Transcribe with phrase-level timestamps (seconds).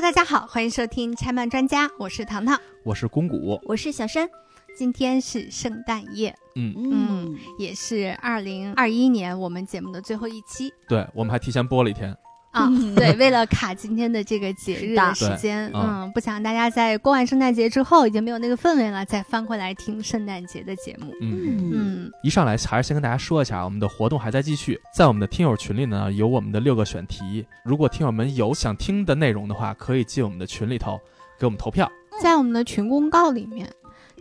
[0.00, 4.26] Hello，大家好，欢迎收听拆漫专家，我是糖糖，我是公谷，我是小山。
[4.74, 10.72] 今天是圣诞夜，嗯嗯，也是二零二一年我们节目的最后一期。
[10.88, 12.16] 对，我们还提前播了一天。
[12.50, 21.14] 啊，对，为了卡今天的这个节日的时间，嗯，不想大家在过完圣诞节之后已经没有那个氛围了，再翻回来听圣诞节的节目。
[21.20, 21.70] 嗯。
[21.72, 30.98] 嗯，一上来还是先跟大家说一下，我们的活动还在继续，在我们的听友群里呢，有我们的六个选题，如果听友们有想听的内容的话，可以进我们的群里头
[31.38, 31.88] 给我们投票，
[32.20, 33.70] 在我们的群公告里面。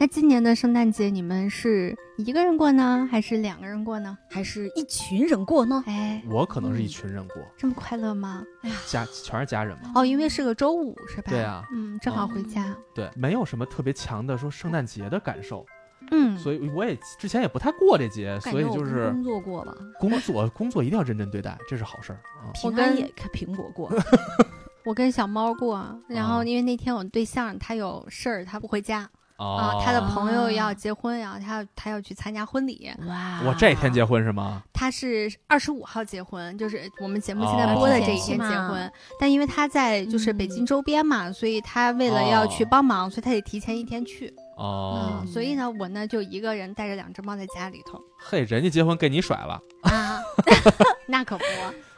[0.01, 5.83] 那今年的圣诞节你们是一个人过呢，还是两个人过呢，还是一群人过呢？
[5.87, 8.41] 哎，我可能是一群人过，这么快乐吗？
[8.61, 9.91] 哎呀，家全是家人嘛。
[9.95, 11.23] 哦，因为是个周五，是吧？
[11.29, 12.73] 对啊，嗯，正好回家。
[12.95, 15.65] 对，没有什么特别强的说圣诞节的感受。
[16.11, 19.75] 嗯，所以我也之前也不太过这节，所以就是工作过吧。
[19.99, 22.47] 工作工作一定要认真对待，这是好事儿啊。
[22.53, 23.91] 平安也开苹果过，
[24.85, 29.09] 我跟小猫过，然后因为那天我对象他有事儿，他不回家。
[29.39, 32.91] 啊，他的朋友要结婚然后，他要他要去参加婚礼。
[33.07, 34.61] 哇，我这天结婚是吗？
[34.73, 38.91] 他是二十五号结婚，就是我们节目现在播的这一天结婚。
[39.17, 44.33] 但因为他在就是北京周边嘛，所以他为了要去帮忙，所以他得提前一天去。
[44.57, 47.97] 哦，所以呢，我呢就一个人带着两只猫在家里头。
[48.19, 50.19] 嘿，人家结婚给你甩了啊？
[51.07, 51.43] 那可不，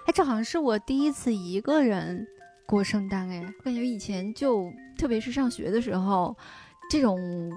[0.06, 2.28] 哎，这好像是我第一次一个人
[2.68, 6.38] 过圣诞哎，感觉以前就特别是上学的时候。
[6.92, 7.50] 这种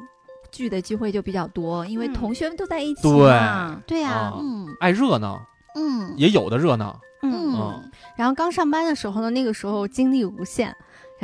[0.52, 3.82] 聚的机会就比较多，因为同学们都在一起嘛。
[3.84, 4.00] 对。
[4.00, 7.90] 呀，嗯，爱热闹，嗯，也有的热闹，嗯。
[8.16, 10.72] 然后刚上班的时候呢，那个时候精力无限。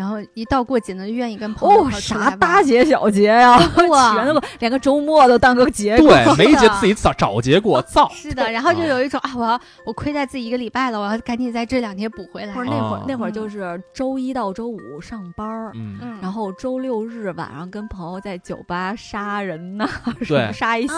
[0.01, 3.59] 然后一到过节呢，就愿意跟朋友哦，啥大节小节呀，
[4.15, 5.98] 全都连个周末都当个节。
[5.98, 8.09] 对， 没节自己找找节过，造。
[8.15, 12.55] 是的，然后就有一种啊，我要我亏待自己一个礼拜了，我要赶紧在这两天补回来。
[12.55, 19.87] 或者那会儿那会儿就是周一到周五上班儿，嗯，然后周六日晚上跟朋友在酒吧杀人呐，
[20.27, 20.94] 对， 杀一宿，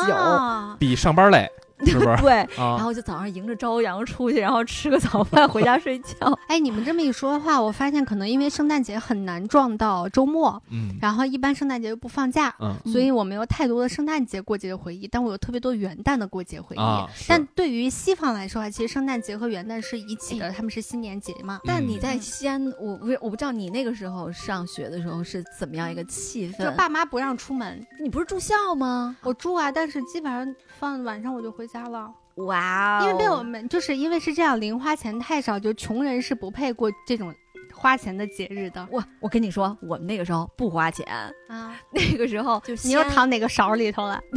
[0.79, 1.51] 比上班累。
[1.91, 2.17] 是不是？
[2.23, 6.39] 对，然后就早上迎着朝阳出去，然后吃个早饭回家睡觉。
[6.49, 16.81] 哎，你们这么一说的话，我发现可能因为圣诞节很难撞到周末，嗯，然后一般圣诞节又不放假，嗯，所以我没有太多的圣诞节过节的回忆，但我有特别多元旦的过节回忆。
[17.27, 21.61] 但对于西方来说啊，其实圣诞节和元旦是一起的，他们是新年节嘛。
[21.65, 26.71] 但你在西安，我我我不知道你那个时候上学的时候是怎么样一个气氛？
[26.71, 29.17] 就爸妈不让出门，你不是住校吗？
[29.23, 31.63] 我住啊，但是基本上放晚上我就回。
[31.73, 33.01] 家了，哇！
[33.03, 37.35] 因为被我们就是因为是这样，零花钱太少，就穷人是不配过这种
[37.75, 38.87] 花钱的节日的。
[38.91, 41.07] 我我跟你说，我们那个时候不花钱
[41.49, 44.21] 啊， 那个时候就你又躺哪个勺里头了？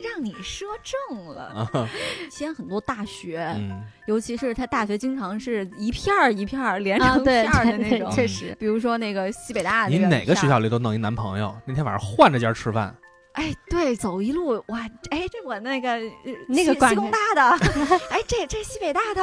[0.00, 1.88] 让你说中了。
[2.30, 3.54] 西安很多大学，
[4.06, 8.56] 尤其是他大学经常是一片儿一片儿连成片儿的那种，确实。
[8.58, 11.54] 比如说那个西北大，你哪个学校里都弄一男朋友？
[11.66, 12.92] 那天晚上换着家吃饭。
[13.38, 14.80] 哎，对，走一路哇！
[15.10, 15.96] 哎，这我那个
[16.48, 17.66] 那个西工大的，
[18.10, 19.22] 哎，这这西北大的，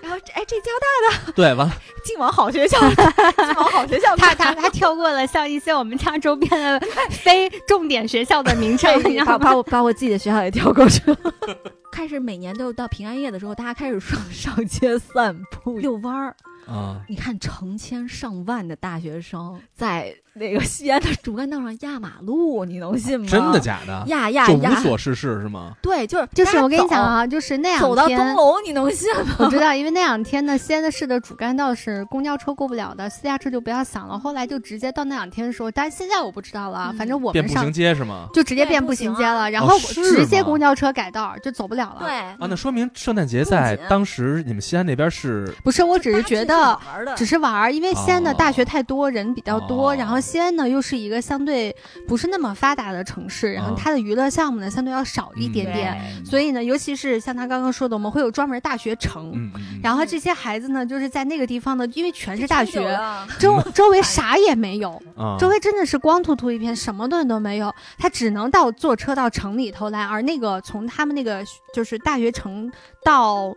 [0.00, 1.72] 然后哎，这交大的， 对，完了，
[2.04, 11.16] 进往好学校，进往好学校，他他他跳过了像一些我们家周边的非重点学校的名称，然后把我把我自己的学校也跳过去了。
[11.90, 16.36] 开始每年都到平安夜的时候，大家开始上上街散步、遛弯儿
[16.68, 17.02] 啊！
[17.08, 20.14] 你看，成千上万的大学生在。
[20.38, 23.26] 那个西安的主干道上压马路，你能信吗？
[23.28, 24.04] 真的假的？
[24.06, 25.72] 压压压，无所事事是吗？
[25.82, 29.36] 对，就是就是我跟你讲啊，就是那两天走到东楼，你能信吗？
[29.40, 34.18] 我知道，因为那两天呢，西安的市的主干道是公交车过不了的，私家车就不要想了。
[34.18, 36.94] 后来就直接到那两天的时候，但是现在我不知道了。
[36.96, 38.28] 反正我们上步行街是吗？
[38.32, 41.96] 就直接变步行街了，然后直接公交车改道就走不了了。
[42.00, 45.52] 对啊，那说明圣诞节在当时你们西安那边是？
[45.64, 46.78] 不是，我只是觉得
[47.16, 51.08] 只是玩儿，因为西安的大学太多人比较多，然后西安呢又是一。
[51.08, 51.74] 个相对
[52.06, 59.50] 不是那么发达的城市，然后它的娱乐项目呢相对要少一点点，所以呢，尤其是像他刚刚说的，我们会有专门大学城，
[59.82, 62.94] 然后这些孩子呢就是在那个地方呢，因为全是大学，
[63.38, 65.00] 周周围啥也没有，
[65.38, 71.42] 周围真的是光秃秃一片，什么东西都没有，他只能到坐车到城里头来，而那个从他们那个
[71.72, 72.70] 就是大学城
[73.02, 73.56] 到，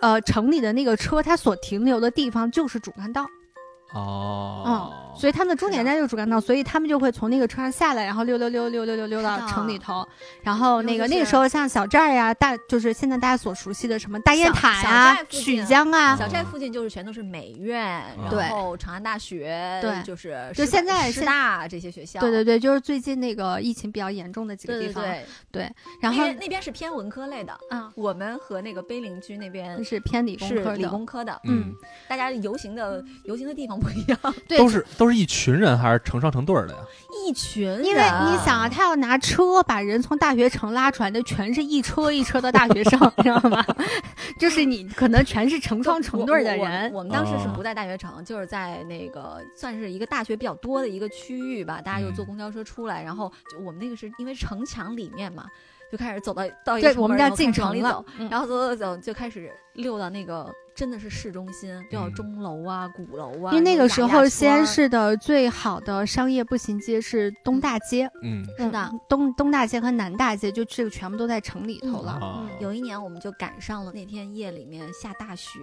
[0.00, 3.26] 呃城里的那个车，它所停留的地方就是主干道。
[3.96, 4.62] 哦，
[5.14, 10.06] 嗯，所以他们的终点站就是主干道，所以他们就会从那个车上下来，然后溜溜溜溜溜溜溜到城里头，
[10.42, 25.24] 然后那个那个时候像小寨儿呀，大就是现在大家所熟悉的什么大雁塔呀、曲江啊，小寨附近就是全都是美院，然后长安大学，对，就是就现在师大这些学校，对对对，就是最近那个疫情比较严重的几个地方，对。
[25.50, 31.72] 对，然后那边是偏文科类的，嗯，我们和那个碑林区那边是偏理工科的，理工科的，嗯，
[32.06, 33.76] 大家游行的游行的地方。
[33.86, 34.18] 不一样，
[34.48, 36.78] 对，都是都是一群人还是成双成对的呀？
[37.26, 43.64] 一群，因为你想啊，他要拿车把人从大学城拉出来，那全是一车一车的大学生，你 知道吗？
[44.38, 46.92] 就是你可能全是成双成对的人。
[46.92, 55.46] 我们当时是不在大学城，就是在那个算是一个大学比较多的一个区域吧，大家就坐公交车出来，然后就我们那个是因为城墙里面嘛。
[55.88, 63.52] 就开始走到到一个我们家进城里走，然后走走走就开始溜到那个真的是市中心，叫钟楼啊、鼓楼啊。
[63.52, 72.46] 因为那个时候西安市的最好的商业步行街是东大街，嗯，是的，东东大街和南大街就这个全部都在城里头了。
[72.60, 75.58] 有一年我们就赶上了那天夜里面下大雪。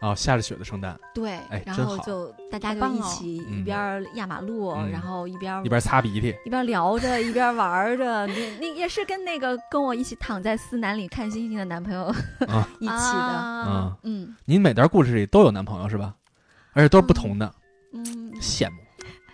[0.00, 8.26] 哦，下着雪的圣诞，对，然后就大家就一起一边压马路，然后一边一边擦鼻涕，一边聊着，一边玩着。
[8.26, 12.14] 那那也是跟那个跟我一起躺在思南里看星星的男朋友
[12.78, 13.64] 一起的。
[13.66, 16.14] 嗯嗯，您每段故事里都有男朋友是吧？
[16.72, 17.50] 而且都是不同的。
[17.94, 18.04] 嗯，
[18.40, 18.76] 羡慕。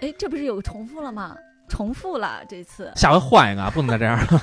[0.00, 1.36] 哎，这不是有重复了吗？
[1.72, 4.42] 重复了这次，下回换一个啊，不能再这样了。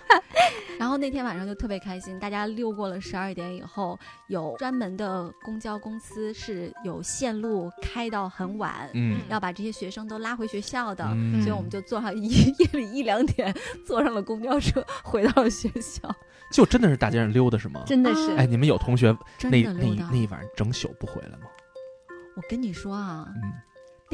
[0.78, 11.04] 然后那天晚上就特别开心，大家溜过了十二点以后，有专门的公交公司是有线路开到很晚，嗯，要把这些学生都拉回学校的，
[11.42, 12.28] 所以我们就坐上一
[12.58, 13.54] 夜里一两点
[13.86, 16.12] 坐上了公交车回到了学校，
[16.50, 17.82] 就真的是大街上溜达是吗？
[17.86, 21.46] 真的是，哎，你们有同学那那那一晚上整宿不回来吗？
[22.36, 23.52] 我跟你说啊，嗯。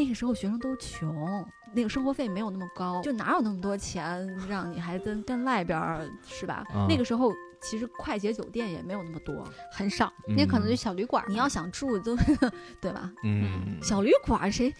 [0.01, 6.65] 那个时候学生都穷，那个生活费没有那么高，就哪有那么多钱让你还跟跟外边儿是吧？
[6.89, 7.31] 那个时候
[7.61, 11.23] 其实快捷酒店也没有那么多，很少，那可能就小旅馆。
[11.29, 12.17] 你要想住都
[12.81, 13.13] 对吧？
[13.25, 14.75] 嗯，小旅馆谁？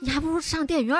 [0.00, 0.96] 你还不如上电影院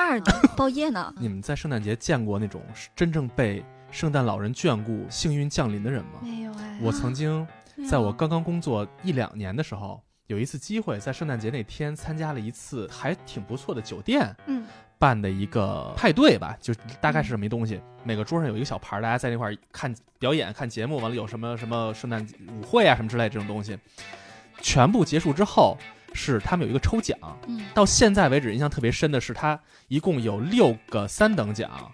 [0.55, 1.11] 包夜 呢。
[1.17, 2.61] 你们在圣诞节见过那种
[2.95, 6.19] 真正被圣诞老人眷顾、幸运降临的人吗？
[6.21, 6.79] 没有哎。
[6.83, 7.47] 我曾经
[7.89, 9.99] 在我刚刚工作一两年的时候。
[10.27, 14.65] 有一次机会，在圣诞节那天参加了一次还挺不错的酒店，嗯，
[14.97, 17.79] 办的一个派对吧，就大概是什么一东西。
[18.03, 23.77] 每个桌上有一个小牌，大家在那块看表演、看节目，完了有什么什么圣诞舞会啊什么之类这种东西。
[24.61, 25.77] 全部结束之后，
[26.13, 27.15] 是他们有一个抽奖。
[27.47, 31.91] 嗯，到现在为止印象特别深的是，他一共有六个三等奖，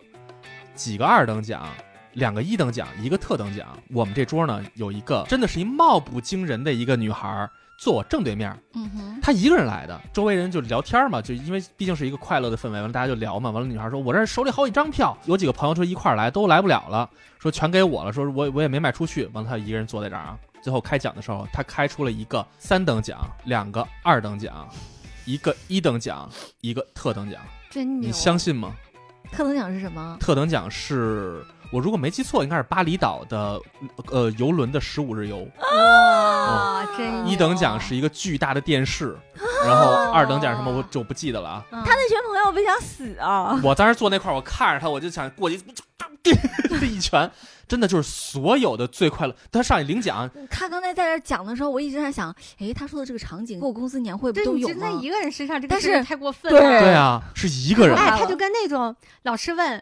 [0.73, 1.67] 几个二等奖，
[2.13, 3.77] 两个一等奖，一个特等奖。
[3.89, 7.49] 我们这桌呢，有一个真的是一貌不惊人的一个女孩。
[7.81, 24.69] 坐我正对面，嗯哼，他一个人来的，周围人就聊天嘛，就因为毕竟是一个快乐的氛围，完了大家就聊嘛，完了女孩说：“我这手里好几张票，有几个朋友说一块儿来，都来不了了，说全给我了，说我我也没卖出去。”完了他一个人坐在这儿啊，最后开奖的时候，他开出了一个三等奖，两个二等奖，
[25.25, 26.29] 一个一等奖，
[26.59, 27.41] 一个特等奖，
[27.71, 28.75] 真你相信吗？
[29.31, 30.17] 特等奖是什么？
[30.19, 31.43] 特等奖是。
[31.71, 33.59] 我如果没记错，应该是巴厘岛的，
[34.11, 35.47] 呃，游轮的十五日游。
[35.59, 39.17] 啊，真一等奖是一个巨大的电视，
[39.65, 41.65] 然后二等奖什么我就不记得了啊。
[41.71, 43.57] 他那群朋友不想死啊！
[43.63, 45.57] 我当时坐那块儿，我看着他，我就想过去，
[46.79, 47.31] 这一拳，
[47.69, 49.33] 真的就是所有的最快乐。
[49.49, 54.75] 他上去领奖，他刚才在这讲的时候，我一直在想，哎，他说的这个场景，我公司年会不都有吗？
[54.81, 56.59] 在一个人身上，这个是太过分了。
[56.59, 57.95] 对啊，是一个人。
[57.95, 58.93] 哎，他就跟那种
[59.23, 59.81] 老师问。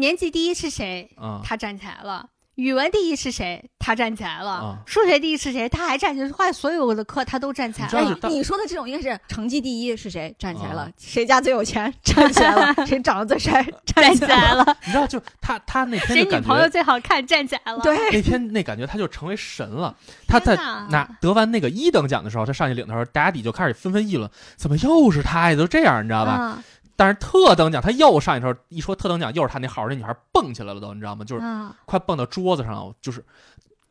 [0.00, 1.08] 年级第一是谁？
[1.44, 2.26] 他站起来了。
[2.56, 3.70] 语文第一是谁？
[3.78, 4.82] 他站起来了。
[4.84, 5.66] 数学第一是谁？
[5.66, 6.28] 他还站起来。
[6.28, 8.18] 后所有的课他都站起来了。
[8.28, 10.34] 你说的这种应该是成绩第一是谁？
[10.38, 10.90] 站起来了。
[10.98, 11.90] 谁家最有钱？
[12.02, 12.86] 站起来了。
[12.86, 13.64] 谁长得最帅？
[13.86, 14.76] 站起来了。
[14.84, 17.26] 你知道，就他他那天谁女朋友最好看？
[17.26, 17.78] 站起来了。
[17.78, 19.96] 对，那天那感觉他就成为神了。
[20.26, 20.54] 他在
[20.90, 25.56] 拿得完那个一等奖的时候，他上去领的时候，大家底就开始纷纷议论：怎么又是他呀？
[25.56, 26.62] 都这样，你知道吧？
[27.00, 31.24] 但是特等奖，他又上一头一说特等奖，又是他那号，那女孩蹦起来了，都你知道吗？
[31.24, 31.42] 就是
[31.86, 33.24] 快蹦到桌子上，就是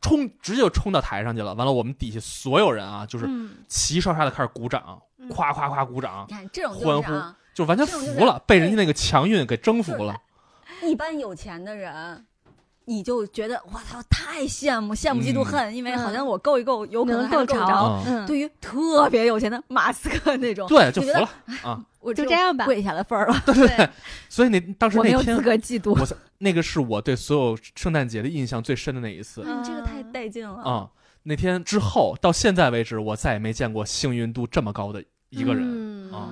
[0.00, 1.52] 冲，直接就冲到台上去了。
[1.54, 3.28] 完了，我们底下所有人啊，就是
[3.66, 6.24] 齐刷刷的开始鼓掌，夸夸夸鼓掌，
[6.80, 7.12] 欢呼，
[7.52, 10.16] 就完全服了，被人家那个强运给征服了。
[10.84, 12.24] 一般有钱的人。
[12.86, 18.24] 你就觉得我操太羡慕羡慕嫉妒恨，因为好像我够一够有可能够着。
[18.26, 21.28] 对于特别有钱的马斯克那种，对就服了
[21.62, 23.42] 啊，我就这样吧，跪下的份儿了。
[23.46, 23.88] 对，
[24.28, 25.90] 所以那当时那天我没有资格嫉妒。
[25.90, 29.42] 我那个是我对所有圣诞节的印象最深的那一次。
[29.44, 30.90] 嗯，这个太带劲了啊！
[31.24, 36.30] 那天之后到现在为止，我再也没见过幸运度这么高的一个人啊。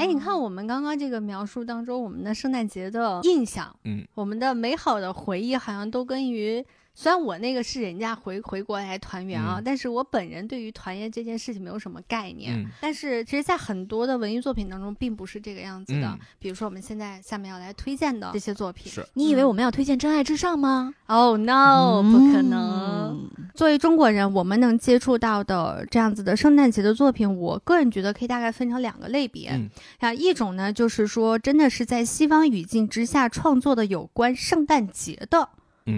[0.00, 12.64] 哎，你看我们刚刚这个描述当中，我们的圣诞节的印象，嗯，我们的美好的回忆，好像都跟于虽然我那个是人家回回国来团圆啊，但是我本人对于团圆这件事情没有什么概念。
[12.80, 16.16] 但是其实，在很多的文艺作品当中，并不是这个样子的。
[16.38, 23.28] 比如说，我们现在下面要来推荐的这些作品，你以为我们要推荐《真爱至上》吗？Oh no，不可能！
[23.54, 29.60] 作为中国人，我们能接触到的这样子的圣诞节的作品，我个人觉得可以大概分成两个类别。
[29.98, 35.48] 啊，一种呢，就是说真的是在西方语境之下创作的有关圣诞节的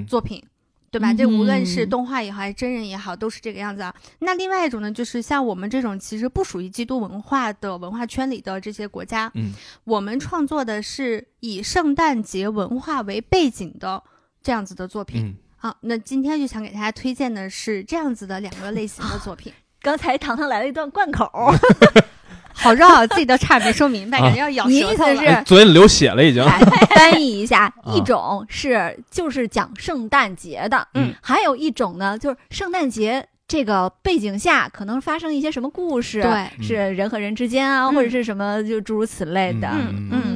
[0.08, 0.42] 作品。
[0.90, 1.12] 对吧？
[1.12, 3.94] 这无论是动画也好，还是真人也好，都是这个样子啊。
[4.20, 9.52] 那另外一种呢，就是像我们这种其实不属于基督文化的文化圈里的这些国家，嗯，
[9.84, 14.02] 我们创作的是以圣诞节文化为背景的
[14.42, 15.76] 这样子的作品啊。
[15.82, 19.52] 那今天就想给大家推荐的是这样子的两个类型的作品。
[19.82, 21.30] 刚才糖糖来了一段贯口。
[22.56, 25.42] 好绕，自己都差点没说明白，感觉要咬舌头是。
[25.44, 26.42] 嘴里流血了，已经。
[26.90, 33.26] 翻译一下，一种是就是讲圣诞节的，嗯，还有一种呢，就是圣诞节。
[33.48, 36.20] 这个背景下可能发生一些什么故事？
[36.20, 39.68] 对，是人和人之间啊，或者是什么，就诸如此类的。
[39.68, 40.20] 嗯嗯，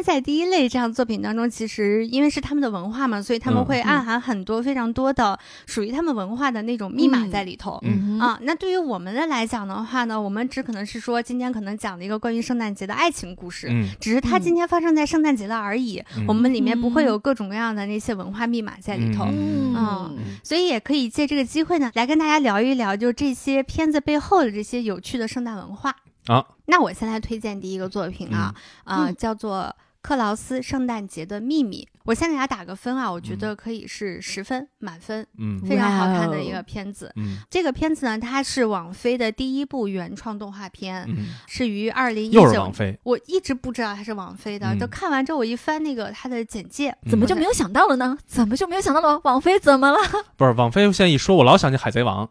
[0.00, 7.78] 为在第一类这样作品当中，其实因为是他们的文化嘛，所以他们会暗含很多非常多的属于他们文化的那种密码在里头。
[7.82, 16.02] 嗯啊，那对于我们的来讲的话呢，我们只可能是说今天可能讲了一个关于圣诞节的爱情故事，嗯，只是它今天发生在圣诞节了而已。
[16.26, 19.26] 我们里面不会有各种各样的那些文化密码在里头。
[19.26, 22.96] 嗯，所以也可以借这个机会呢，来跟大家聊一聊。
[22.96, 25.94] 就这些片子背后的这些有趣的圣诞文化
[26.26, 28.54] 啊，那我先来推荐第一个作品啊
[28.84, 29.62] 啊，叫做
[30.02, 31.86] 《克劳斯圣诞节的秘密》。
[32.04, 37.12] 我先给大家打个分啊，我觉得可以是十分满分，嗯，非常好看的一个片子。
[37.16, 41.06] 嗯，这个片子呢，它是网飞的第一部原创动画片，
[41.46, 42.40] 是于二零一九。
[42.42, 48.18] 又是网飞，我一直不知道它是网飞的，都看完之后我一翻那个它的简介，怎么就没有想到了呢？
[48.26, 49.20] 怎么就没有想到了？
[49.24, 49.98] 网飞怎么了？
[50.36, 52.28] 不是网飞，现在一说，我老想起海贼王。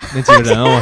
[0.14, 0.80] 那几个人哦，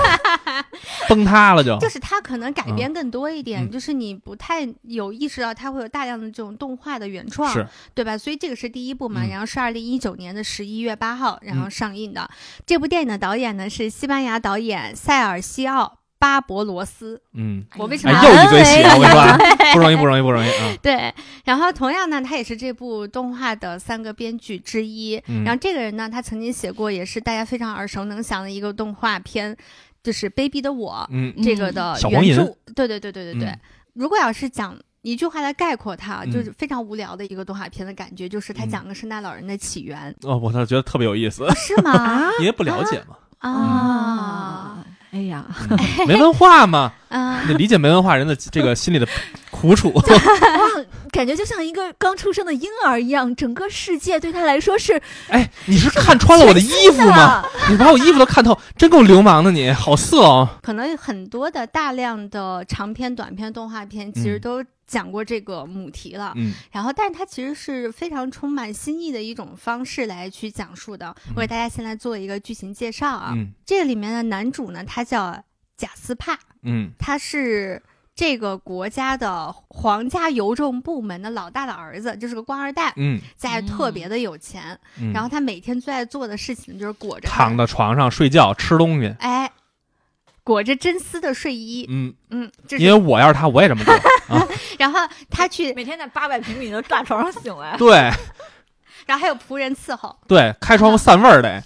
[1.08, 1.78] 崩塌了就。
[1.78, 7.52] 就是他可能改编更多一点，就是你不太有意识到他会有大量的这种动画的原创，
[7.94, 8.16] 对吧？
[8.18, 12.28] 所以这个是第一部嘛，然后是二零一九年的十一月八号然后上映的。
[12.66, 15.98] 这部电影的导演呢是西班牙导演塞尔西奥。
[16.18, 18.82] 巴勃罗斯，嗯，我为什么又一嘴血？
[18.84, 19.22] 我跟你说，
[19.74, 20.74] 不容易，不容易，不容易啊！
[20.82, 21.12] 对，
[21.44, 25.22] 然后同样呢，他也是这部动画的三个编剧之一。
[25.44, 29.54] 然后这个人呢，他曾经写过也是大家非常耳熟能详的一个动画片，
[30.02, 32.44] 就是《卑鄙的我》嗯这个的原著。
[32.74, 33.54] 对对对对对对。
[33.92, 40.14] 如果要是讲一句话来概括它，就是非常无聊的一个动画片的感觉，就是他讲个圣诞老人的起源。
[40.22, 41.46] 哦，我倒觉得特别有意思。
[41.54, 42.30] 是吗？
[42.40, 43.16] 因为不了解嘛。
[43.38, 44.84] 啊。
[45.16, 45.42] 哎呀，
[46.06, 46.92] 没文化嘛，
[47.48, 49.08] 你理解没文化人的这个心里的
[49.60, 49.90] 苦楚。
[49.96, 50.02] 哇，
[51.10, 55.00] 感觉就像一个刚出生的婴儿一样，整个世界对他来说是……
[55.28, 57.44] 哎，你是看穿了我的衣服吗？
[57.70, 60.48] 你把我衣服都看透，真够流氓的，你好色哦。
[60.62, 64.62] 可能很多的大量的长篇、短篇动画片，其实都。
[64.86, 71.12] 讲过这个母题了，嗯，然后，但是它其实是非常充满新意的一种方式来去讲述的。
[71.34, 73.34] 我给大家先来做一个剧情介绍啊，
[73.64, 75.42] 这个里面的男主呢，他叫
[75.76, 77.82] 贾斯帕，嗯，他是
[78.16, 84.76] 这个国家的皇家邮政部门的老大的儿子，就是个官二代，嗯，在特别的有钱，
[85.12, 89.48] 然后他每天最爱做的事情就是裹着躺在床上睡觉吃东西，哎。
[90.42, 93.92] 裹着真丝的睡衣，嗯嗯，因为我要是他，我也这么做
[94.32, 94.46] 啊。
[94.78, 98.08] 然后他去每天在八百平米的大床上醒来，对。
[99.06, 101.60] 然后还有仆人伺候，对，开窗户散味儿的。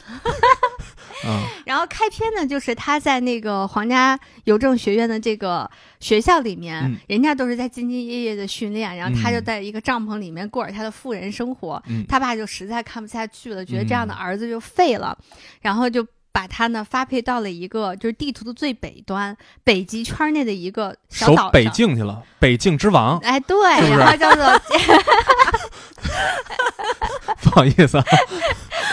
[1.26, 1.42] 嗯。
[1.66, 5.68] 然后开篇呢，就是他在那个皇家邮政学院的这个
[6.00, 11.82] 学校里面，人家都是在兢兢业业的训练，然后他就在一个帐篷里面过着他的富人生活。
[12.08, 15.16] 他爸就实在看不下去了，觉得这样的儿子就废了，
[15.60, 16.06] 然后就。
[16.32, 23.18] 把他呢发配到了一个就是地图的最北端，北极圈内的一个小岛北境去了，北境之王。
[23.18, 23.56] 哎，对，
[23.90, 24.46] 然后叫做，
[27.42, 28.04] 不好意思啊。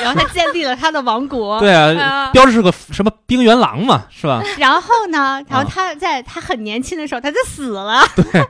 [0.02, 1.60] 然后他建立了他的王国。
[1.62, 4.42] 对啊，标志是个什么冰原狼嘛，是吧？
[4.58, 8.04] 然后呢，然后他在他很年轻的时候他就死了。
[8.16, 8.46] 对。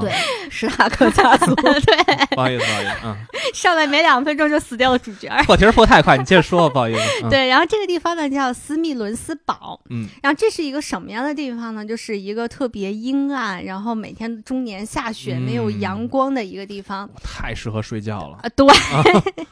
[0.00, 0.12] 对，
[0.50, 1.54] 史塔克家族。
[1.56, 1.66] 对，
[2.34, 3.16] 不好意思，不好意思，嗯，
[3.54, 7.30] 上来没两分钟就死掉了主角，破题破太快，你接着说，不好意思。
[7.30, 11.84] 对，然后这个地方呢叫斯密伦斯堡，嗯，然后这是一个什么样的地方呢？
[11.84, 18.48] 就是一个特别阴暗，然后每天终年下雪、没有阳光的一个地方，太适合睡觉了啊！
[18.56, 18.66] 对，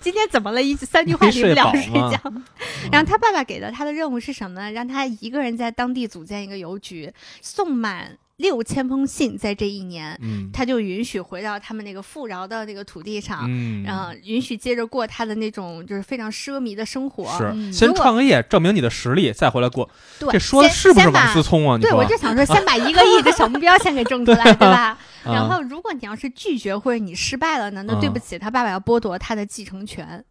[0.00, 0.60] 今天怎么了？
[0.60, 2.20] 一三句话离不了睡觉。
[2.90, 4.72] 然后他爸爸给的他的任务是什么呢？
[4.72, 8.18] 让他一个人在当地组建一个邮局，送满。
[8.36, 10.18] 六千封信在这一年，
[10.52, 13.48] 他就允许回到他们那个富饶的那个土地上，
[13.84, 17.24] 然后允许接着过他的那种就是非常奢靡的生活。
[17.38, 19.88] 是先创个业，证明你的实力，再回来过。
[20.18, 21.78] 对，这说的是不是王思聪啊？
[21.78, 24.98] 对，我就想说，先把一个亿的小目标先给挣出来， 对吧？
[25.24, 30.24] 然后，如果你要是拒绝或者你失败了呢，那对不起，他爸爸要剥夺他的继承权。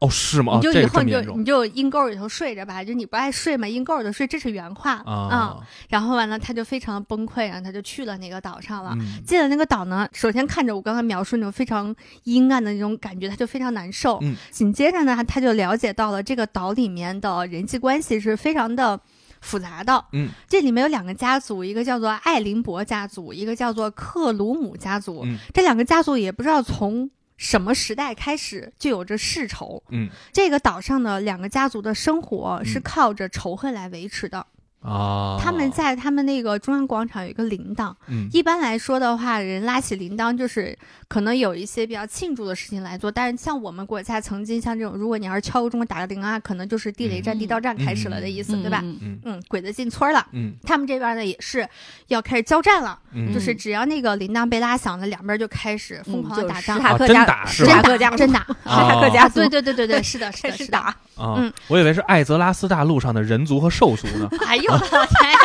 [0.00, 0.54] 哦，是吗？
[0.54, 5.58] 你就以后你就你就阴沟里头睡着吧，就你不爱睡嘛，阴沟里头睡，这是原话啊。
[5.90, 8.96] 然后完了，他就非常崩溃，然后他就去了那个岛上了。
[9.26, 14.18] 进了那个岛呢，首先看着我刚刚描述那种非常阴暗的那种感觉，他就非常难受。
[14.50, 18.98] 紧接着呢，他就了解到了这个岛里面的人际关系是非常的
[19.42, 20.02] 复杂的。
[20.12, 25.24] 嗯，这里面有两个家族，一个叫做艾林伯家族，一个叫做克鲁姆家族。
[25.26, 27.10] 嗯，这两个家族也不知道从。
[27.40, 29.82] 什么时代开始就有着世仇？
[29.88, 34.46] 嗯，这个岛上的两个家族的生活是靠着仇恨来维持的。
[34.80, 37.92] 啊，他们在他们那个中央广场有一个铃铛。
[38.08, 43.10] 嗯，一般来说的话，人拉起铃铛就是可能有一些比较庆祝的事情来做。
[43.10, 48.80] 但是像我们国家曾经像这种，如果你要是敲个钟打个铃啊，可能就是地雷战、地道战开始了的意思，对吧？
[48.82, 50.26] 嗯嗯，鬼子进村了。
[50.32, 51.68] 嗯，他们这边呢也是
[52.08, 52.98] 要开始交战了。
[53.12, 56.76] 嗯，就是只要那个铃铛被拉响了，两边就开始疯狂的打仗。
[56.78, 58.40] 史塔克家，真打， 真打，真打。
[58.40, 60.96] 史塔克家，对对对对对，是的，是的， 是打。
[61.18, 64.26] 嗯，我以为是艾泽拉斯大陆上的人族和兽族呢。
[64.46, 65.36] 哎呦我的天呀！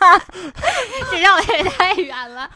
[0.00, 0.22] 哈，
[1.10, 2.48] 这绕的也太远了。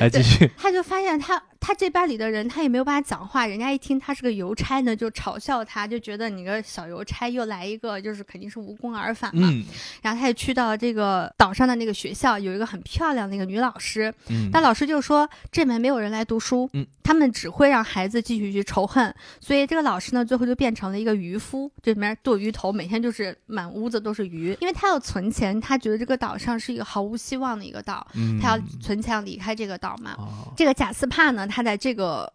[0.00, 1.40] 来 继续，他就发现他。
[1.62, 3.46] 他这班里的人，他也没有办法讲话。
[3.46, 9.48] 人家一听他是个邮差呢，就嘲笑他，就觉得你个小邮差又来一个，就是肯定是无功而返嘛。
[10.02, 14.12] 然后他也去到这个岛上的那个学校，有一个很漂亮的一个女老师。
[14.52, 16.68] 但老师就说这面没有人来读书，
[17.04, 19.14] 他们只会让孩子继续去仇恨。
[19.40, 24.56] 所以这个老师呢，最后就变成了一个渔夫，这里面剁鱼头，每天就是满屋子都是鱼。
[24.60, 28.04] 因为他要存钱，他觉得这个岛上是一个毫无希望的一个岛，
[28.40, 30.16] 他要存钱要离开这个岛嘛。
[30.56, 31.46] 这个贾斯帕呢？
[31.52, 32.32] 他在这个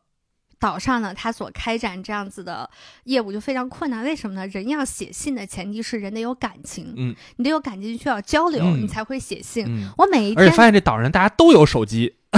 [0.60, 2.70] 岛上呢，他所开展这样子的
[3.06, 4.04] 业务就非常困难。
[4.04, 4.46] 为什么呢？
[4.48, 9.66] 人要写信的前提是人得有感情，嗯，你得有感情，需要交流，你才会写信。
[9.98, 12.16] 我每一天，而且发现这岛上人大家都有手机。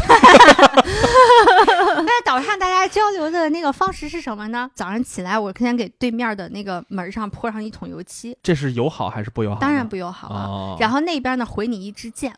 [2.01, 4.69] 那岛上大家交流的那个方式是什么呢？
[4.73, 8.37] 早上起来，我先给对面的那个门上泼上一桶油漆。
[8.43, 9.59] 这是友好还是不友好？
[9.59, 10.77] 当然不友好了。
[10.79, 12.33] 然后那边呢，回你一支箭。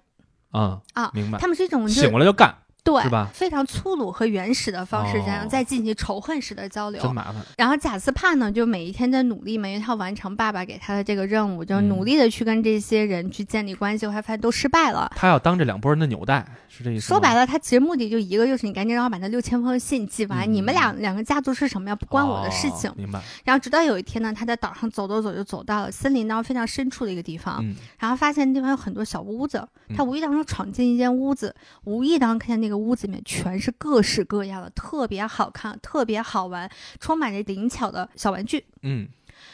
[0.52, 1.38] 啊啊，明白。
[1.40, 2.56] 他们是一种醒过来就干。
[2.84, 3.30] 对，是吧？
[3.32, 7.36] 非常粗鲁和原始的方式，这样在进行仇恨式的交流，真麻烦。
[7.56, 15.12] 然后贾斯帕呢，就每一天在努力嘛，因为他完成爸爸给他的这个任务，就努力的去跟这些人去建立关系，我还发现都失败了。
[15.16, 17.06] 他要当这两拨人的纽带，是这意思。
[17.06, 20.52] 说白了，他其实目的就一个，就是你赶紧让我把那六千封信寄完。
[20.52, 21.96] 你们俩两个家族是什么呀？
[21.96, 22.92] 不关我的事情。
[22.98, 23.22] 明白。
[23.44, 27.64] 然后直到有一天呢，他在岛上走走走，就走到了森林当中非常深处的一个地方，
[28.00, 29.68] 然后发现那地方有很多小屋子。
[29.96, 33.58] 他无意当中闯进一间屋子，无意当中看见那个屋子里面全。
[33.62, 36.68] 是各式各样的，特别好看，特别好玩，
[37.00, 38.66] 充满着灵巧的小玩具。
[38.82, 39.08] 嗯，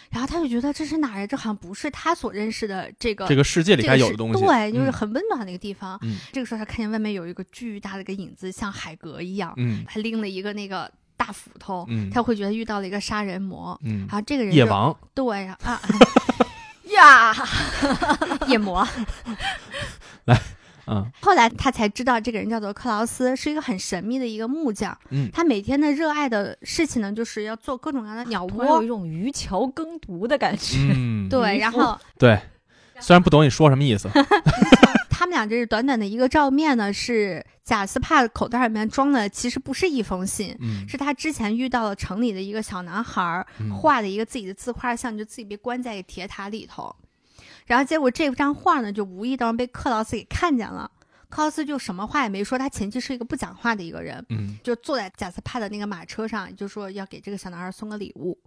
[0.10, 1.28] 然后他就觉得这是哪儿呀？
[1.28, 4.40] 这好像不是他所认识的这个这个世界里该有的东西。
[4.42, 6.00] 对，就是很温暖的一个地方。
[6.04, 9.54] 嗯，这个时候他看见外面有一个巨大的一个影子，像海格一样。
[9.58, 11.86] 嗯，他拎了一个那个大斧头。
[11.90, 13.78] 嗯，他会觉得遇到了一个杀人魔。
[13.84, 14.98] 嗯，然后这个人夜王。
[15.14, 15.82] 对呀啊
[16.96, 17.36] 呀，
[18.48, 18.88] 夜魔
[20.24, 20.42] 来。
[20.88, 24.98] 嗯，后来他才知道这个人叫做克劳斯，是一个很神秘的一个木匠。
[25.10, 30.78] 嗯，他每天的热爱的事情呢，就是要做各种各样的鸟窝，有一种渔樵耕读的感觉。
[30.96, 32.40] 嗯，对，然后 对，
[33.00, 34.10] 虽然不懂你说什么意思。
[35.10, 40.56] 他们俩这是短短的一个照面呢，是贾斯帕口袋里面装的，其实不是一封信，
[40.88, 43.44] 是他之前遇到了城里的一个小男孩
[43.82, 46.96] 画的一个自己的自画像，就自己被关在铁塔里头。
[47.68, 50.90] 然后结果这张画呢，就无意当中被克劳斯给看见了。
[51.30, 58.38] 克劳斯就什么话也没说，他前期是一个不讲话的一个人，嗯，就坐在贾斯帕的那个马车上，就说要给这个小男孩送个礼物。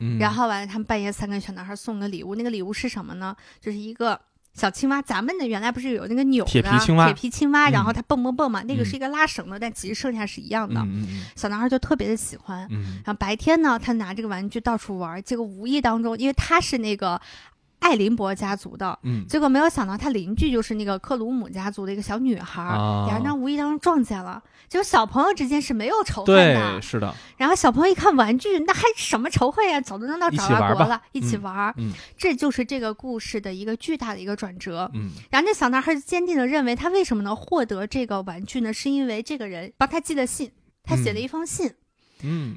[0.00, 3.36] 嗯，然后完了，他们半夜三个小男孩送个礼物，那个礼物是什么呢？
[3.60, 4.20] 就是一个
[4.52, 5.00] 小青蛙。
[5.00, 10.84] 咱们的原来不是有那个扭的铁皮青蛙，铁皮青蛙，然后它蹦蹦蹦嘛，那个是一个拉绳的，但其实剩下是一样的。
[11.36, 12.68] 小男孩就特别的喜欢。
[13.04, 17.20] 然后白天呢，他拿这个玩具到处玩，结果无意当中，因为他是那个。
[17.88, 22.62] 艾林伯家族的，嗯，结果没有想到他邻居就是那个克鲁姆家族的一个小女孩，
[23.06, 24.42] 两人无意当中撞见了。
[24.68, 27.14] 结果小朋友之间是没有仇恨的，对，是的。
[27.38, 29.80] 然后小朋友一看玩具，那还什么仇恨呀？
[29.80, 31.72] 早都扔到爪哇国了，一起玩。
[31.78, 34.90] 嗯，这就是这个故事的一个巨大的一个转折。
[34.92, 38.70] 嗯，然后那小男孩坚定的认为，他为什么能获得这个玩具呢？
[38.70, 40.52] 是因为这个人帮他寄了信，
[40.84, 41.68] 他写了一封信。
[41.68, 41.74] 嗯，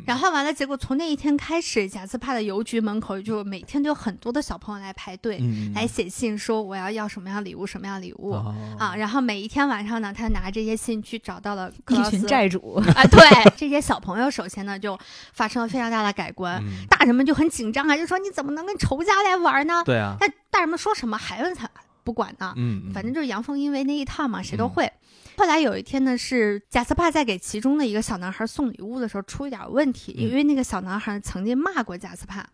[0.06, 5.42] 然后完了，结果从那一天开始，贾斯帕的邮局门口就每天都有很多的小朋友来排队，
[5.76, 8.96] 来写信说我要要什么样礼物，什么样礼物啊。
[8.96, 13.04] 然后每一天晚上呢，他拿这些信去找到了一群债主啊。
[13.06, 14.98] 对，这些小朋友首先呢就
[15.34, 19.84] 发生了非常大的改观，大人们就很紧张啊，就说你怎么能跟仇家来玩呢？
[19.86, 21.70] 对啊，那大人们说什么，孩子才
[22.04, 22.54] 不管呢。
[22.58, 24.92] 嗯，反正就是阳奉阴违那一套嘛，谁都会。
[25.38, 32.48] 后来有一天呢，是贾斯帕在给其中的一个小男孩送礼物的时候出一点问题，因为那个小男孩曾经骂过贾斯帕。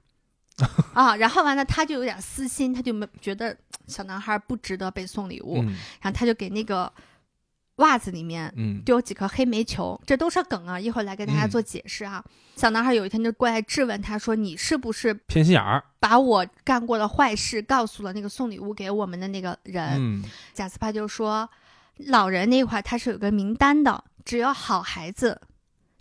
[0.93, 5.57] 啊，然后完了，他就有点私心，他就没觉得小男孩不值得被送礼物，
[6.01, 6.91] 然后他就给那个
[7.75, 8.51] 袜子里面
[8.83, 12.23] 丢几颗黑煤球，这都是梗啊，一会儿来跟大家做解释啊。
[12.55, 20.23] 小男孩有一天就过来质问他说：“你是不是偏心眼儿，把我干过的坏事告诉了那个送礼物给我们的那个人？”
[20.55, 21.47] 贾斯帕就说
[22.05, 25.41] ：“老人那块他是有个名单的，只有好孩子。”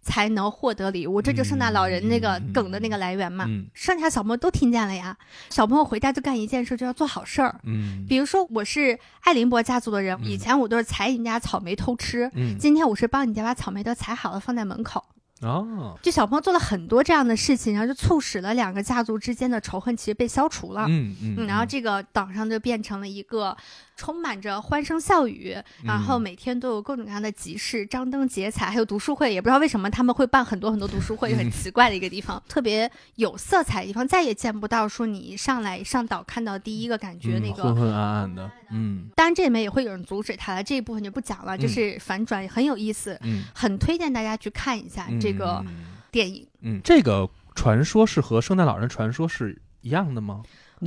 [0.06, 3.44] 才能获得礼物，这就圣诞老人那个梗的那个来源嘛。
[3.74, 5.18] 剩下小朋友都听见了呀。
[5.50, 7.60] 小朋友回家就干一件事，就要做好事儿。
[7.64, 12.30] 嗯，比如说我是艾林博家族的人，以前我都是采你家草莓偷吃。
[12.34, 15.04] 嗯，今天我是帮你家把草莓都采好了放在门口。
[15.42, 20.86] 哦，就小朋友做了很多这样的事情，然后就促使了两个家族之间的仇恨其实被消除了。
[20.88, 23.56] 嗯嗯，然后这个岛上就变成了一个。
[23.96, 45.64] 充满着欢声笑语，然后每天都有各种各样的集市，张灯结彩，还有读书会，也不知道为什么他们会办很多很多读书会，很奇怪的一个地方，特别有色彩的地方，再也见不到说你一上来上岛看到第一个感觉那个昏昏暗暗的，嗯，当然这里面也会有人阻止他了，这一部分就不讲了，就是反转很有意思，嗯，很推荐大家去看一下这个
[46.10, 50.42] 电影，嗯，这个传说是和圣诞老人传说是一样的吗？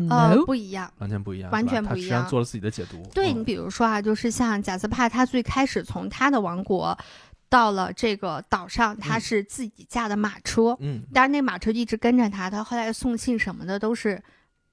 [0.09, 1.97] 呃，不一样，完全不一样，完全不一样。
[1.97, 3.01] 实际上做了自己的解读。
[3.13, 6.97] 对你比如说啊，就是像贾斯帕，他最开始从他的王国
[7.49, 14.21] 到了这个岛上，他是自己驾的马车，嗯，但是那马车一直跟着他，他后来送信什么的都是。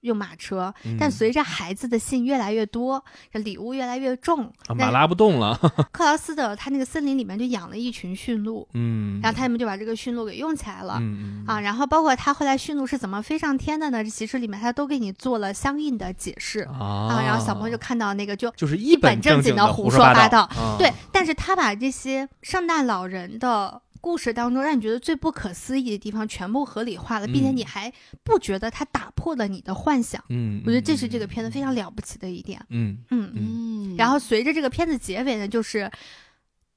[0.07, 5.59] 用马车，但随着孩子的信越来越多，这礼物越来越重，马拉不动了。
[5.93, 14.03] 克劳斯的他那个森林里面就养了一群驯鹿，嗯，然后他们就把这个驯鹿给用起来了，嗯啊，然后包括他后来驯鹿是怎么飞上天的呢？
[14.03, 23.83] 这其实里面他都给你做了相应的解释啊，然后小朋友就看到那个就就是一本正经的胡说八道，对，但是他把这些圣诞老人的。
[24.07, 27.93] 故事当中让你觉得最不可思议的地方全部合理化了，并且你还
[28.23, 30.23] 不觉得它打破了你的幻想。
[30.29, 32.65] 嗯，我觉得这是这个片子非常了不起的一点。
[32.69, 33.97] 嗯嗯嗯。
[33.97, 35.91] 然后随着这个片子结尾呢，就是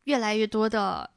[0.06, 1.08] 越来越多的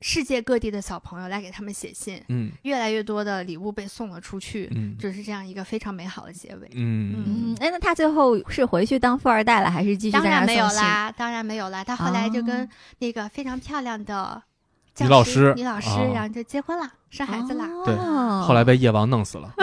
[0.00, 2.24] 世界各地的小朋友来给他们写信。
[2.28, 4.66] 嗯，越来越多的礼物被送了出去。
[4.74, 6.70] 嗯，就是这样一个非常美好的结尾。
[6.72, 7.14] 嗯
[7.52, 7.56] 嗯。
[7.60, 10.12] 哎，那他最后是回去当富二代了，还是继续？
[10.12, 11.84] 当然没有啦，当然没有啦。
[11.84, 12.66] 他后来就跟
[13.00, 14.42] 那个非常漂亮的。
[15.00, 17.64] 女老师，女老师，然后就结婚了，生孩子了。
[17.84, 17.94] 对，
[18.46, 19.52] 后来被夜王弄死了。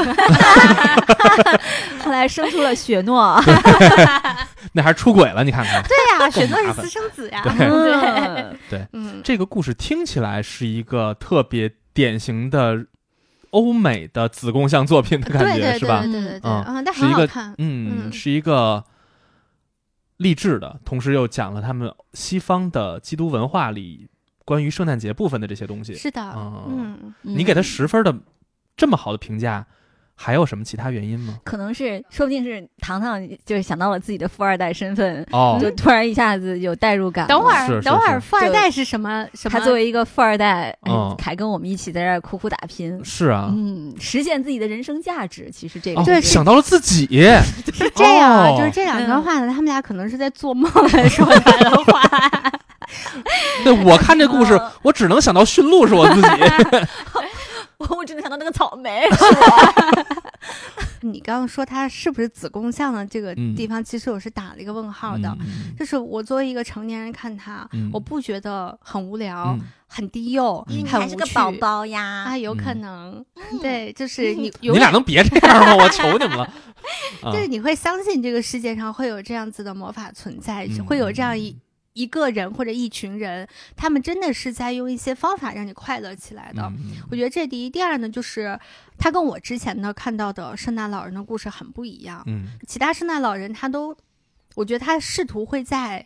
[2.04, 3.40] 后来生出了雪诺，
[4.74, 5.44] 那还是出轨了？
[5.44, 5.84] 你看看。
[5.84, 7.42] 对呀，雪诺是私生子呀。
[7.44, 12.86] 对对，嗯，这个故事听起来是一个特别典型的
[13.52, 16.02] 欧美的子宫像作品的感觉，是吧？
[16.02, 18.84] 对对对对，嗯，但是一个嗯，是一个
[20.18, 24.10] 励志的，同时又讲了他们西方的基督文化里。
[24.48, 26.22] 关于圣诞节部分的这些东西，是的，
[26.70, 28.16] 嗯，你给他十分的
[28.78, 29.66] 这么好的评价，
[30.16, 31.38] 还有什么其他原因吗？
[31.44, 37.28] 可能是，说不定是糖糖就是想到了自己的富二代身份，哦，就突然一下子有代入感。
[37.28, 39.28] 等会儿，等会儿，富二代是什么？
[39.34, 39.60] 什么？
[39.60, 40.74] 他作为一个富二代，
[41.18, 42.98] 凯跟我们一起在这儿苦苦打拼。
[43.04, 47.06] 是啊，嗯，实现自己的人生价值，其实这个对，想到了自己
[47.74, 52.52] 是这样，就是这两段话呢，他们俩可能是在做梦来 说的话。
[53.64, 56.28] 对，我看这故事，我只能想到驯鹿是我自己，
[57.78, 59.08] 我只能想到那个草莓。
[61.02, 65.38] 你刚刚说他是不是子宫像的这个地方，其实我是打了一个问号的。
[65.78, 69.56] 就是我作为一个成年人看他，我不觉得很无聊、
[69.88, 72.26] 很低幼，你还是个宝宝呀？
[72.28, 73.24] 啊，有可能。
[73.62, 75.76] 对，就是你，你俩能别这样吗？
[75.76, 76.50] 我求你们了。
[77.32, 81.56] 就是你会相信这个世界上会有这样子的魔法存在，会有这样一。
[81.98, 86.72] 一个人或者一群人，他们真的是在用一些方法让你快乐起来的。
[87.10, 88.60] 我觉得这第一，第二呢，就是
[89.00, 92.22] 他跟我之前呢看到的圣诞老人的故事很不一样。
[92.28, 93.98] 嗯，其他圣诞老人他都，
[94.54, 96.06] 我觉得他试图会在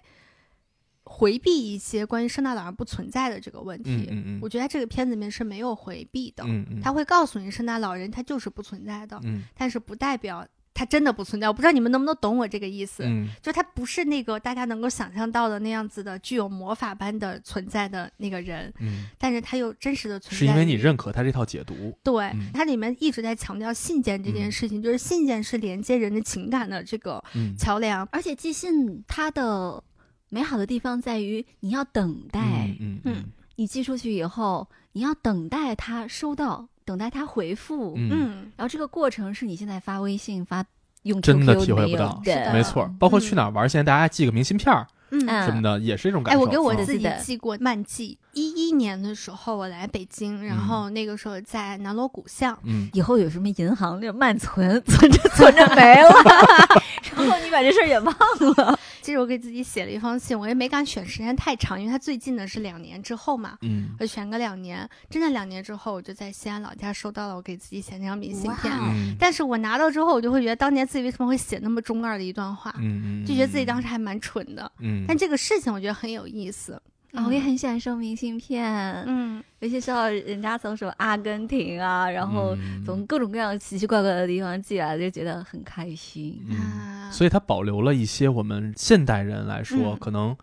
[1.04, 4.08] 回避一些关于圣诞老人不存在的这个问题。
[4.10, 6.45] 嗯嗯，我觉得这个片子里面是没有回避的。
[6.47, 9.19] 嗯嗯，他会告诉你圣诞老人他就是不存在的。
[9.23, 10.47] 嗯，但是不代表。
[10.82, 13.04] 它真的不存在，我不知道你们能不能懂我这个意思。
[13.06, 18.74] 嗯，就它不是那个大家能够想象到的那样子的具有魔法般的存在的那个人。
[18.80, 20.38] 嗯，但是它又真实的存在。
[20.38, 21.96] 是因为你认可他这套解读。
[22.04, 27.24] 对，它里面一直在强调信件这件事情，就是信件是连接人的情感的这个
[27.60, 28.04] 桥梁。
[28.12, 29.84] 而且寄信它的
[30.30, 32.41] 美好的地方在于你要等待。
[32.80, 33.26] 嗯嗯，
[33.62, 36.67] 你寄出去以后，你要等待他收到。
[36.84, 40.65] 等待他回复，嗯，然后这个过程是你现在发微信发
[41.04, 42.91] 用真的体会不到，对，没错。
[43.00, 46.39] 包括去哪儿玩，现在大家寄个明信片儿，嗯什么的，也是一种感受。
[46.39, 48.17] 哎，我给我自己寄过慢记。
[48.34, 52.58] 一一年的时候，我来北京，然后那个时候在南锣鼓巷。
[52.63, 56.10] 嗯，以后有什么银行那慢存，存着 存着没了，
[57.13, 58.15] 然后你把这事儿也忘
[58.56, 58.80] 了。
[59.02, 63.58] 其实我给自己写了一封信，我也没敢选时间太长，因为它最近的是两年之后嘛。
[63.63, 68.71] 嗯，我选个两年，真的两年之后，我就在西安老家收到了我给自己写那张明信片。
[69.19, 72.74] 但是我拿到之后，我就会觉得当年自己为什么会写那么中二的一段话？
[72.78, 74.71] 嗯嗯，就觉得自己当时还蛮蠢的。
[74.80, 76.82] 嗯，但这个事情我觉得很有意思。
[77.14, 78.66] 啊，我也很喜欢收明信片，
[79.06, 86.42] 嗯，尤其是到人家从什么阿根廷啊，然后从各种各样奇奇怪怪的地方寄来，就觉得很开心。
[86.48, 90.34] 嗯，所以它保留了一些我们现代人来说可能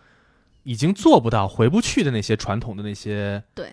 [0.64, 3.72] 已经做不到、回不去的那些传统的那些对。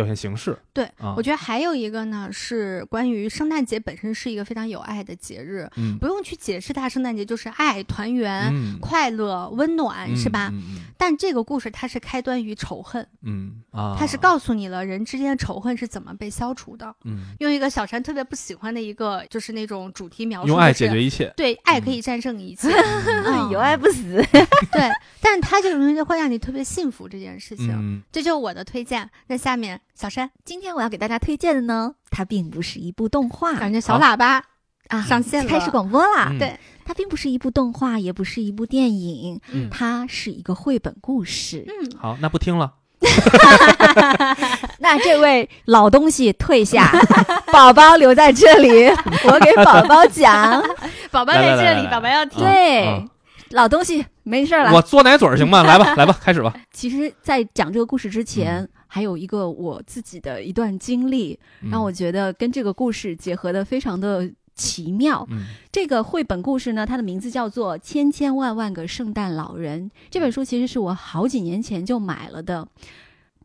[0.00, 10.50] 表现形式对，我觉得还有一个呢，是关于圣诞节本身是一个非常有爱的节日，嗯，不用去解释它，圣诞节就是爱、团圆、快乐、温暖，是吧？
[10.96, 22.70] 但这个故事它是开端于仇恨，嗯啊，它是告诉你了人之间的仇恨是怎么被消除的，嗯，用一个小山特别不喜欢的一个就是那种主题描述，用爱解决一切，对，爱可以战胜一切，
[23.52, 24.22] 有爱不死，
[24.72, 24.88] 对，
[25.20, 29.08] 但是它这个东西会让你特别幸福这件事情，这就是我的推荐。
[29.26, 29.80] 那下面。
[30.00, 34.42] 小山，今天我要给大家推荐的呢，它并不是一部动画，感觉小喇叭
[34.88, 36.32] 啊上线开始广播啦。
[36.38, 39.38] 对，它并不是一部动画，也不是一部电影，
[39.70, 41.66] 它是一个绘本故事。
[41.68, 42.72] 嗯，好，那不听了。
[44.80, 46.90] 那这位老东西退下，
[47.52, 48.86] 宝宝留在这里，
[49.24, 50.62] 我给宝宝讲。
[51.12, 52.42] 宝宝在这里，宝宝要听。
[52.42, 53.06] 对，
[53.50, 54.72] 老东西没事了。
[54.72, 55.62] 我嘬奶嘴行吗？
[55.62, 56.54] 来吧，来吧，开始吧。
[56.72, 58.66] 其实，在讲这个故事之前。
[58.92, 61.38] 还有一个我自己的一段经历，
[61.70, 65.24] 让我觉得跟这个故事结合的非常的奇妙。
[65.70, 69.88] 这个绘本故事呢，它的名字叫做《千千万万个圣诞老人》。
[70.10, 72.66] 这本书其实是我好几年前就买了的，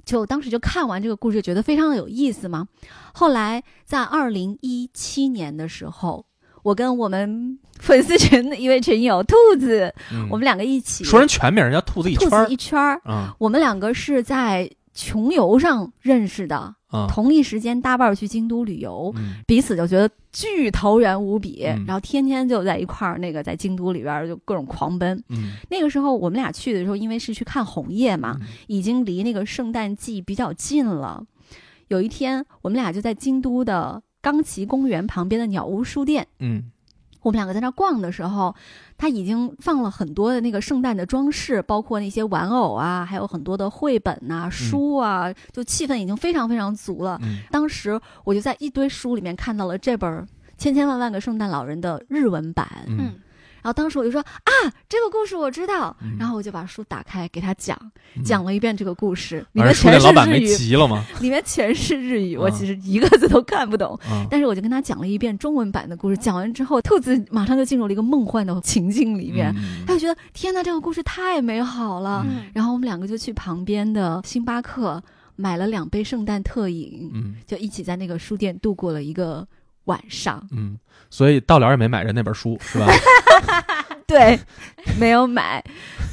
[0.04, 2.68] 就当时就看完这个故事，觉得非常的有意思嘛。
[3.14, 6.26] 后来在二零一七年的时候，
[6.64, 9.94] 我跟我们粉丝群的一位群友兔子，
[10.32, 13.00] 我们两个一起说人全名叫兔子一圈兔子一圈儿。
[13.38, 14.68] 我们两个是在。
[14.96, 16.74] 穷游上认识的，
[17.10, 19.14] 同一时间搭伴去京都旅游，
[19.46, 25.22] 彼此就觉得巨投缘无比，然后天天就在一块儿，那个在京都里边就各种狂奔。
[25.70, 31.26] 那个时候我们俩去的时候，因为是去看红叶嘛，已经离那个圣诞季比较近了。
[31.90, 36.72] 有一天，我们俩就在京都的冈崎公园旁边的鸟屋书店，嗯。
[37.26, 38.54] 我们两个在那逛的时候，
[39.00, 47.20] 他已经放了很多的那个圣诞的装饰，包括那些玩偶啊，还有很多的绘本呐、书啊，就气氛已经非常非常足了。
[47.50, 50.22] 当时我就在一堆书里面看到了这本
[50.56, 52.68] 《千千万万个圣诞老人》的日文版。
[52.86, 53.16] 嗯。
[53.65, 54.51] 然后当时我就说啊，
[54.88, 55.97] 这个故事我知道。
[56.19, 57.75] 然后我就把书打开给他讲，
[58.23, 60.45] 讲了一遍这个故事，里面全是日语。
[60.45, 61.04] 急了吗？
[61.19, 63.99] 里面全是日语，我其实一个字都看不懂。
[64.30, 66.17] 但是我就跟他讲了一遍中文版的故事。
[66.17, 69.51] 讲完之后，兔子马上就进入了一个梦幻的情境里面，
[69.88, 72.23] 他就觉得天哪，这个故事太美好了。
[72.54, 75.01] 然后我们两个就去旁边的星巴克
[75.36, 77.12] 买了两杯圣诞特饮，
[77.47, 79.43] 就一起在那个书店度过了一个
[79.86, 80.47] 晚上。
[80.51, 80.78] 嗯。
[81.10, 82.88] 所以到了也没买着那本书，是吧？
[84.08, 84.39] 对，
[85.00, 85.63] 没有买。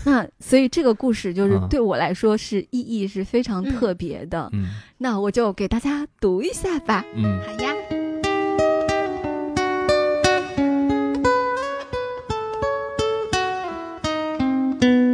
[0.05, 4.49] 那所以这个故事就是对我来说是意义是非常特别的。
[4.53, 7.05] 嗯，那我就给大家读一下吧。
[7.15, 7.75] 嗯，好呀。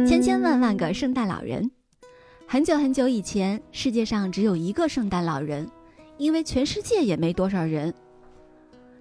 [0.07, 1.69] 千千万万个圣诞老人，
[2.47, 5.69] 很久很久以前，世界上只有一个圣诞老人，
[6.17, 7.93] 因为全世界也没多少人。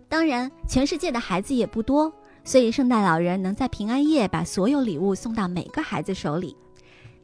[0.09, 6.57] 当然，全世界的孩子也不多，所以圣诞老人能在平安夜把所有礼物送到每个孩子手里。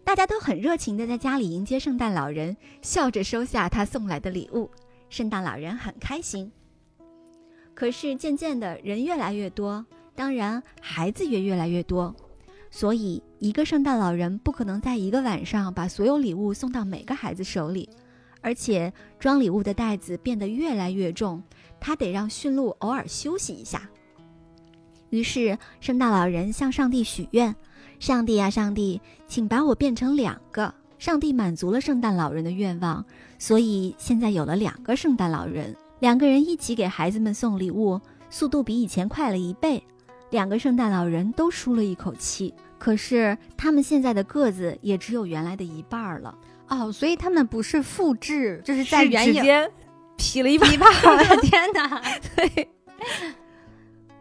[0.05, 4.71] 大家都很热情地在家里迎接圣诞老人，笑着收下他送来的礼物。
[5.09, 6.53] 圣诞老人很开心。
[7.75, 12.15] 可是渐渐的，人越来越多，当然孩子也越来越多，
[12.71, 17.89] 所以一个圣诞老人不可能在一个晚上把所有礼物送到每个孩子手里，
[18.43, 21.43] 而且装礼物的袋子变得越来越重。
[21.85, 23.87] 他得让驯鹿偶尔休息一下。
[25.11, 27.55] 于是，圣诞老人向上帝许愿
[28.01, 33.05] ：“上帝啊，上帝，请把我变成两个。”上帝满足了圣诞老人的愿望，
[33.39, 39.85] 所以现在有了两个圣诞老人，两个人一起给孩子们送礼物，速度比以前快了一倍。
[40.31, 42.55] 两个圣诞老人都舒了一口气。
[42.79, 46.35] 可是，他们现在的个子也只有原来的一半了。
[46.69, 49.71] 哦，所以他们不是复制，就是在原野。
[50.17, 50.87] 劈了一劈吧！
[51.05, 52.03] 我 的天哪！
[52.37, 52.69] 对，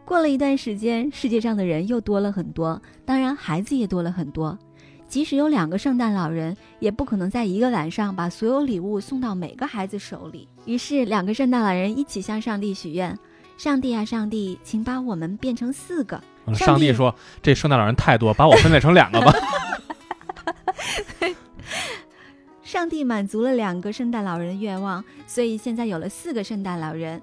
[0.04, 4.58] 过了一段时间，世界上的人又多了很多，当然孩子也多了很多。
[5.06, 10.48] 即使有两个圣诞老人，也不可能在一个晚上把所有礼物送到每个孩子手里。
[10.66, 13.16] 于是，两个圣诞老人一起向上帝许愿
[13.56, 16.20] ：“上帝啊，上帝，请把我们变成四个。”
[16.54, 19.32] 上帝说：“这圣诞老人太多，把我分裂成两个吧。
[22.74, 27.22] ”上帝满足了两个圣诞老人的愿望，所以现在有了四个圣诞老人。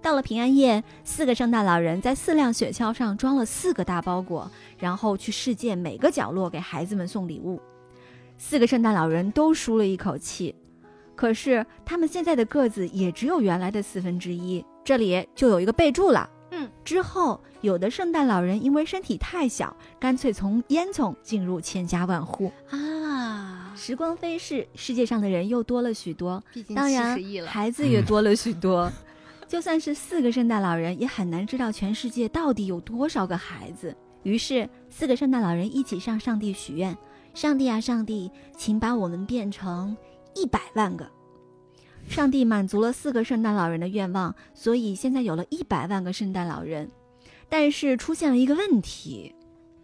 [0.00, 7.60] 到了平安夜，四个圣诞老人在四辆雪橇上装了四个大包裹，然后去世界每个角落给孩子们送礼物。
[8.38, 10.54] 四个圣诞老人都舒了一口气，
[11.14, 14.64] 可是他们现在的个子也只有原来的四分之一。
[14.82, 23.72] 这里就有一个备注了，嗯，之后有的圣诞老人因为身体太小，干脆从烟囱进入千家万户啊。
[23.76, 26.42] 时光飞逝，世界上的人又多了许多，
[26.74, 28.90] 当然了，孩子也多了许多。
[29.46, 33.96] 就算是四个圣诞老人，也很难知道全世界到底有多少个孩子。
[34.24, 36.94] 于是，四个圣诞老人一起向上帝许愿
[37.32, 39.96] ：“上帝啊，上帝，请把我们变成
[40.34, 41.08] 一百万个。”
[42.08, 46.90] 上帝满足了四个圣诞老人的愿望，所以现在有了一百万个圣诞老人。
[47.48, 49.34] 但是出现了一个问题，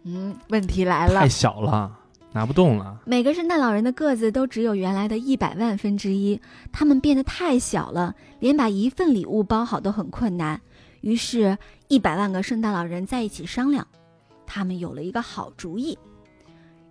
[0.03, 1.99] 嗯，问题来了，太小了。
[2.31, 2.99] 拿不动了。
[3.05, 6.37] 每个圣诞老人的个子都只有原来的一百万分之一，
[6.69, 10.59] 他们变得太小了，连把一份礼物包好都很困难。
[10.99, 11.57] 于是，
[11.87, 13.87] 一百万个圣诞老人在一起商量，
[14.45, 15.97] 他们有了一个好主意。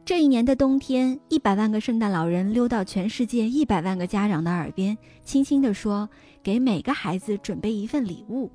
[0.04, 6.06] 这一年的冬天，一百万个圣诞老人溜到全世界一百万个家长的耳边，轻轻地说
[6.44, 8.50] ：“给每个孩子准备一份礼物。”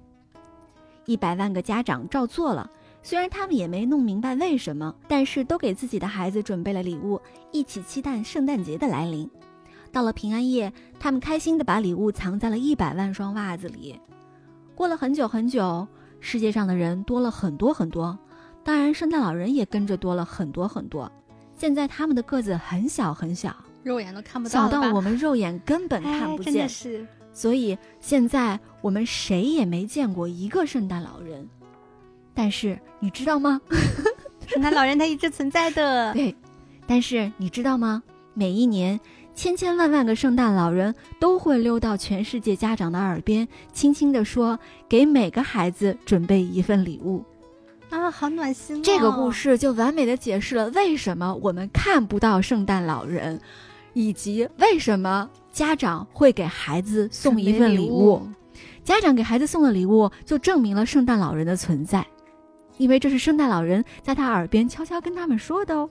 [1.05, 2.69] 一百万个家长照做了。
[3.01, 7.19] 虽然他们也没弄明白为什么，但是都给自己的孩子准备了礼物，
[7.51, 9.27] 一起期待圣诞节的来临。
[9.91, 13.99] 到了平安夜，他们开心地把礼物藏在了一百万双袜子里。
[14.75, 15.88] 过了很久很久，
[16.19, 18.19] 世界上的人多了很多很多，
[18.63, 21.12] 当然圣诞老人也跟着多了很多很多。
[21.60, 26.69] 现在他们的个子很小很小，肉眼都看不到，小到我们肉眼根本看不见。
[26.69, 31.45] 是，所以现在我们谁也没见过一个圣诞老人。
[32.34, 33.60] 但是你知道吗？
[34.48, 36.13] 圣诞老人他一直存在的。
[36.13, 36.34] 对，
[36.88, 38.02] 但是你知道吗？
[38.34, 38.98] 每一年，
[39.36, 47.26] 千千万万个圣诞老人都会溜到全世界家长的耳边，轻轻地说：“给每个孩子准备一份礼物。”
[47.89, 48.82] 啊，好暖心！
[48.84, 53.39] 这个故事就完美的解释了为什么我们看不到圣诞老人，
[53.93, 58.28] 以及为什么家长会给孩子送一份礼物。
[58.84, 62.06] 家长给孩子送的礼物，就证明了圣诞老人的存在。
[62.78, 65.89] 因为这是圣诞老人在他耳边悄悄跟他们说的哦，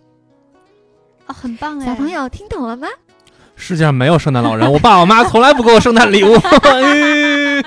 [1.27, 1.87] 啊，很棒哎！
[1.87, 2.89] 小朋友听懂了吗？
[3.57, 6.33] 世界上没有圣诞老人，我爸我妈从来不给我圣诞礼物。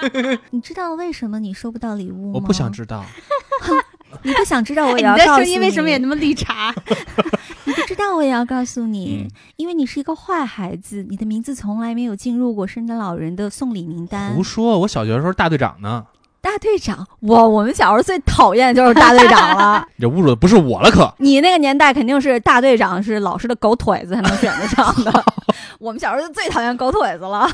[0.50, 2.32] 你知道为什么你收不到礼物吗？
[2.36, 3.06] 我不想知道。
[4.24, 5.46] 你不想知道，我也要告诉你。
[5.46, 6.74] 你的声音为什么也那么绿茶？
[7.66, 14.34] 你不知道，我也要告诉你，因为你是一个坏孩子，你的名字从来没有进入过圣诞老人的送礼名单。
[14.34, 14.80] 胡说！
[14.80, 16.06] 我小学的时候大队长呢。
[16.42, 19.86] 大队长，我我们小时候最讨厌就是大队长了。
[20.00, 25.24] 这侮辱的不是我了，可你那个年代肯定是大队长是老师的狗腿子才能选得上的。
[25.78, 27.48] 我们小时候就最讨厌狗腿子了。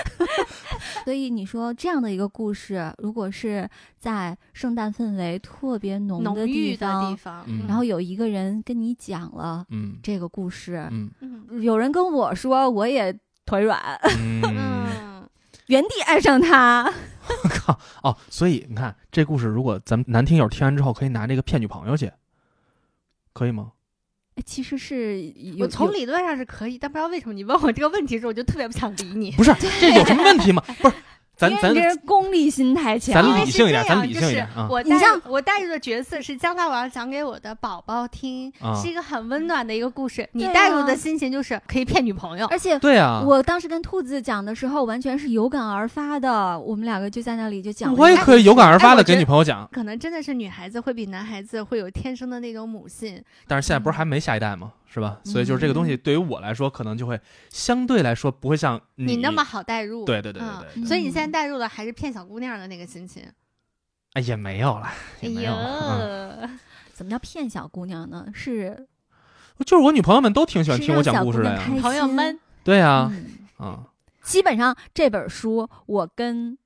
[1.04, 7.16] 所以你说这样的一个故事，如果是在圣诞氛围特别浓的地方，
[7.66, 9.66] 然后有一个人跟你讲了
[10.02, 13.80] 这个故事，嗯，有人跟我说，我也腿软。
[14.18, 15.28] 嗯
[15.68, 16.84] 原地爱上他，
[17.44, 17.78] 我靠！
[18.02, 22.12] 哦，所以你看这故事，如果咱们男听友听完之后，可以拿这个骗女朋友去，
[23.32, 23.72] 可以吗？
[24.34, 29.30] 哎，其实是我从理论上是可以，但不知道为什么你问我这个问题的时候，我就特别不想理你。
[29.32, 30.62] 不是， 这有什么问题吗？
[30.80, 30.94] 不是。
[31.34, 34.68] 咱咱这是功利心太强，咱理性一点，咱理性一点啊！
[34.70, 40.28] 我带我带入的角色是姜大王讲给我的宝宝听，是一个很温暖的一个故事。
[40.32, 46.58] 你带入的心情就是可以骗女朋友，而且对啊，我当时跟兔子讲的时候，完全是有感而发的。
[46.60, 49.68] 我们两个就在那里就讲，我也可以有感而发的给女朋友讲。
[49.72, 54.72] 可能真的是女孩子会比男孩子会有天生的那种母性，但是现在不是还没下一代吗？
[54.92, 55.18] 是吧？
[55.24, 57.18] 所以就是这个东西对于我来说，可能就会
[57.48, 60.04] 相对来说不会像你那么好代入。
[60.04, 60.84] 对对对对对。
[60.84, 63.22] 所以你现在代入的还是骗小姑娘的那个心情。
[64.12, 65.52] 哎，也没有了，也没有。
[66.92, 68.26] 怎么叫骗小姑娘呢？
[68.34, 68.86] 是，
[69.64, 71.62] 就是我女朋友们都挺喜欢听我讲故事的呀。
[71.80, 73.10] 朋友们，对呀，
[73.58, 73.82] 嗯。
[74.22, 76.58] 基本上这本书，我跟。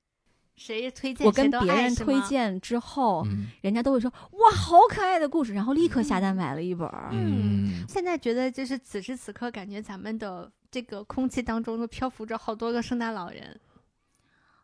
[0.57, 1.27] 谁推荐？
[1.27, 3.27] 我跟别人推荐之后，
[3.61, 6.91] 人家都会说：“哇，好可爱的故事！”然后立刻下单买了一本。
[7.13, 13.61] 嗯，现在觉得就是此时此刻，感觉咱们的这个空气当中都漂浮着好多个圣诞老人。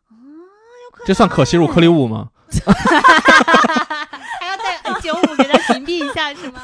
[0.09, 2.31] 啊，有可这算可吸入颗粒物吗？
[4.39, 6.61] 还要带九五给他屏蔽一下是吗？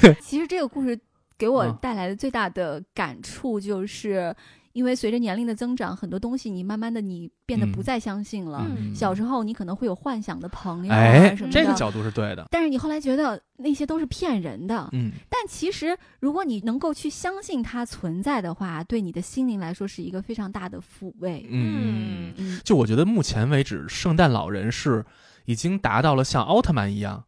[0.00, 0.98] 对， 其实这个故事
[1.36, 4.34] 给我带来的最大的感触就是。
[4.72, 8.64] 因为随着年龄的增长，很多东西你慢慢的你变得不再相信了。
[8.94, 12.46] 小时候你可能会有幻想的朋友啊什么的，这个角度是对的。
[12.50, 14.88] 但是你后来觉得那些都是骗人的。
[14.92, 15.10] 嗯。
[15.28, 21.46] 但其实如果你能够去相信它存在的话，对你的心灵来说是一个非常大的抚慰。
[21.50, 22.60] 嗯嗯。
[22.64, 25.04] 就我觉得目前为止，圣诞老人是
[25.46, 27.24] 已经达到了像奥特曼一样。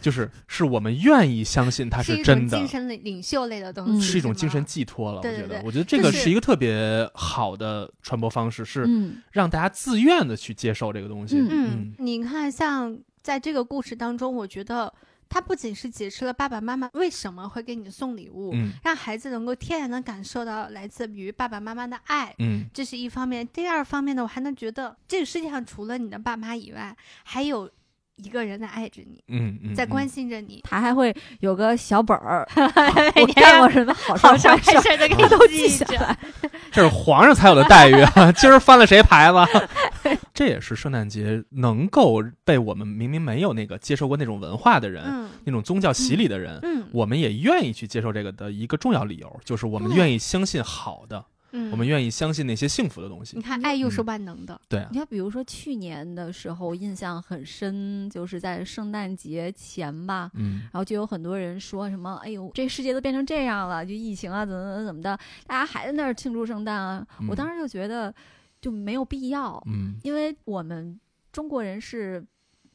[0.00, 5.18] 就是是我们愿意相信它是真的，精神领领袖类的东西，是一种精神寄托了。
[5.18, 8.88] 我觉得，我觉得这个是一个特别好的传播方式，是
[9.30, 11.36] 让大家自愿的去接受这个东西。
[11.38, 14.92] 嗯，你看，像在这个故事当中，我觉得
[15.28, 23.46] 它不仅是解释了爸爸妈妈为什么会给你送礼物，让孩子能够天然的感受到来自于爸爸妈妈的爱，嗯，这是一方面。
[23.46, 27.70] 第二方面呢，我还能觉得这个世界上除了你的爸妈以外，还有。
[28.16, 36.16] 一个人在爱着你，嗯嗯，在关心着你，他还会有个小本儿， 我干过什么好事坏事都记下来。
[36.70, 38.30] 这是皇上才有的待遇啊！
[38.36, 40.18] 今儿翻了谁牌子？
[40.32, 46.60] 这也是圣诞节能够被我们明明没有那个接受过那种文化的人，那种宗教洗礼的人，
[46.92, 51.24] 我们也愿意去接受这个的一个重要理由，就是我们愿意相信好的。
[51.70, 53.36] 我们愿意相信那些幸福的东西。
[53.36, 54.60] 你看，爱又是万能的。
[54.68, 68.14] 对，你看，比如说去年的时候，印象很深，就是在圣诞节前吧，嗯，然后就有很多人说什么：“哎呦，这世界都变成这样了，就疫情啊，怎么怎么怎么的，大家还在那儿庆祝圣诞啊。”我当时就觉得
[68.60, 70.98] 就没有必要，嗯，因为我们
[71.30, 72.24] 中国人是。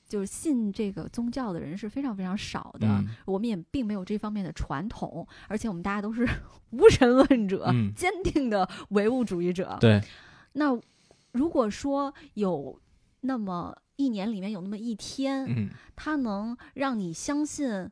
[0.08, 6.28] 就是信这个宗教的人是非常非常少的，我们也并没有这方面的传统，而且我们大家都是
[6.72, 9.78] 无神论者，坚定的唯物主义者。
[9.82, 10.02] 对，
[10.54, 10.80] 那
[11.34, 12.80] 如果说有
[13.22, 17.90] 那么一年里面有那么一天，嗯，它能让你相信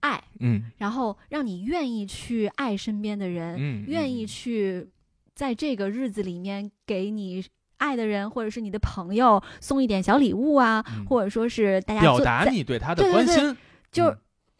[0.00, 4.88] 爱，嗯，然后让你愿意去爱身边的人，嗯，愿意去
[5.34, 7.44] 在这个日子里面给你。
[7.80, 13.56] 爱的人，或者是你的朋友，送一点小礼物啊，或者说是大家表达你对他的关心，
[13.90, 14.14] 就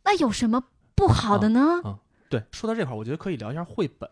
[0.04, 0.64] 那有什么
[0.96, 1.80] 不好的呢？
[2.28, 4.08] 对，说到这块儿，我觉得可以聊一下绘本。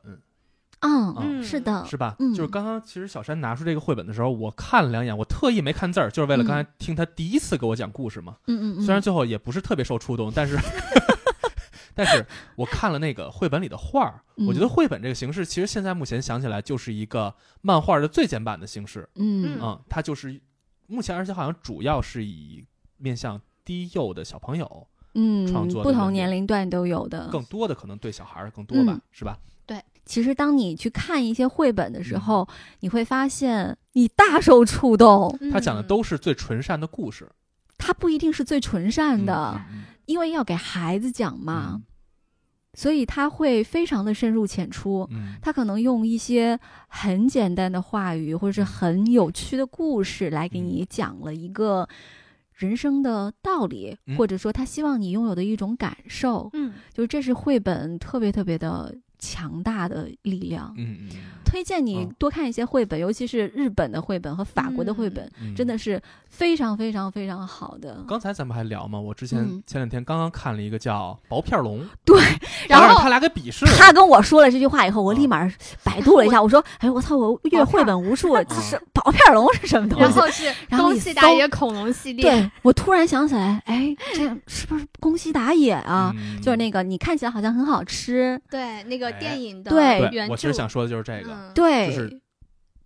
[0.81, 2.15] 嗯，是的，是吧？
[2.37, 8.37] 就是刚刚其实小山拿出这个绘本的时候，我看了两眼，我特意没看字儿，就是为了刚才听他第一次给我讲故事嘛。
[8.47, 8.83] 嗯嗯。
[8.83, 10.57] 虽然最后也不是特别受触动，但是。
[11.99, 12.25] 但是
[12.55, 19.09] 我看了那个绘本里的画儿，我觉得绘本这个形式，其实现在目前想起来就是一个漫画的最简版的形式。
[19.17, 19.59] 嗯。
[19.61, 20.41] 嗯，它就是
[20.87, 22.65] 目前，而且好像主要是以
[22.99, 29.37] 面向低幼的小朋友，嗯，创作不同年龄段都有的，更多的可能对小孩儿更多吧，是吧？
[29.67, 32.49] 对，其实当你去看一些绘本的时候，
[32.81, 35.37] 你会发现你大受触动。
[35.53, 37.29] 他讲的都是最纯善的故事，
[37.77, 39.61] 他不一定是最纯善的，
[40.07, 41.83] 因为要给孩子讲嘛。
[42.79, 45.05] 所以他会非常的深入浅出，
[45.43, 46.57] 他可能用一些
[46.87, 51.89] 很简单的话语或者是很有趣的故事来给你讲了一个
[52.53, 56.49] 人生的道理，或者说他希望你拥有的一种感受。
[56.53, 60.73] 嗯，就是这是绘本特别特别的强大的力量。
[60.77, 61.09] 嗯嗯。
[61.45, 65.99] 推荐你多看一些绘本，尤其是日本的绘本和法国的绘本，真的是
[66.29, 68.05] 非常非常非常好的。
[68.07, 72.21] 刚才咱们还聊嘛，我之前前两天刚刚看了一个叫《薄片龙》，对，
[72.69, 73.73] 然后他俩给鄙视了。
[73.79, 75.51] 他跟我说了这句话以后，我立马
[75.83, 79.99] 百度了一下， 我说：“哎，我操，我阅绘本无数， 这是薄片龙是什么东
[80.31, 82.31] 西？”然后是宫西达也恐龙系列。
[82.31, 86.15] 对我突然想起来，哎，这是不是宫西达也啊？
[86.43, 91.53] 就是那个你看起来好像很好吃，对，那个电影的对我其实想说的就是这个。
[91.55, 92.21] 对，就是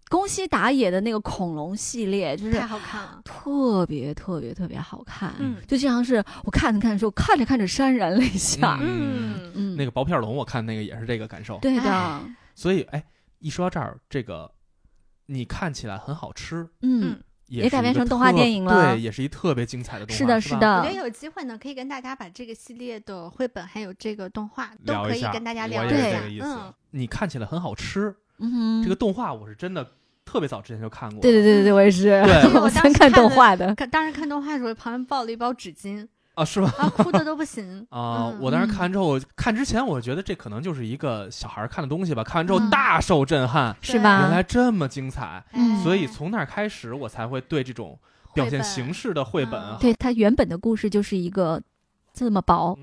[0.08, 5.34] 宫西达也的那个恐龙系列，就是太好看了，特别特别特别好看。
[5.38, 8.78] 嗯，就经常是我看着看着时候，看着看着潸然泪下。
[8.82, 11.58] 嗯嗯，那个薄片龙，我看那个也是这个感受。
[11.62, 12.20] 对的。
[12.54, 13.02] 所以，哎，
[13.38, 14.50] 一说到这儿，这个
[15.24, 17.18] 你看起来很好吃，嗯，
[17.60, 18.94] 也改编成动画电影了。
[18.94, 20.18] 对，也是一特别精彩的动画。
[20.18, 20.78] 是的，是的。
[20.78, 26.20] 我觉得有机会呢，可以跟大家把这个系列的绘本还有这个动画都可以跟大家聊一下。
[26.42, 28.14] 嗯，你看起来很好吃。
[28.38, 29.86] 嗯，这个动画我是真的
[30.24, 31.20] 特别早之前就看过。
[31.20, 32.04] 对对对对对，我也是。
[32.04, 33.74] 对， 我先看动画的。
[33.74, 36.72] 看当时看动画的时候，旁边抱了一包纸巾啊，是吧？
[36.78, 38.28] 啊，哭的都不行 啊！
[38.40, 44.20] 我当时看完之后，看之前我觉得这可能就是一个小孩看的东西吧，看完之后大受震撼， 是吧？
[44.22, 45.44] 原来这么精彩，
[45.82, 47.98] 所以从那开始我才会对这种
[48.34, 51.62] 表现形式的绘本，对它原本的故事就是一个
[52.12, 52.78] 这么薄。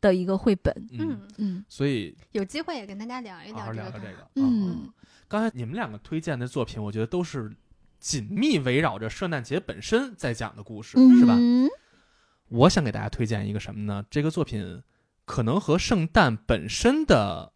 [0.00, 4.28] 的一个绘本，嗯嗯，所以有机会也跟大家聊一聊这个。
[4.34, 4.86] 嗯，
[5.26, 7.50] 刚才你们两个推荐的作品，我觉得都是
[8.00, 11.34] 紧密围绕着圣诞节本身在讲的故事，是吧？
[12.48, 14.04] 我想给大家推荐一个什么呢？
[14.10, 14.82] 这个作品
[15.24, 17.52] 可能和圣诞本身的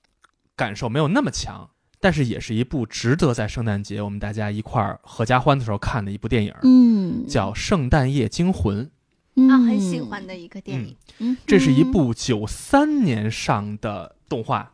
[0.56, 1.70] 感受没有那么强，
[2.00, 6.54] 但是也是一部值得在圣诞节我们大家一块儿合家欢的时候看的一部电影。
[6.62, 8.90] 嗯，叫《圣诞夜惊魂》
[9.52, 10.96] 啊，很喜欢的一个电影。
[11.18, 14.72] 嗯，这是一部九三年上的动画。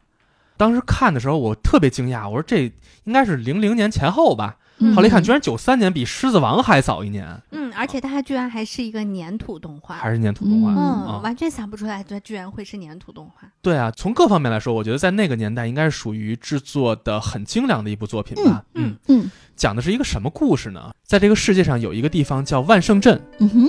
[0.56, 4.56] 当时看的时候，我特别惊讶，我说这应该是零零年前后吧。
[4.94, 7.26] 后来一看，居然九三年比《狮子王》还早一年。
[7.52, 10.72] 嗯，而且它居然还是一个粘土动画，还是粘土动画。
[10.72, 13.48] 嗯，完全想不出来，它居然会是粘土动画。
[13.62, 18.64] 对啊，从各方面来说，我觉得在那个年代应该是属于制作的很精良的一部作品吧。
[18.74, 20.92] 嗯嗯，讲的是一个什么故事呢？
[21.04, 23.20] 在这个世界上有一个地方叫万圣镇。
[23.38, 23.68] 嗯哼，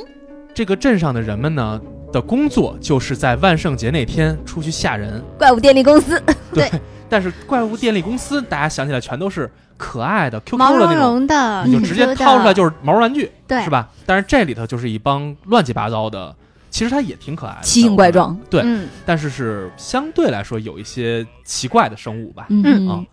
[0.54, 1.80] 这个镇上的人们呢
[2.12, 5.24] 的工作就是在万圣节那天出去吓人。
[5.38, 6.22] 怪物电力公司。
[6.52, 6.70] 对。
[7.08, 13.90] 但是怪物电力公司，大家想起来全都是可爱的 QQ 的那种，的，你就直接掏出来就是毛绒玩具，对，是吧？
[14.06, 16.36] 但是这里头就是一帮乱七八糟的，
[16.70, 18.64] 其实它也挺可爱的，奇形怪状，对，
[19.06, 23.04] 但是是相对来说有一些奇怪的生物吧，嗯啊，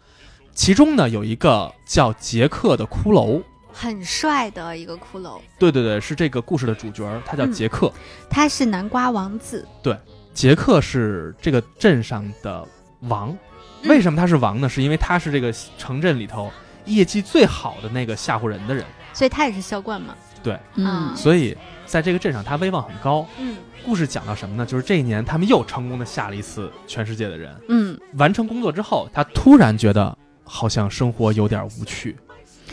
[0.54, 3.42] 其中呢有一个叫杰克的骷髅，
[3.72, 7.92] 很帅的一个骷髅，对对对，是这个故事的主角，他叫杰克，
[8.30, 9.96] 他是南瓜王子，对，
[10.32, 12.64] 杰克是这个镇上的
[13.08, 13.36] 王。
[13.84, 14.68] 为什么他是王呢？
[14.68, 16.50] 是因为他是这个城镇里头
[16.84, 20.14] 业绩最好的那个吓唬人的人，所以他也是销冠嘛。
[20.42, 21.56] 对，嗯，所以
[21.86, 23.26] 在这个镇上他威望很高。
[23.38, 24.66] 嗯，故事讲到什么呢？
[24.66, 27.54] 就是这一年他们又成功的吓了一次全世界的人。
[27.68, 32.16] 嗯，完成工作之后，他突然觉得好像生活有点无趣，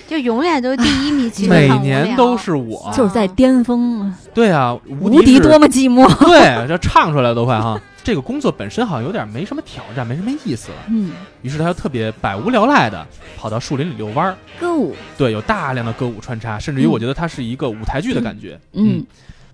[0.09, 4.11] 就永远都第一名，每年都是我，就是在巅峰。
[4.33, 6.03] 对啊，无敌多么寂寞。
[6.25, 7.79] 对，这唱出来都快哈。
[8.03, 10.77] 这个工作本身好像有点没什么挑战，没什么意思了。
[10.87, 11.11] 嗯，
[11.43, 13.05] 于是他就特别百无聊赖的
[13.37, 14.95] 跑到树林里遛弯儿，歌舞。
[15.15, 18.59] 对，有大量的歌舞穿插，甚至于我觉得它是一个舞台剧的感觉。
[18.73, 19.05] 嗯，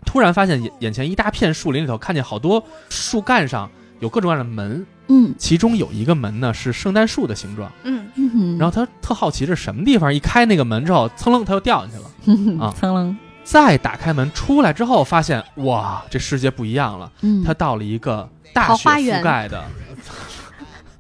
[0.06, 4.86] 突然发现眼眼前一大片树林里头，看见好多树干上有各种各样的门。
[5.08, 7.72] 嗯，其中有一个门呢是圣诞树的形状。
[7.84, 12.66] 嗯嗯，然后他特好奇这是什么地方，一开那个门之后，噌楞他又掉进去了。
[12.66, 13.16] 啊，噌楞。
[13.44, 17.12] 再打开门出来之后，发现哇，这世界不一样了。
[17.22, 19.64] 嗯，他到了一个大雪覆盖的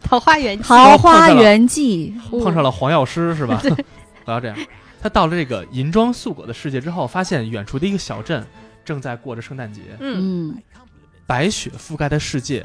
[0.03, 3.59] 桃花源，桃花源记 碰上了黄药师是吧？
[4.23, 4.55] 不要 这样。
[5.01, 8.45] 他到了这个银装素裹的世界之后，发现远处的一个小镇
[8.83, 9.81] 正在过着圣诞节。
[9.99, 10.55] 嗯，
[11.25, 12.63] 白雪覆盖的世界，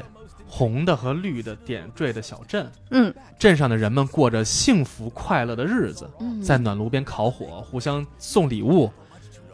[0.53, 2.69] 红的和绿的点缀的小镇。
[2.89, 6.09] 嗯，镇上的人们过着幸福快乐的日子，
[6.43, 8.91] 在暖炉边烤火，互相送礼物。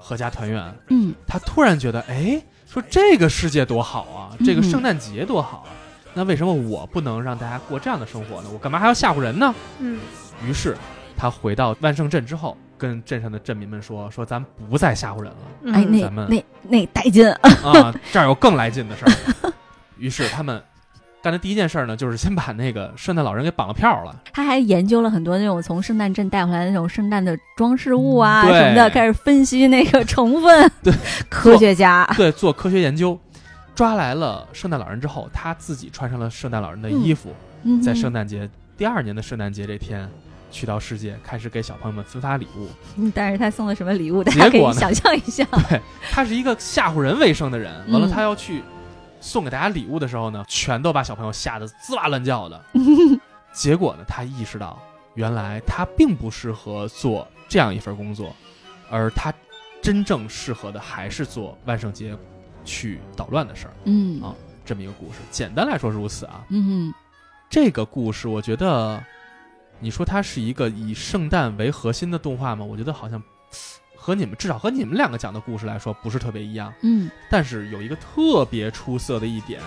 [0.02, 0.74] 阖家团圆。
[0.88, 5.70] 嗯，他突然觉得，哎，说这个世界多好啊，这个圣诞节多好啊，
[6.14, 8.50] 那为什么我不能让大家过这样的生活呢？
[8.52, 9.54] 我干嘛还要吓唬人呢？
[9.80, 10.00] 嗯，
[10.44, 10.76] 于是
[11.16, 15.74] 他回到万圣镇之后，跟镇上的镇民们说：“说咱不再吓唬人了。
[15.74, 17.94] 哎，那那那带劲啊！
[18.12, 19.54] 这儿有更来劲的事儿。
[20.00, 20.64] ”于是他们。
[21.22, 24.16] 干的第一件事呢，就是先把那个圣诞老人给绑了票了。
[24.32, 30.72] 他还研究了很多那种从圣诞镇带回来的那种圣诞的装饰物啊什么的，开始分析那个成分。
[30.84, 30.94] 对，
[31.28, 33.20] 科学家对做科学研究，
[33.76, 37.34] 抓来了圣诞老人之后，他自己穿上了圣诞老人的衣服，
[37.84, 40.08] 在圣诞节第二年的圣诞节这天，
[40.50, 42.68] 去到世界开始给小朋友们分发礼物。
[42.96, 44.24] 嗯，但是他送了什么礼物？
[44.24, 45.44] 大家可以想象一下。
[45.68, 48.62] 对他是一个吓唬人为生的人，完了他要去。
[49.20, 52.64] 送给大家礼物的时候呢，全都把小朋友吓得滋哇乱叫的。
[53.54, 54.80] 结果呢，他意识到，
[55.16, 58.36] 原来他并不适合做这样一份工作，
[58.90, 59.34] 而他
[59.82, 62.16] 真正适合的还是做万圣节
[62.64, 63.74] 去捣乱的事儿。
[63.86, 66.46] 嗯啊，这么一个故事，简单来说如此啊。
[66.50, 66.94] 嗯，
[67.50, 69.04] 这个故事，我觉得，
[69.80, 72.64] 你说它是一个以圣诞为核心的动画吗？
[72.64, 73.22] 我觉得好像。
[74.08, 79.60] 和你们至少和你们两个讲的故事来说不是特别一样，嗯，但是有一个特别出色的一点，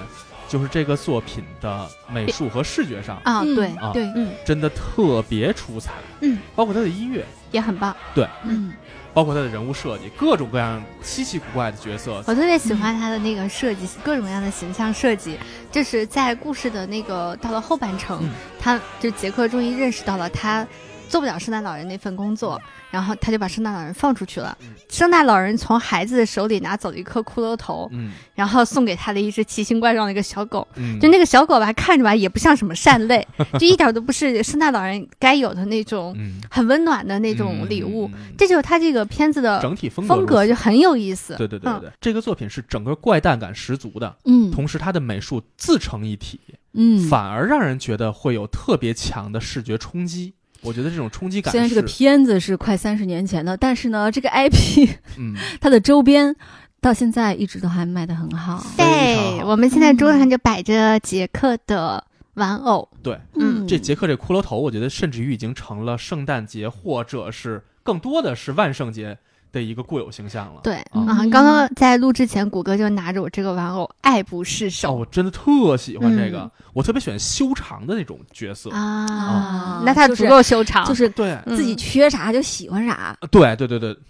[0.49, 7.22] 就是这个作品的美术和视觉上啊，对啊，对，嗯，真的特别出彩，嗯，包括它的音乐
[7.53, 8.72] 也很棒，对，嗯，
[9.12, 15.36] 包括他的人物设计，各种各样稀奇古怪的角色，我特别喜欢他的那个设计，各种各样的形象设计，
[15.70, 18.26] 就是在故事的那个到了后半程，
[18.59, 20.66] 他就杰克终于认识到了他。
[21.11, 22.61] 做不了圣诞老人那份工作，
[22.92, 24.56] 然后他就把圣诞老人放出去了。
[24.88, 30.66] 圣诞老人从孩子的手里拿走了一颗骷髅头，嗯，然后送给他的一只奇形怪状的一个小狗。
[31.00, 33.26] 就那个小狗吧，看着吧也不像什么善类，
[33.58, 36.16] 就一点都不是圣诞老人该有的那种
[36.48, 38.08] 很温暖的那种礼物。
[38.38, 41.34] 这就是他这个片子的整体风格，风格就很有意思。
[41.36, 46.38] 对对对对，这个作品是整个怪诞感十足的，嗯，同时它的美术自成一体，
[46.74, 50.34] 嗯，反而让人觉得会有特别强的视觉冲击。
[50.62, 54.88] 我觉得这种冲击感，虽然这个片子是快三十年前的，但是呢，这个 IP，
[55.18, 56.34] 嗯，它的周边
[56.80, 58.64] 到现在一直都还卖的很好。
[58.76, 62.04] 对，我们现在桌上就摆着杰克的
[62.34, 62.88] 玩偶。
[63.02, 69.18] 对，嗯，这杰克这骷髅头，我觉得甚至于已经成了圣诞节，或者是更多的是万圣节。
[69.53, 70.61] 的一个固有形象了。
[70.62, 74.94] 对啊，刚刚在录之前，谷歌就拿着我这个玩偶爱不释手。
[74.94, 79.82] 我真的特喜欢这个，我特别喜欢修长的那种角色啊。
[79.84, 83.16] 那他足够修长，就是对自己缺啥就喜欢啥。
[83.30, 83.96] 对对对对。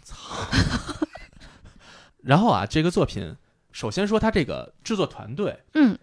[2.22, 3.34] 然后啊，这个作品
[3.72, 5.96] 首先说他这个制作团队，嗯，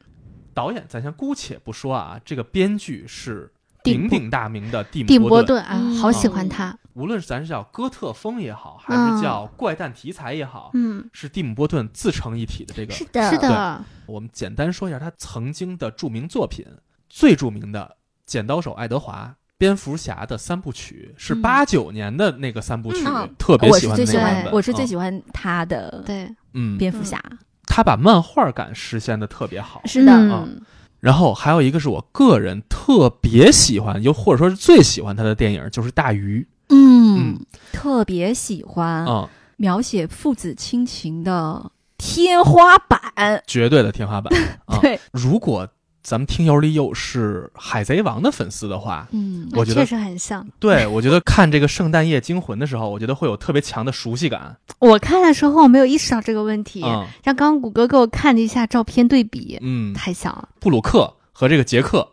[0.54, 3.52] 导演咱先姑且不说啊，这个编剧是
[3.92, 6.78] 鼎鼎大名的蒂姆波顿啊，好喜欢他。
[6.94, 12.94] 无论是咱是叫哥特风也好，还是叫怪诞题材也好，嗯，是蒂姆·波顿自成一体的这个。
[12.94, 13.86] 是的，是的。
[14.08, 16.66] 我们简单说一下他曾经的著名作品，
[17.08, 17.82] 最著名的
[18.26, 19.26] 《剪刀手爱德华》
[19.60, 23.06] 《蝙蝠侠》的三部曲，是八九年的那个三部曲，
[23.38, 24.54] 特别喜欢那个版本。
[24.54, 27.22] 我是最喜欢他的，对，嗯，蝙蝠侠，
[27.68, 29.82] 他把漫画感实现的特别好。
[29.86, 30.60] 是的，嗯。
[31.00, 36.48] 然后还有一个是我个人特别喜欢，又或者说是最喜欢他的电影，就是《大鱼》。
[36.76, 37.40] 嗯，
[37.72, 44.34] 特别喜欢啊描写父子亲情的天花板，绝对的天花板。
[44.82, 45.68] 对，如果
[46.08, 50.48] 咱们听友里有是海贼王的粉丝的话，嗯，我觉得确实很像。
[50.58, 54.56] 对，我觉得看这个圣诞夜惊魂的时候，我觉得会有特别强的熟悉感。
[54.80, 60.48] 我看的时候我没有意识到这个问题，像刚刚谷歌给我看了一下照片对比，嗯，太像了。
[60.62, 62.08] 布鲁克和这个杰克。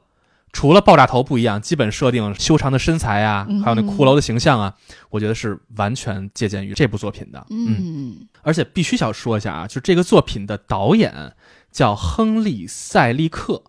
[0.53, 4.75] 除了爆炸头不一样，基本设定修长的身材啊，还有那骷髅的形象啊，
[5.11, 7.47] 我觉得是完全借鉴于这部作品的。
[7.51, 11.33] 嗯，而且必须想说一下啊，就这个作品的导演
[11.71, 13.63] 叫亨利·塞利克，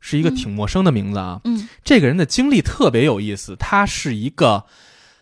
[0.00, 1.40] 是一个挺陌生的名字啊。
[1.44, 4.64] 嗯，这个人的经历特别有意思，他是一个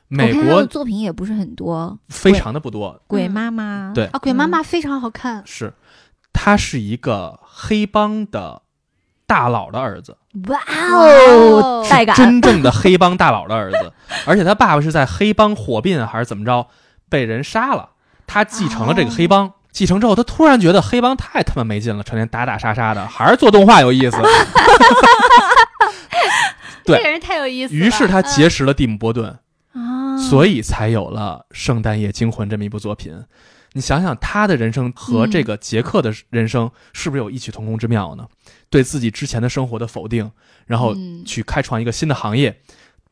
[0.08, 3.00] 美国作品也不是很多，非常的不多。
[3.06, 5.42] 鬼妈妈对啊，鬼妈妈非常好看。
[5.44, 5.74] 是，
[6.32, 8.62] 他是一个黑帮的。
[9.28, 10.16] 大佬的儿子，
[10.46, 10.58] 哇
[10.90, 13.92] 哦，带感，真正的黑帮大佬的儿子，
[14.24, 16.66] 而且他爸爸是在黑帮火并还是怎么着，
[17.10, 17.90] 被人杀了，
[18.26, 24.16] 他继承了这个黑帮，继承之后，他突然觉得黑帮太他妈没劲了，成天打打杀杀的，还是做动画有意思。
[26.84, 27.72] 对，这个人太有意思。
[27.72, 29.38] 于是他结识了蒂姆·波顿，
[30.28, 33.16] 所以才有了《圣诞夜惊魂》这么一部作品。
[33.72, 38.26] 你想想，他的人生和这个杰克的人生是不是有异曲同工之妙呢？
[38.70, 40.28] 对自己之前的生活的否定，
[40.66, 40.92] 然后
[41.24, 42.60] 去开创一个新的行业，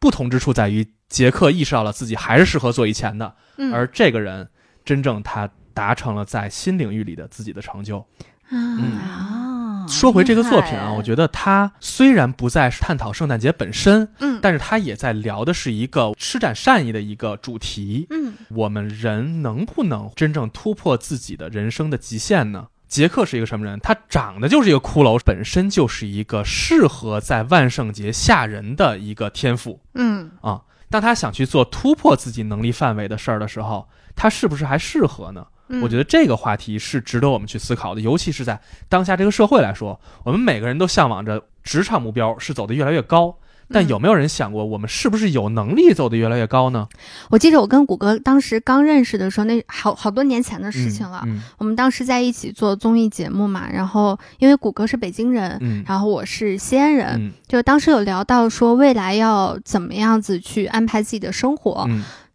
[0.00, 3.36] 不同之处在于，杰克意识到了自己还是适合做以前的，
[3.72, 4.48] 而这个人
[4.84, 8.02] 真正他达成了在新领域里的自己的成就。
[8.48, 22.68] 啊，说回这个作品啊，我觉得它虽然不再是探讨圣诞节本身，嗯，但是它也在聊的是一个施展善意的一个主题，嗯，我们人能不能真正突破自己的人生的极限呢？
[22.86, 23.80] 杰克是一个什么人？
[23.80, 35.44] 他长得就是一个骷髅，本身就是一个适合在万圣节吓人的一个天赋，嗯啊，当他想去做突破自己能力范围的事儿的时候，他是不是还适合呢？
[35.82, 43.36] 我觉得这个话题是值得我们去思考的，尤其是在当下这个社会来说，我们每个人都向往着职场目标是走得越来越高，
[43.68, 46.86] 但有没有人想过，我们是不是有能力走得越来越高呢？
[47.30, 51.26] 我记得我跟谷歌当时刚认识的时候，那好好多年前的事情了。
[51.58, 61.88] 我们当时在一起做综艺节目嘛，然后因为谷歌是北京人，然后我是西安人，就当时有聊到说未来要怎么样子去安排自己的生活。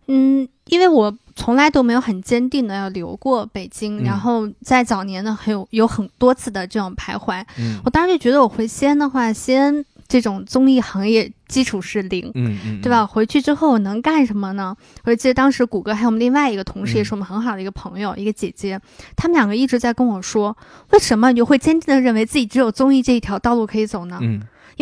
[0.07, 7.43] 嗯，因为我从来都没有很坚定的要留过北京，然后在早年呢，还有有很多次的这种徘徊。
[7.59, 13.05] 嗯，我当时就觉得我回西安的话，西安这种综艺行业基础是零，嗯嗯，对吧？
[13.05, 14.73] 回去之后我能干什么呢？
[15.03, 18.79] 我记得当时谷歌还有我们另外一个同事，也是我们很好的一个朋友，一个姐姐，
[19.17, 20.55] 他们两个一直在跟我说，
[20.91, 24.17] 为什么你会坚定的认为自己只有综艺这一条道路可以走呢？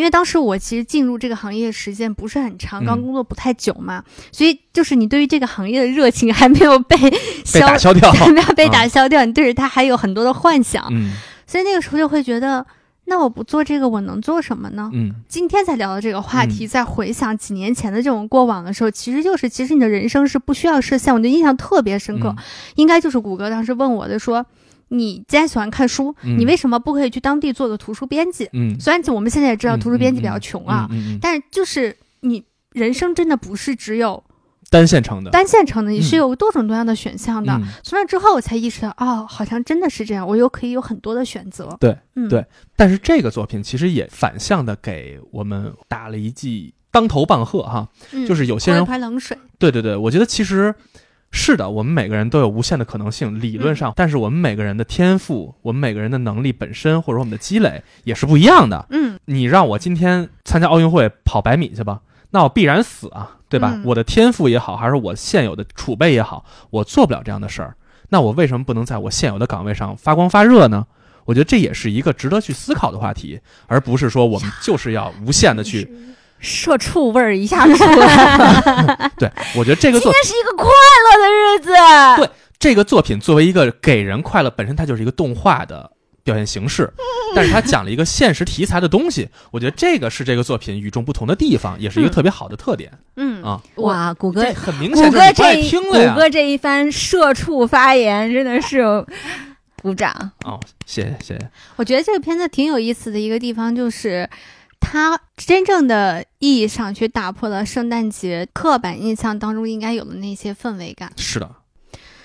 [0.00, 6.96] 因为当时我其实进入这个行业时间不是很长，刚工作不太久嘛，所以就是你对于这个行业的热情还没有被
[7.52, 11.12] 被打消掉， 没有被打消掉，你对着它还有很多的幻想，嗯，
[11.46, 12.64] 所以那个时候就会觉得，
[13.04, 14.90] 那我不做这个，我能做什么呢？
[14.94, 22.34] 嗯，今天才聊到这个话题，在回想几年前的这种过往的时候，其实就是其实你的人生是不需要设限，我就印象特别深刻，
[22.76, 24.46] 应该就是谷歌当时问我的说。
[24.92, 28.48] 你既然喜欢看书，你为什么不可以去当地做个图书编辑？
[28.52, 34.20] 嗯，虽然我们现在也知道图书编辑比较穷啊，嗯但是就是你人生真的不是只有
[34.68, 37.56] 单线程的，单线程的，你是有多种多样的选项的。
[37.84, 41.76] 从那之后，我才意识到，哦，好像真的是这样，我又可以有很多的选择。
[41.78, 41.96] 对，
[42.28, 42.44] 对。
[42.74, 47.88] 但是这个作品其实也反向的给我们打了一记当头棒喝哈，
[48.26, 49.38] 就是有些人泼冷水。
[49.56, 50.74] 对对对，我觉得其实。
[51.32, 58.86] 是的，我们每个人都有无限的可能性，理论上，但是我们每个人的天赋，我们每个人的能力本身，或者我们的积累也是不一样的。
[58.90, 62.00] 嗯，你让我今天参加奥运会跑百米去吧，
[62.30, 63.80] 那我必然死啊，对吧？
[63.84, 67.76] 我的天赋也好，还是我现有的储备也好，我做不了这样的事儿。
[68.08, 70.86] 那我为什么不能在我现有的岗位上发光发热呢？
[71.26, 75.88] 我觉得这也是一个值得去思考的话题，而不是说我们就是要无限的去。
[76.40, 81.70] 社畜味儿一下出来了， 对我觉得这个今天是一个快乐的日子。
[82.16, 85.90] 对这个作品作为一个给人快乐，本身它就是一个动画的
[86.22, 86.92] 表现形式，
[87.34, 92.90] 但是它讲了一个现实题材的东西，我觉得这个是这个作品与众不同的地方，也是一个特别好的特点。
[93.16, 98.82] 嗯啊，哇，谷歌很明显，谷歌这谷歌这一番社畜发言真的是
[99.82, 101.50] 鼓掌哦，谢谢谢谢。
[101.76, 104.28] 我觉得这个片子挺有意思的一个地方就是。
[104.80, 111.12] 它真正的意义上去打破了圣诞节刻板印象当中应该有的那些氛围感。
[111.16, 111.48] 是的，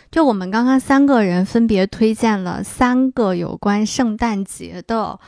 [0.10, 5.20] 就我们刚刚三个人分别推荐了三个有关圣诞节的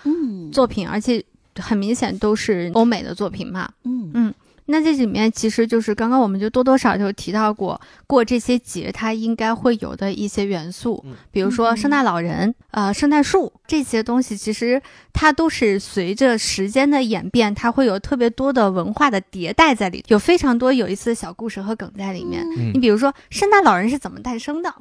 [0.52, 1.24] 作品，而且
[1.60, 3.70] 很明显都是欧美的作品嘛。
[3.84, 4.34] 嗯嗯。
[4.68, 14.82] 那这里面其实就是刚刚我们就多多少少提到过，过这些节它应该会有的一些元素，比如说圣诞老人、呃圣诞树这些东西，其实
[15.14, 22.46] 它都是随着时间的演变，它会有特别多的文化的迭代在里，有非常多有意思的小故事和梗在里面。
[22.74, 24.74] 你比如说圣诞老人是怎么诞生的？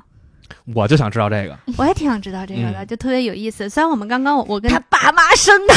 [0.75, 3.69] 我就想知道这个， 我也挺想知道这个的，就特别有意思。
[3.69, 5.75] 虽然我们刚刚我跟他爸妈生的。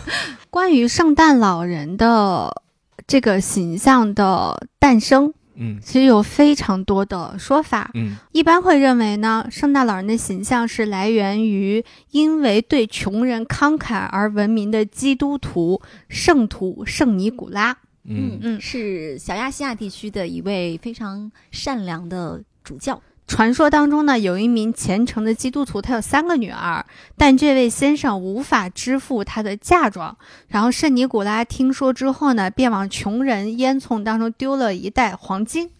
[0.54, 2.62] 关于圣诞老人的
[3.08, 7.90] 这个形象的诞生，嗯，其实有非常多的说法。
[7.94, 17.76] 嗯，一般会认为呢，圣诞老人的形象是来源于因为对穷人慷慨而闻名的基督徒圣徒圣尼古拉。
[18.04, 23.02] 嗯嗯，是小亚细亚地区的一位非常善良的主教。
[23.26, 26.84] 传说当中呢，有一名虔诚的基督徒，他有三个女儿，
[27.16, 30.16] 但这位先生无法支付他的嫁妆。
[30.48, 35.70] 然后圣尼古拉听说之后呢，便往穷人烟囱当中丢了一袋黄金。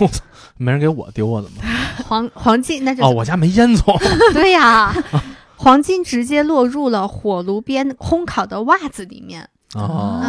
[0.00, 0.22] 我操，
[0.56, 1.42] 没人给我丢啊？
[1.44, 1.58] 怎么？
[2.06, 3.98] 黄黄金那就哦，我家没烟囱。
[4.32, 4.94] 对呀，
[5.56, 9.48] 黄金直接落入了火炉边烘烤的袜子里面。
[9.74, 10.22] 哦。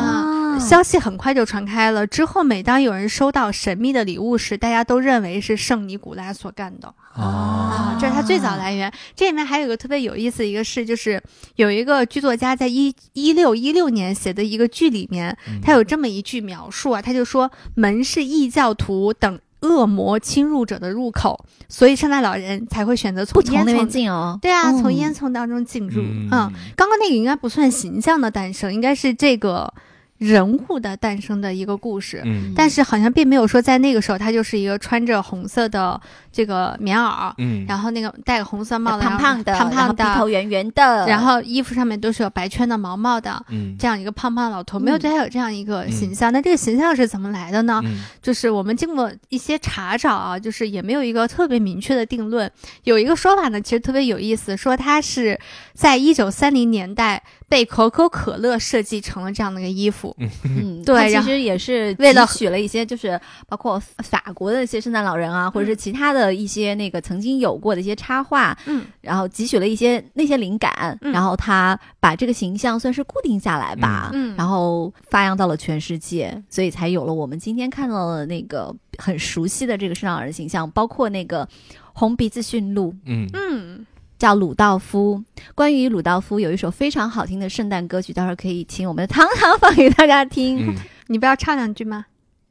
[0.60, 2.05] 消息很快就传开了。
[2.05, 6.93] 之后，每当有人收到神秘的礼物时，大家都认为是圣尼古拉所干的。
[7.14, 8.91] 啊，这是他最早来源。
[9.16, 11.22] 这里面还有个特别有意思的一个事，就是
[11.55, 24.38] 有一个剧作家在一一六一六年写的一个剧里面，他有这么一句描述啊，他就说门是异教徒等恶魔侵入者的入口，所以圣诞老人才会选择从烟囱进哦。
[24.41, 26.01] 对啊，从烟囱当中进入。
[26.01, 26.30] 嗯，
[26.76, 29.74] 刚刚那个应该不算形象的诞生，应该是这个。
[30.20, 35.99] 人物的诞生的一个故事，嗯，但是好像并没有说在那个时候他就是一个穿着红色的
[36.30, 46.34] 这个棉袄，嗯，然后那个戴个红色帽子，胖胖的，胖胖的，鼻头圆圆的，然后衣服上面都是有白圈的毛毛的，嗯，这样一个胖胖老头，没有对他有这样一个形象。
[46.34, 47.82] 那这个形象是怎么来的呢？
[48.22, 52.51] 就是我们经过一些查找啊，就是也没有一个特别明确的定论。
[52.84, 55.39] 有一个说法呢，其实特别有意思，说他是
[55.74, 57.24] 在一九三零年代。
[57.49, 81.47] 被可口可乐设计成了这样的一个衣服，嗯，对，其实也是为了取了一些，就是包括法国的一些圣诞老人啊，或者是其他的一些那个曾经有过的一些插画，嗯，然后汲取了一些那些灵感，然后他把这个形象算是固定下来吧，嗯，然后发扬到了全世界，所以才有了我们今天看到的那个很熟悉的这个圣诞老人形象，包括那个
[81.93, 83.27] 红鼻子驯鹿，嗯。
[83.33, 83.85] 嗯。
[84.20, 85.24] 叫鲁道夫。
[85.55, 90.76] 关于鲁道夫，有一首非常好听的圣诞歌曲，到时候可以请我们的糖糖放给大家听。
[91.07, 92.05] 你不要唱两句吗？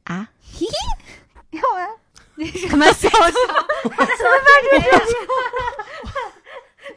[0.05, 0.31] 啊？
[0.41, 1.87] 嘿嘿，要啊！
[2.35, 3.31] 你什么笑声？
[3.83, 4.11] 怎么发出
[4.71, 5.15] 这种？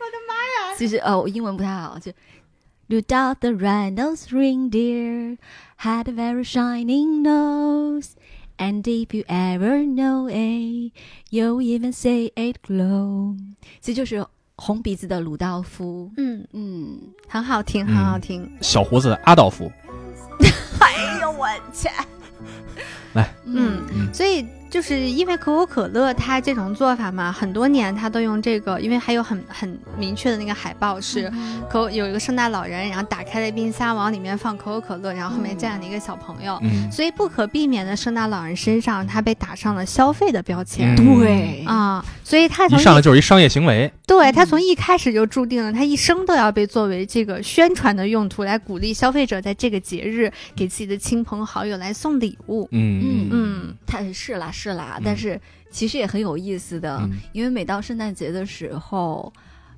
[0.00, 0.74] 我的妈呀！
[0.76, 2.10] 其实呃，我英文不太好，就
[2.88, 5.36] Rudolph the red-nosed reindeer
[5.80, 8.12] had a very shining nose,
[8.56, 10.92] and if you ever know it,
[11.30, 13.36] you'll even say it glow。
[13.80, 14.26] 其实就是。
[14.56, 16.46] 红鼻子的鲁道夫，嗯。
[16.52, 16.98] 嗯，
[17.28, 18.50] 很好听，很好听。
[18.60, 19.70] 小胡子的阿道夫，
[20.80, 21.88] 哎呦我去！
[23.14, 23.82] 来，嗯，
[24.12, 24.46] 所以。
[24.72, 31.30] 就是因为可口可乐它这种做法嘛，很多年它都用这个，因为还有很很明确的那个海报是
[31.68, 36.58] 可有一个圣诞老人，然后打开了冰箱，往里面放可口可乐，然后后面站了一个小朋友，
[36.90, 40.96] 所以不可避免的圣诞老人身上他被打上了消费的标签。
[40.96, 41.62] 对。
[41.66, 42.02] 啊，
[42.32, 43.92] 所以他一上来就是一商业行为。
[44.06, 52.66] 对他从一开始就注定了，他一生都要被作为这个宣传的用途，来鼓励消费者在这个节日给自己的亲朋好友来送礼物。
[52.70, 55.38] 嗯嗯嗯，他是啦是啦，但是
[55.70, 59.30] 其实也很有意思的，因为每到圣诞节的时候，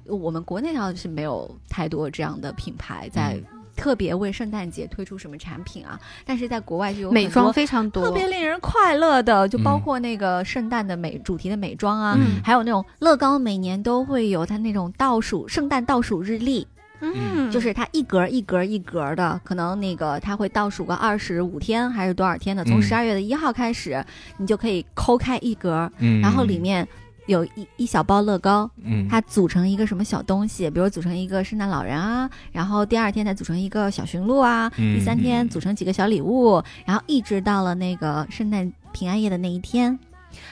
[0.06, 3.36] 我们国内上是没有太多这样的品牌在。
[3.76, 5.98] 特别为圣诞节推出什么产品啊？
[6.24, 16.66] 但是在国外就有美妆非常多，特别令人快乐的，就包括那个圣诞的美主题的美妆啊，还有那种乐高每年都会有它那种倒数圣诞倒数日历，
[17.00, 24.04] 嗯，就是它一格一格一格的，可能那个它会倒数个二十五天还是多少天的，从十二月的一号开始，
[24.38, 25.90] 你就可以抠开一格，
[26.22, 26.86] 然后里面。
[27.26, 39.98] 有一一小包乐高，嗯，它组成一个什么小东西，比如组成一个圣诞老人啊，然后第二天再组成一个小驯鹿啊，第三天组成几个小礼物，然后一直到了那个圣诞平安夜的那一天，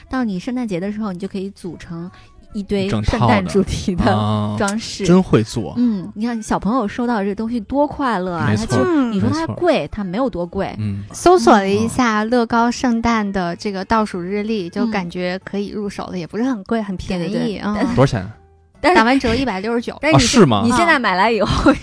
[0.09, 2.09] 到你圣诞节的时候，你就可以组成。
[2.53, 4.05] 一堆圣诞主题的
[4.57, 5.73] 装饰，真会做。
[5.77, 8.53] 嗯，你看小朋友收到这东西多快乐啊！
[8.55, 10.73] 他就你说它贵，它没有多贵。
[10.79, 17.77] 嗯，搜索了一下乐高圣诞的这个倒数日历，就感觉可以入手了，也不是很贵，很便宜啊。
[17.95, 18.31] 多少钱？
[18.81, 19.97] 打完折一百六十九。
[20.01, 20.61] 但是吗？
[20.65, 21.73] 你现在买来以后，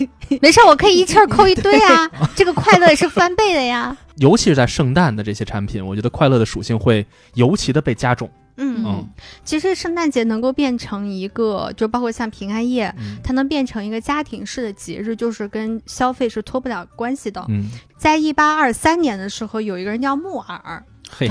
[0.42, 2.10] 没事，我可以一气儿 扣一堆啊！
[2.36, 3.96] 这个快乐也是翻倍的呀。
[4.16, 8.30] 尤其是在圣诞的这些产品，我觉得快乐的属性会尤其的被加重。
[8.62, 9.08] 嗯，
[9.42, 12.94] 其实圣诞节能够变成一个，就包括像平安夜，
[13.24, 17.44] 它能变成一个家庭式的节日，就是跟消费是脱不了关系的。
[17.48, 17.64] 嗯，
[17.96, 21.28] 在一八二三年的时候，有一个人叫木耳，嘿。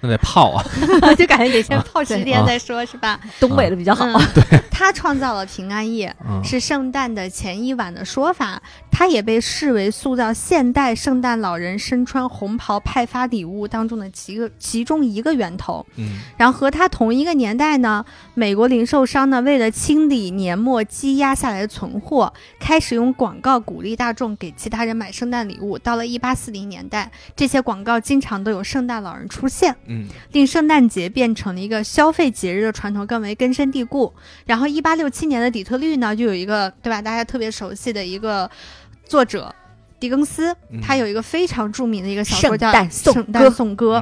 [0.00, 0.64] 那得泡啊，
[1.16, 3.18] 就感觉得先泡十天再说，是吧？
[3.40, 4.06] 东北的比较好。
[4.34, 8.60] 对， 他创造了平安夜，是圣诞的前一晚的说法。
[8.98, 15.84] 他也被视为塑造现代圣诞老人身穿红袍派发礼物当中的其个其中一个源头。
[15.96, 25.78] 嗯，然后和他同一个年代呢，美国零售商呢为了清理年末积压下来的存货，开始用广告鼓励大众给其他人买圣诞礼物。
[25.78, 29.76] 到了一八四零年代，这些广告经常都有圣诞老人出现。
[29.88, 34.12] 嗯，令圣诞节变成了一个消费节日的传统更为根深蒂固。
[34.46, 37.00] 然后，一八六七年的底特律呢，就有一个对吧？
[37.02, 38.50] 大家特别熟悉的一个
[39.04, 39.54] 作者
[39.98, 43.98] 狄更斯，他有一个非常著名的一个小说叫《圣诞颂歌》。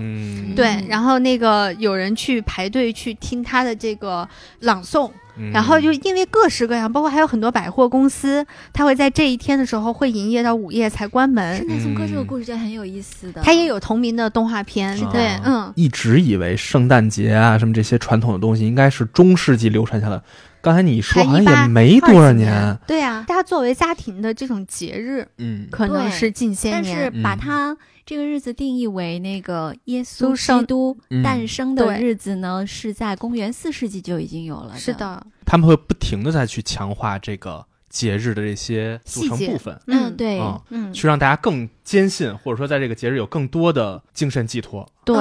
[0.54, 4.28] 对，然后那个有人去排队去听他的这个
[4.60, 5.10] 朗诵。
[5.52, 11.58] 然后就因为各式各样，包括还有很多百货公司，它会在这一天的时候会营业到午夜才关门。
[11.58, 14.98] 圣诞颂歌这个故事就很有意思的，它也有同名的动画片。
[15.10, 20.20] 对，嗯，一直以为圣诞节啊什么这些传统的东西应该是中世纪流传下来。
[20.64, 22.76] 刚才你说好像也没多少年。
[22.86, 27.76] 对呀，它作为家庭的这种节日，嗯，可能是近些年，但是把它。
[28.06, 34.76] 这个日子定义为那个耶稣基督诞生的日子呢，是在公元四世纪就已经有了。
[34.76, 39.80] 是的，他们会不停的再去强化这个节日的这些组成部分。
[39.86, 40.38] 嗯，对，
[40.68, 44.88] 嗯，去让大家更坚信，或者说在这个节日有更多的精神寄托。
[45.04, 45.14] 对，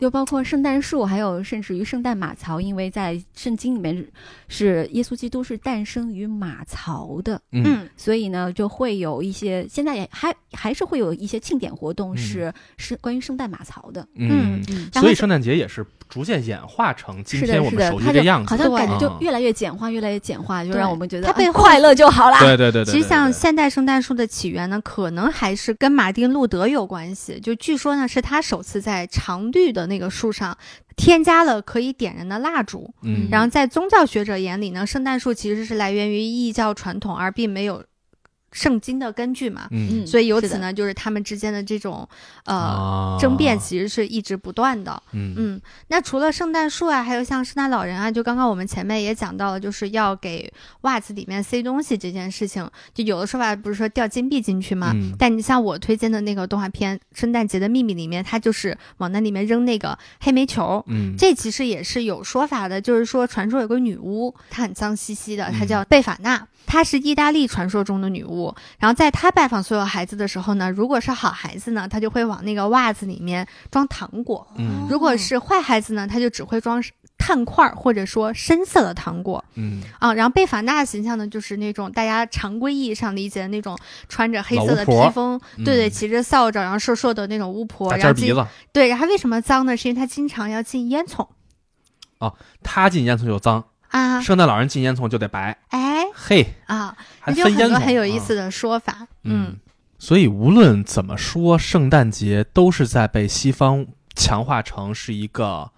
[0.00, 4.04] 又包括圣诞树，还有甚至于圣诞马槽，因为在圣经里面
[4.48, 14.60] 是耶稣基督是诞生于马槽的，嗯，所以呢就会有一些现在也还还是会有一些庆典活动是是关于圣诞马槽的，嗯，
[14.94, 22.40] 所以圣诞节也是逐渐演化成今天我们熟悉的样子，好像感觉就越来越简化，越来越简化，就让我们觉得它被快乐就好了。
[22.40, 22.92] 对对对对。
[22.92, 30.56] 其实像现代圣诞树的起源呢，可能还是跟马丁路德有关系，就据说呢是他首次在常绿的那个树上
[30.96, 37.84] 添加了可以点燃的蜡烛，嗯，然后在宗教学者眼里呢，圣诞树其实是来源于异教传统，而并没有。
[38.52, 42.08] 圣经的根据嘛，嗯，所以由此呢，就是他们之间的这种
[42.46, 45.02] 呃争辩，其实是一直不断的。
[45.12, 50.50] 嗯嗯，那除了圣诞树啊，还有像圣诞老人啊，就刚刚我们前面也讲到了，就是要给
[50.82, 54.94] 袜子里面塞东西这件事情，就有的说法不是说掉金币进去吗？
[55.18, 60.82] 但你像我推荐的那个动画片《圣诞节的秘密》里面，它就是往那里面扔那个黑煤球。
[60.88, 66.46] 嗯，这其实也是有说法的，就是说传说有个女巫，她很脏兮兮的，她叫贝法纳。
[66.68, 74.46] 她是意大利传说中的女巫，然后在她拜访所有孩子的时候呢，如果是好孩子呢，她就会往那个袜子里面装糖果；
[74.90, 76.80] 如果是坏孩子呢，她就只会装
[77.16, 79.42] 碳块或者说深色的糖果。
[79.54, 83.76] 嗯啊，然后贝法纳的形象呢，就是那种大家常规意义上理解的那种
[84.08, 87.90] 穿着黑色的披风，对对，骑着扫帚，然后瘦瘦的那种巫婆。
[87.96, 88.46] 然后。
[88.72, 89.74] 对，然后为什么脏呢？
[89.74, 91.26] 是因为她经常要进烟囱。
[92.18, 94.20] 哦，她进烟囱就脏啊！
[94.20, 95.58] 圣诞老人进烟囱就得白。
[95.68, 95.98] 哎。
[96.20, 99.06] 嘿啊，还有很多很有意思的说法。
[99.22, 99.56] 嗯，
[99.98, 103.86] 所以无论怎么说，圣诞节都是在被西方
[104.16, 105.70] 强化成是一个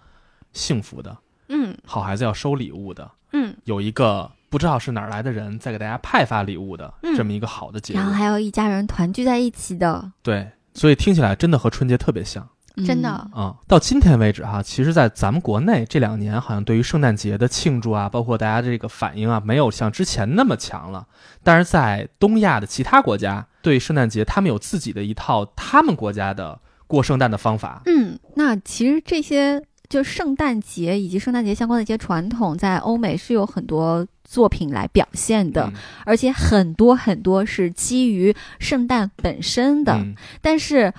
[0.51, 1.15] 幸福的，
[1.49, 12.49] 嗯，好孩子要收礼物的，嗯，有一个不知道是哪儿来的人在给大家派发礼物的这么一个好的节日，然后还有一家人团聚在一起的，对，所以听起来真的和春节特别像。
[12.85, 21.05] 真的啊，到今天为止哈，其实，在咱们国内这两年，好像对于圣诞节的庆祝啊，包括大家这个反应啊，没有像之前那么强了。
[21.43, 26.57] 但是在东亚的其他国家，对圣诞节他们有自己的一套他们国家的
[26.87, 27.81] 过圣诞的方法。
[27.87, 35.69] 嗯，那其实这些就圣诞节以及圣诞节相关的一些传统，在欧美是有很多作品来表现的，
[36.05, 39.99] 而且很多很多是基于圣诞本身的，
[40.41, 40.93] 但是。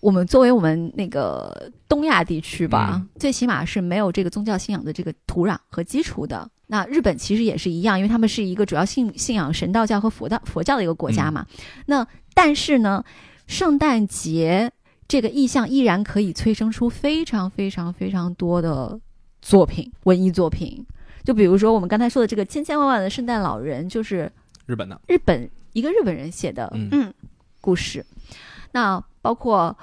[0.00, 6.48] 我们作为我们那个东亚地区吧，最起码是没有这个宗教信仰的这个土壤和基础的。
[6.68, 11.46] 那日本其实也是一样，因为他们是一个主要信信仰神道教和佛道佛教的一个国家嘛。
[11.86, 13.04] 那但是呢，
[13.46, 14.70] 圣诞节
[15.06, 18.98] 这个意象依然可以催生出非常非常非常多的
[19.40, 20.84] 作品，文艺作品。
[21.24, 24.30] 就比如说我们刚才说的这个千千万万的圣诞老人，就是
[24.66, 27.12] 日本的日本一个日本人写的嗯
[27.60, 28.04] 故事。
[28.72, 29.76] 那包括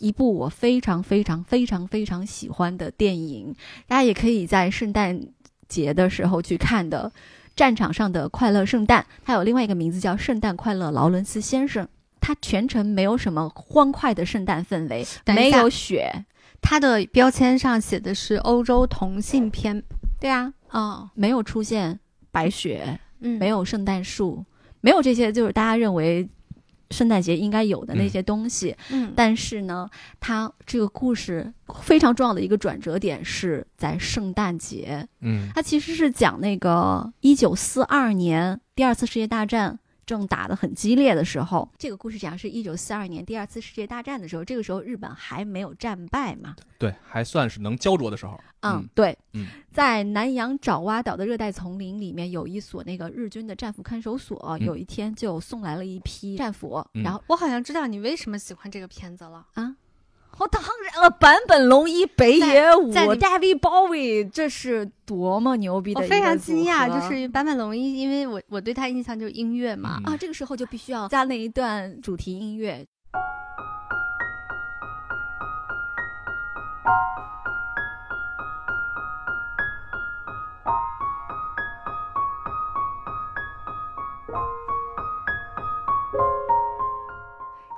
[0.00, 3.54] 一部我非常非常非常非常喜欢的电影，
[3.86, 5.20] 大家也可以在圣诞
[5.68, 7.08] 节的时候去看的，
[7.54, 9.00] 《战场上的快乐圣诞》。
[9.24, 11.84] 它有另外一个名字叫《圣诞快乐，劳伦斯先生》。
[12.20, 16.24] 它全程没有什么欢快的圣诞氛围，没有雪。
[16.60, 19.80] 它的标签上写的是欧洲同性片。
[20.18, 22.00] 对啊，哦，没有出现
[22.32, 24.44] 白雪，嗯，没有圣诞树，
[24.80, 26.28] 没有这些，就是大家认为。
[26.90, 29.88] 圣诞节应该有的那些东西，嗯，但是呢，
[30.20, 39.78] 它这个故事非常重要的一个转折点是在圣诞节，嗯，它其实是讲那个一九四二年第二次世界大战。
[40.08, 46.56] 正打得很激烈的时候，这个故事讲是一九四二年第二次世界大战的时候，这个时候日本还没有战败嘛？
[46.78, 48.40] 对，还算是能焦灼的时候。
[48.60, 49.16] 嗯，对。
[49.34, 56.82] 嗯，在南洋爪哇岛的热带丛林里面，有一所那个日军的战俘看守所，有一天就送来了一批战俘。
[56.94, 59.76] 然后我好像知道你为什么喜欢这个片子了啊。
[60.38, 66.00] 我当然了，坂本龙一、北野武、David Bowie，这是多么牛逼的！
[66.00, 72.86] 我非常惊讶，就是坂本龙一，因为我我对他印象就是音乐嘛，啊，这个时候就必须要加那一段主题音乐。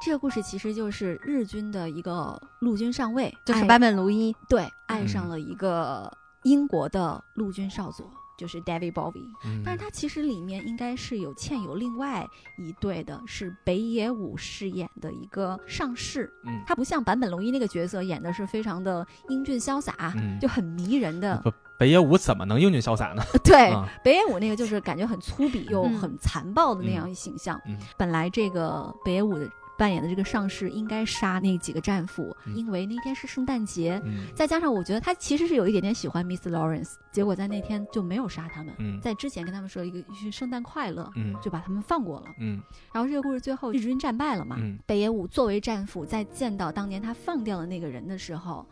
[0.03, 6.11] 这个故事其实就是日军的一个陆军上尉，就是坂本龙一，对，爱上了一个
[6.45, 9.29] 英国的陆军少佐，就是 David Bowie。
[9.63, 12.27] 但是他其实里面应该是有嵌有另外
[12.57, 16.33] 一对的，是北野武饰演的一个上士。
[16.47, 21.43] 嗯，他不像坂本龙一那个角色演的是非常的英俊潇洒，就很迷人的。
[21.79, 23.23] 北野武怎么能英俊潇洒呢？
[23.45, 23.71] 对，
[24.03, 27.61] 北野武那个就是感觉很粗鄙又很残暴的那样一形象。
[27.99, 29.47] 本来这个北野武的。
[29.81, 33.99] 扮演的这个上士应该杀那几个战俘，因为那天是圣诞节，
[34.35, 41.11] 再加上我觉得他其实是有一点点喜欢 Miss Lawrence，结果在那天就没有杀他们，在之前跟他们说一个一句圣诞快乐，
[41.43, 42.26] 就把他们放过了。
[42.41, 42.61] 嗯，
[42.93, 44.59] 然后这个故事最后日军战败了嘛？
[44.85, 48.66] 北野武作为战俘，在见到当年他放掉的那个人的时候，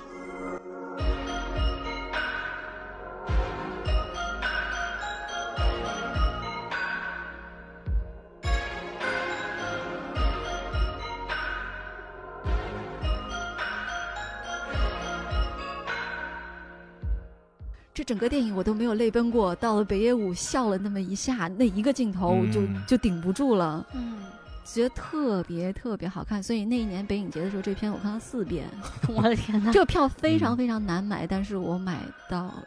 [17.93, 23.85] 这整个电影我都没有泪奔过，到了北野武笑了那么一下，那一个镜头就就顶不住了。
[23.93, 24.23] 嗯。
[24.73, 28.67] 觉得特别特别好看，所以那一年北影节的时候，这片我看了四遍。
[29.07, 29.71] 我的天哪！
[29.71, 31.99] 这个票非常非常难买，但是我买
[32.29, 32.63] 到了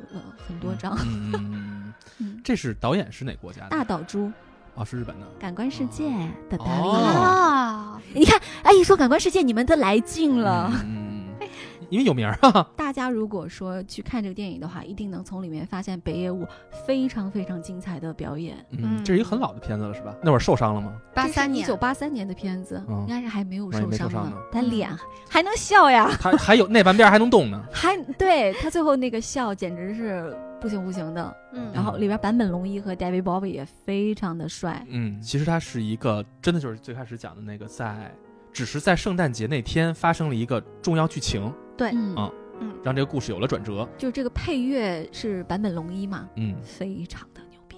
[0.47, 0.97] 很多张。
[2.19, 3.69] 嗯，这是导演是哪国家的？
[3.71, 4.33] 大岛渚。
[4.75, 5.27] 哦，是日本的。
[5.39, 6.11] 感官世界
[6.49, 8.01] 的导演啊！
[8.15, 10.73] 你看，哎，一说感官世界，你们都来劲了。
[11.91, 12.67] 因为有名儿啊！
[12.77, 16.47] 大家如果说去看这个电影的话，一定能从里面发现北野武
[16.87, 18.57] 非常非常精彩的表演。
[18.71, 20.15] 嗯，这是一个很老的片子了，是吧？
[20.23, 20.93] 那会儿受伤了吗？
[21.15, 24.37] 八三年，一九八三年的片子，应该是还没有受伤呢。
[24.53, 24.89] 他脸
[25.29, 26.11] 还能笑呀？
[26.21, 27.63] 他 还有那半边还能动呢？
[27.73, 31.37] 还对他最后那个笑简直是不行不行的。
[31.53, 34.85] 嗯，然后里边坂本龙一和 David Bowie 也非常的帅。
[34.89, 38.15] 嗯，其实他是一个真的就是最开始讲的那个，在
[38.53, 41.53] 只是在圣诞节那天发生了一个重要剧情。
[41.81, 42.33] 对，嗯。
[42.63, 43.89] 嗯，让这个故事有了转折。
[43.97, 47.77] 就这个配乐是坂本龙一嘛，嗯，非常的牛逼。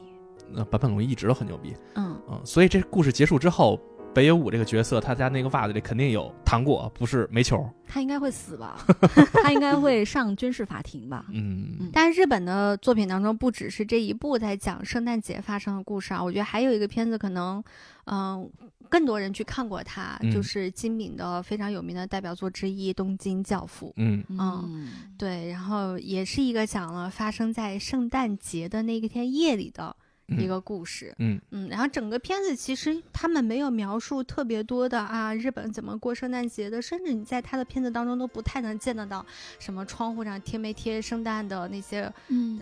[0.50, 3.80] 那坂本龙一一直都很牛逼，嗯嗯，所以这故事结束之后。
[4.14, 7.66] 北野武这个角色，他家那个袜子里肯定有糖果，不是煤球。
[7.92, 8.82] 他应该会死吧？
[9.44, 11.26] 他应该会上军事法庭吧？
[11.30, 11.90] 嗯。
[11.92, 17.62] 但是日本的作品当中，不只是这一部在讲圣诞节发生的故事啊，我觉得还有一个片子可能，
[18.06, 18.50] 嗯，
[18.88, 23.88] 更多人去看过它，就是金敏的非常有名的代表作之一《东京教父》。
[23.96, 24.88] 嗯嗯，
[25.18, 29.94] 对，然后也是一个讲了发生在圣诞节的那一天夜里的。
[30.28, 39.24] 一个故事，嗯嗯，然后整个片子其实他们没有描述特别多的啊，日本怎么过圣诞节的，甚至你在他的片子当中都不太能见得到
[39.58, 42.10] 什么窗户上贴没贴圣诞的那些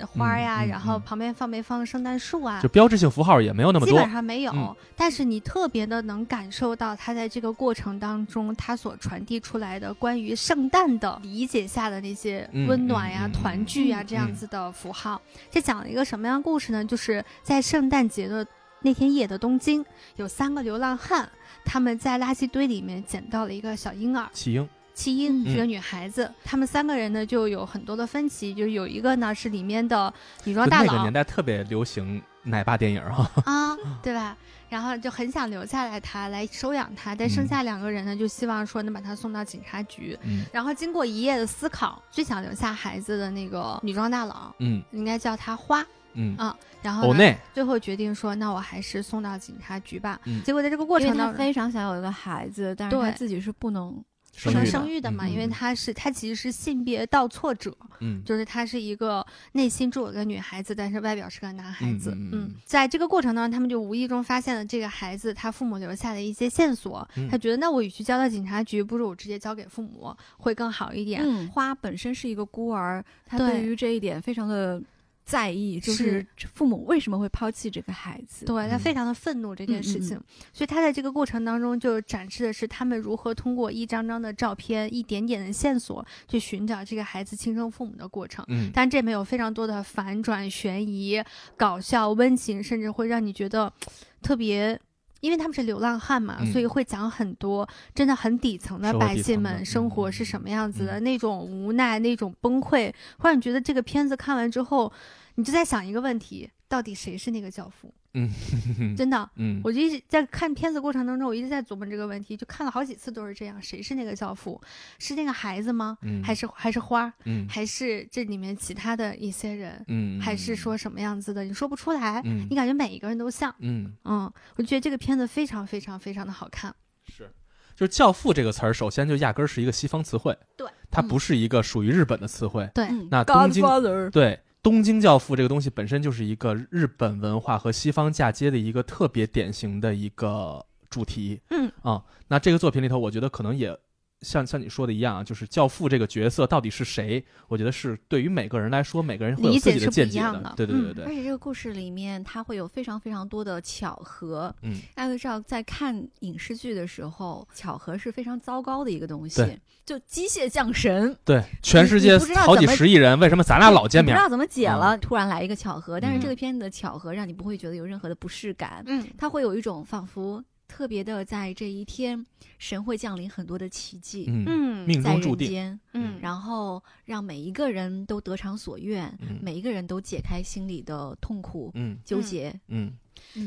[0.06, 4.76] 花呀，然后旁边放没放圣诞树啊，就标志性符号也没有那么多，基本上没有。
[4.96, 15.20] 但是你特别的能感受到他在这个过程当中他所传递出来的关于圣诞的理解下的那些温暖呀、团聚呀这样子的符号。
[15.50, 16.84] 这讲了一个什么样的故事呢？
[16.84, 18.46] 就是在圣诞节的
[18.82, 19.84] 那天夜的东京，
[20.14, 21.28] 有三个流浪汉，
[21.64, 24.68] 他们在垃圾堆里面捡到了一个小婴儿弃婴。
[24.94, 30.92] 弃婴是个女孩子，他们三个人呢就有很多的分歧，就有一个呢是里面的女装大佬。
[30.92, 34.36] 那个年代特别流行奶爸电影啊， 啊，对吧？
[34.68, 40.16] 然后就很想留下来他来收养他，但剩下两个人呢就希望说能把他送到警察局。
[40.52, 45.84] 然后经过一夜的思考，最想留下孩子的那个女装大佬，嗯，应该叫他花。
[46.14, 46.36] 嗯。
[46.36, 47.14] 啊，然后
[47.52, 50.20] 最后决定说，那我还是送到警察局吧。
[50.44, 54.02] 结果在这个过程当中，非常想有一个孩子，但是他自己是不能
[54.44, 62.16] 不能生育的嘛，因为他是他其实是性别倒错者，嗯，就是他是一个内心住有个女孩子，但是外表是个男孩子。
[62.16, 71.48] 嗯，在这个过程当中，他们就无意中发现了这个孩子他父母留下的一些线索，他觉得那我与其交到警察局，不如我直接交给父母会更好一点。
[71.48, 73.60] 花本身是一个孤儿，他对。
[73.60, 74.82] 于这一点非常的。
[75.30, 78.44] 在意就是父母为什么会抛弃这个孩子？
[78.46, 80.20] 对他非常的愤怒这件事情，
[80.52, 88.44] 所以他在这个过程当中就展示的是他们如何通过一张张的照片、一点点的线索去寻找这个孩子亲生父母的过程。
[88.48, 91.22] 嗯，但这里面有非常多的反转、悬疑、
[91.56, 93.72] 搞笑、温情，甚至会让你觉得
[94.20, 94.76] 特别，
[95.20, 104.92] 因为他们是流浪汉嘛，所以会讲很多真的很底层的百姓们生活是什么样子的那种无奈、那种崩溃，会让你觉得这个片子看完之后。
[105.36, 107.92] 你就在想一个问题，到底谁是那个教父？
[108.14, 108.28] 嗯，
[108.96, 114.60] 真的， 嗯，我就一直在看片子过程当中，我一直在琢磨这个问题，就看了好几次都是这样，谁是那个教父？
[114.98, 115.96] 是那个孩子吗？
[116.02, 117.12] 嗯，还是还是花？
[117.24, 119.84] 嗯，还是这里面其他的一些人？
[119.86, 121.44] 嗯，还是说什么样子的？
[121.44, 122.20] 你说不出来。
[122.24, 123.54] 嗯，你感觉每一个人都像。
[123.60, 126.74] 嗯嗯，我觉得这个片子非常非常非常的好看。
[127.06, 127.30] 是，
[127.76, 130.36] 就是教父这个词儿，首先就压根儿是一个西方词汇。
[130.56, 132.68] 对，它不是一个属于日本的词汇。
[132.74, 133.64] 对，那东京
[134.10, 134.40] 对。
[134.62, 141.40] 东京教父这个东西本身就是一个日本文化和西方嫁接的一个特别典型的一个主题。
[141.50, 143.78] 嗯啊，那这个作品里头，我觉得可能也。
[144.22, 147.24] 像像你说的一样，就是教父这个角色到底是谁？
[147.48, 150.52] 我觉得是对于每个人来说，每个人会有自己的见解的。
[150.56, 151.04] 对对对对。
[151.04, 154.54] 而且这个故事里面，它会有非常非常多的巧合。
[154.62, 159.42] 嗯，大家都知道，在看影视剧的时候，巧合是非常糟糕的一个东西。
[159.86, 161.16] 就机械降神。
[161.24, 164.14] 对，全世界好几十亿人，为什么咱俩老见面？
[164.14, 165.98] 不知道怎么解了，突然来一个巧合。
[165.98, 168.84] 但是这个片子的巧合让你不会觉得有任何的不适感。
[168.86, 170.44] 嗯，它会有一种仿佛。
[170.70, 172.24] 特别的，在这一天，
[172.56, 179.12] 神会降临很多的奇迹，嗯，命中注定，嗯，然后让每一个人都得偿所愿，
[179.42, 182.92] 每一个人都解开心里的痛苦、嗯，纠结，嗯。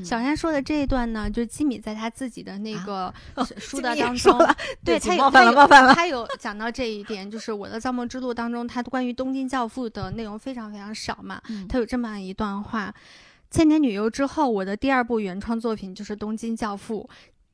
[0.05, 3.11] 小山说的这一段呢，就是基米在他自己的那个
[3.57, 4.37] 书的当中，
[4.83, 12.93] 对他冒犯了，冒犯了，他有讲到这一点，就是我的造梦之路当中，他关于东京教父的内容非常非常少嘛，他有这么一段话。
[13.53, 17.07] 千年女优之后，我的第二部原创作品就是《东京教父》。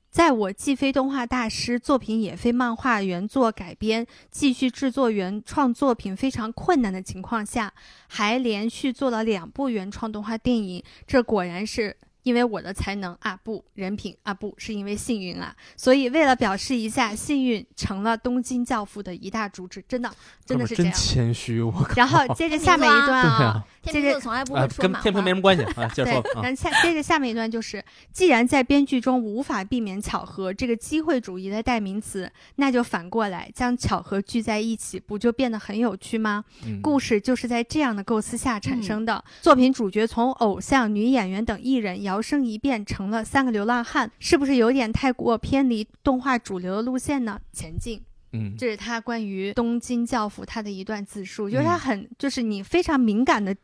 [0.10, 7.74] 在我既非动画大师，作品也非漫画原作改编，继续制作原创作品非常困难的情况下，
[8.08, 11.98] 还连续做了两部原创动画电影，这果然是。
[12.24, 20.12] 因为我的才能啊不人品啊不是因为幸运啊，所以为了表示一下幸运成了东京教父的一大主旨，真的
[20.46, 20.92] 真的是这样。
[20.92, 21.74] 真谦虚我。
[21.96, 26.24] 然后接着下面一段啊，接着从来不会说跟天平没什么关系啊，接着说。
[26.36, 36.44] 然后下接着下面一段就是，既然在编剧中无法避免巧合这个机会主义的代名词，那就反过来将巧合聚在一起，不就变得很有趣吗？
[36.82, 39.24] 故事就是在这样的构思下产生的。
[39.42, 47.40] 作品主角从偶像、女演员等艺人摇身一变成了三个流浪汉，是不是有点太过偏离动画主流的路线呢？
[47.54, 48.02] 前进，
[48.34, 53.56] 嗯，这是他关于东京教父他的一段自述，就是他很就是你非常敏感的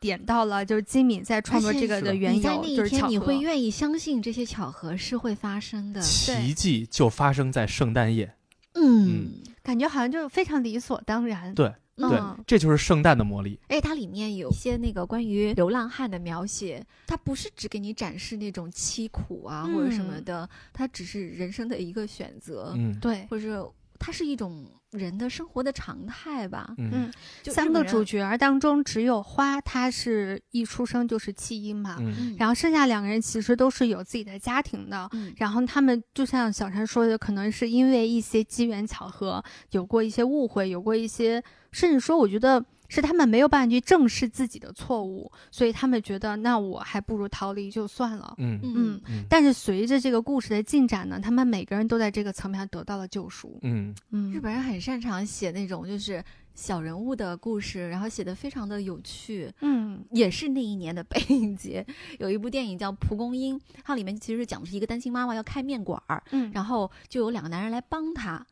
[0.00, 3.08] 点到了，就是金敏在创作这个的缘由，就是巧合。
[3.08, 6.00] 你会愿意相信这些巧合是会发生的？
[6.00, 8.34] 奇迹就发生在圣诞夜。
[8.74, 9.28] 嗯，
[9.62, 11.54] 感觉好像就是非常理所当然。
[11.54, 13.58] 对对，这就是圣诞的魔力。
[13.68, 22.72] 哎，它里面有一些那个关于流浪汉的描写，它不是只给你展示那种凄苦啊或者什么的，它只是人生的一个选择。
[22.76, 26.72] 嗯，对，或者它是一种人的生活的常态吧。
[26.78, 27.10] 嗯，
[27.44, 31.96] 三个主角当中只有花，他是一出生就是弃婴嘛。
[31.98, 35.08] 嗯，然后剩下两个人其实都是有自己的家庭的。
[35.12, 41.42] 嗯，然后他们就像小陈说的，可能是因为一些机缘巧合，有过一些误会，有过一些。
[41.72, 42.62] 甚至说，我觉得
[42.94, 48.34] 是他们没有办法去正视自己的错误，所以他们觉得那我还不如逃离就算了。
[48.36, 49.00] 嗯嗯。
[49.30, 53.58] 但是随着这个故事的进展呢，他们每个人都在这个层面上得到了救赎。
[53.62, 54.30] 嗯嗯。
[54.30, 56.22] 日本人很擅长写那种就是
[56.54, 59.50] 小人物的故事，然后写的非常的有趣。
[59.62, 61.86] 嗯，也是那一年的北影节，
[62.18, 68.46] 有一部电影叫《蒲公英》，它里面其实讲的是一个单亲妈妈要开面馆儿，嗯，然后就有两个男人来帮她。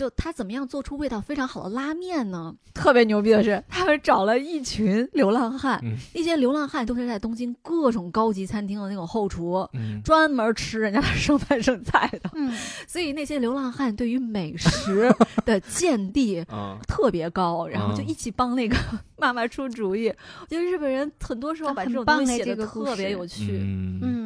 [0.00, 2.54] 就他怎么样做出味道非常好的拉面呢？
[2.72, 5.78] 特别牛逼的是，他们找了一群流浪汉，
[6.14, 9.68] 那些流浪汉都是在东京各种高级餐厅的那种后厨，
[10.02, 12.30] 专门吃人家的剩饭剩菜的。
[12.32, 12.50] 嗯，
[12.88, 15.14] 所以那些流浪汉对于美食
[15.44, 16.42] 的见地
[16.88, 18.74] 特别高，然后就一起帮那个
[19.18, 20.08] 妈妈出主意。
[20.08, 23.58] 我觉得日本人很多时候把这种东西写的特别有趣。
[23.60, 24.19] 嗯。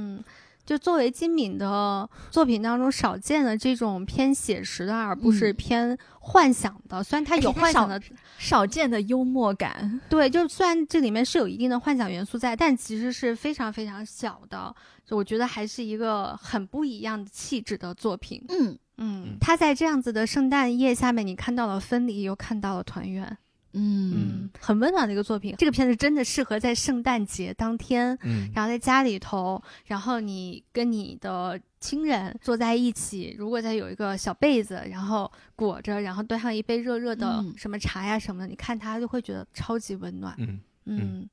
[0.65, 7.03] 就作为金敏的作品当中少见的这种偏写实的，而不是偏幻想的。
[7.03, 8.01] 虽然它有幻想的，
[8.39, 10.01] 少见的幽默感。
[10.09, 14.75] 对，就虽然这里面是有一定的幻想元素在，但其实是非常非常小的。
[15.05, 18.43] 就我觉得还是一个很不一样的气质的作品。
[18.49, 23.37] 嗯嗯，他在这样子的圣诞夜下面，你看到了分离，又看到了团圆。
[23.75, 25.55] 嗯，很温暖的一个作品。
[25.59, 40.35] 这个片子真的适合在圣诞节当天，嗯，然后在家里头，然后你跟你的亲人坐在一起，如果再有一个小被子，然后裹着，然后端上一杯热热的什么茶呀什么的，你看它就会觉得超级温暖。
[40.39, 41.29] 嗯嗯。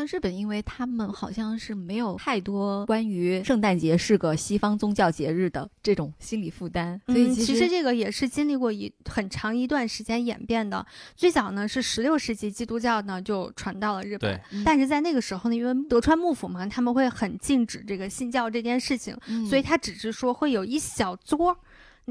[0.00, 10.84] 像日本，因为他们好像是没有太多关于圣诞节是个西方宗教节日的这种心理负担，所以其实这个也是经历过一很长一段时间演变的。
[11.14, 19.14] 最早呢是十六世纪基督教呢就传到了日本，但是在那个时候呢，因为德川幕府嘛，他们会很禁止这个信教这件事情，
[19.48, 21.54] 所以他只是说会有一小撮。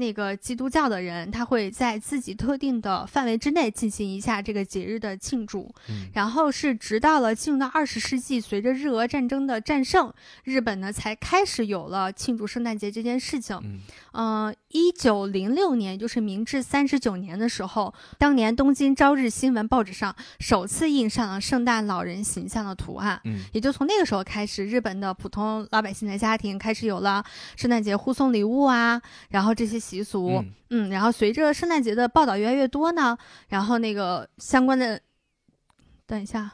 [0.00, 5.72] 那个基督教的人，他会在自己特定的范围之内进行一下这个节日的庆祝，
[6.14, 10.12] 然后是直到了进入到二十世纪，随着日俄战争的战胜，
[10.42, 13.80] 日本呢才开始有了庆祝圣诞节这件事情。
[14.12, 23.20] 嗯，一九零六年，就是明治三十九年的时候，当年东京朝日新闻报纸上首次印上了圣诞老人形象的图案。
[23.24, 27.22] 嗯，也就从那个时候开始，日本的普通老百姓的家庭开始有了
[27.56, 30.44] 圣诞节互送礼物啊，然后这些习俗。
[30.68, 33.18] 嗯，然后随着圣诞节的报道越来越多呢，
[33.48, 35.00] 然后那个相关的，
[36.06, 36.52] 等一下。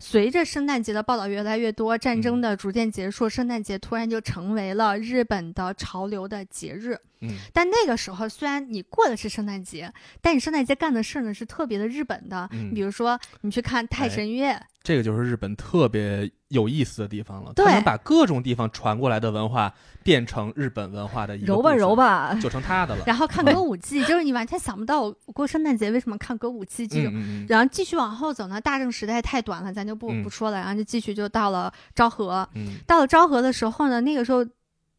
[0.00, 6.98] 随着圣诞节的报道越来越多，战争的逐渐结束，圣诞节突然就成为了日本的潮流的节日。
[7.20, 12.48] 嗯，但那个时候虽然你过的是圣诞节，但你圣诞节干的事呢是特别的日本的。
[12.52, 17.52] 嗯，比如说你去看太神乐，这个就是日本特别有意思的地方了。
[17.56, 23.02] 他能把各种地方传过来的文化变成日本文化的一揉吧揉吧，就成他的了。
[23.04, 27.12] 然后看歌舞伎，就是你完全想不到我过圣诞节为什么看歌舞伎这种。
[27.48, 30.58] 然后继续往后走呢，大正时代太短了，咱就不不说了。
[30.58, 32.48] 然后就继续就到了昭和。
[32.54, 34.46] 嗯，到了昭和的时候呢，那个时候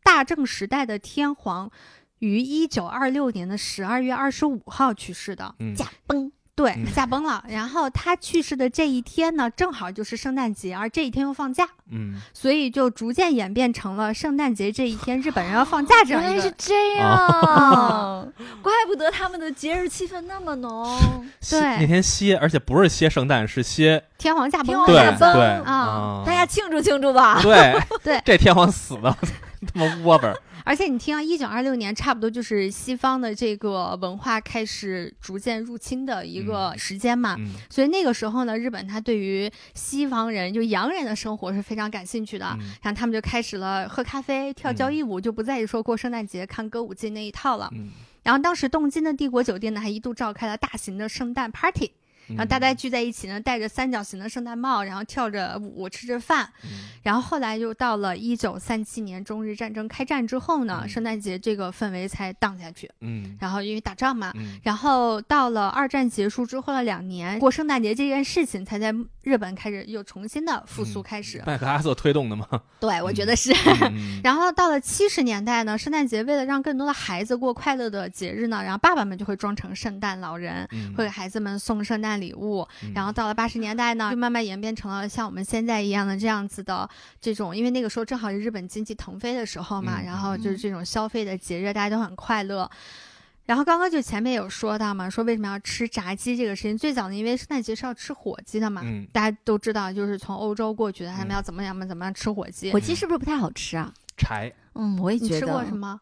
[0.04, 1.72] 大正时代的天皇。
[2.20, 7.44] 于一九二六年的十二月二十五号去世的，驾崩，对，驾崩了。
[7.48, 15.94] 然后他去世的这一天呢，正好就是圣诞节，而这一天又放假，嗯，所以就逐渐演变成了圣诞节这一天日本人要放假。
[16.08, 21.00] 原来是这样， 怪不得他们的节日气氛那么浓。
[21.48, 24.68] 对，那天歇，而且不是歇圣诞，是歇天皇驾崩。
[24.68, 26.24] 天皇驾崩啊！
[26.26, 27.40] 大家庆祝庆祝吧。
[27.40, 29.16] 对 对，这天皇死了，
[29.72, 30.34] 他妈窝巴。
[30.68, 37.38] 而且你听啊，一九二六年差不多就是西方的这个文化开始逐渐入侵的一个时间嘛，
[37.70, 42.46] 所以那个时候呢，日本他对于西方人就洋人的生活是非常感兴趣的，
[42.82, 47.72] 然后他们就开始了喝咖啡、跳交谊舞，就不再是说过圣诞节看歌舞伎那一套了。
[48.24, 51.92] 然后当时东京的帝国酒店呢，还一度召开了大型的圣诞 party。
[52.30, 56.50] 然后大家聚在一起呢，戴着三角形的圣诞帽，然后跳着舞，吃着饭。
[57.04, 62.90] 然后后来又到了一九三七年中日战争开战之后呢，圣诞节这个氛围才荡下去。
[63.02, 64.34] 嗯，然后因为打仗嘛，
[64.64, 68.94] 然后到了二战结束之后的两年，过圣诞节这件事情才在
[69.24, 71.42] 日本开始又重新的复苏开始。
[71.46, 72.48] 麦克阿瑟推动的吗？
[72.80, 73.54] 对，我觉得是。
[74.24, 82.68] 然后到了七十年代呢，圣诞节为了让更多的孩子过快乐的节日呢，然后爸爸们就会装成圣诞老人，会给孩子们送圣诞礼物。
[82.94, 86.90] 然后到了八十年代呢，就慢慢演变成了像我们现在一样的这样子的
[87.22, 92.70] 这种，因为那个时候正好是日本经济腾飞的时候嘛，然后就是这种消费的节日，大家都很快乐。
[93.46, 98.84] 然后刚刚就前面有说到嘛，说为什么要吃炸鸡这个事情，最早呢，因为圣诞节是要吃火鸡的嘛，
[99.14, 102.74] 大家都知道，就是从欧洲过去的，他们要怎么样嘛，怎么样吃火鸡？
[102.74, 103.94] 火鸡是不是不太好吃啊？
[104.18, 104.52] 柴。
[104.76, 105.40] 嗯，我也觉得。
[105.40, 106.00] 吃过什么？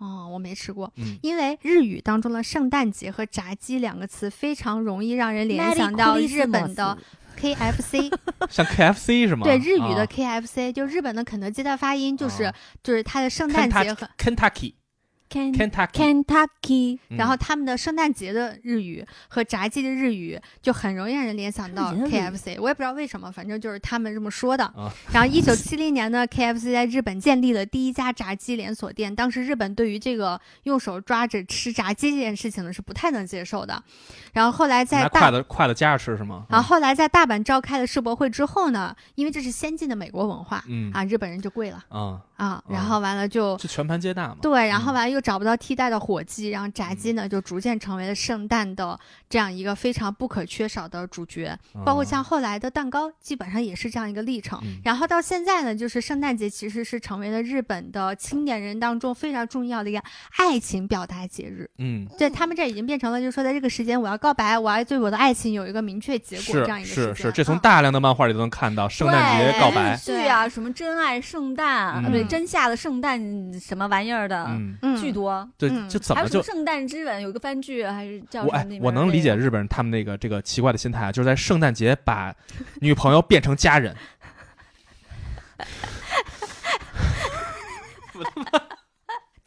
[0.00, 0.92] 哦，我没吃过。
[0.96, 1.16] 嗯。
[1.22, 6.98] 因为日语当中的圣诞节和炸鸡两个词非常容易让人联想到日本的
[7.38, 8.12] KFC。
[8.50, 9.44] 像 KFC 是吗？
[9.44, 12.52] 对，日语的 KFC 就日本的肯德基的发音就是
[12.82, 14.74] 就是它的圣诞节和 Kentucky。
[15.30, 24.72] Kentucky，然后他们的圣诞节的日语和炸鸡的日语就很容易让人联想到 KFC，我也不知道为什么，反正就是他们这么说的。
[25.12, 29.14] 然后一九七零年呢，KFC 在日本建立了第一家炸鸡连锁店。
[29.14, 33.80] 当时日本对于这个用手抓着吃炸鸡这件事情呢是不太能接受的。
[34.32, 36.44] 然后后来在大筷子筷子夹着吃是吗？
[36.48, 44.36] 然后后来在大阪召开了世博会之后呢，因为这是先进的美国文化，嗯啊，日本人就跪了啊啊，然后完了就就全盘接纳嘛。
[44.42, 45.19] 对，然后完了又。
[45.20, 48.98] 找不到替代的火鸡，然后炸鸡呢就逐渐成为了圣诞的
[49.28, 51.54] 这样一个非常不可缺少的主角。
[51.84, 54.58] 包括像后来的蛋糕，基本上也是这样一个历程。
[54.84, 60.02] 然后到现在呢，就是圣诞节其实是成为了日本的青年人当中非常重要的一个
[60.38, 61.68] 爱情表达节日。
[61.78, 67.44] 嗯，对他们这已经变成了，就是说在这个时间我要告白，我要对我的爱情有一个明确结果这样一个是是是，这。
[67.44, 73.20] 从大量的漫画里都能看到圣诞节告白剧啊，什么真爱圣诞，对真下的圣诞
[73.58, 74.48] 什么玩意儿的，
[75.00, 75.09] 剧。
[75.12, 82.34] 多对，就怎么就圣诞之吻有个番剧还是叫我哎，我能理解日本人他们那个这个奇怪的心态啊，就是在圣诞节把
[82.80, 83.94] 女朋友变成家人。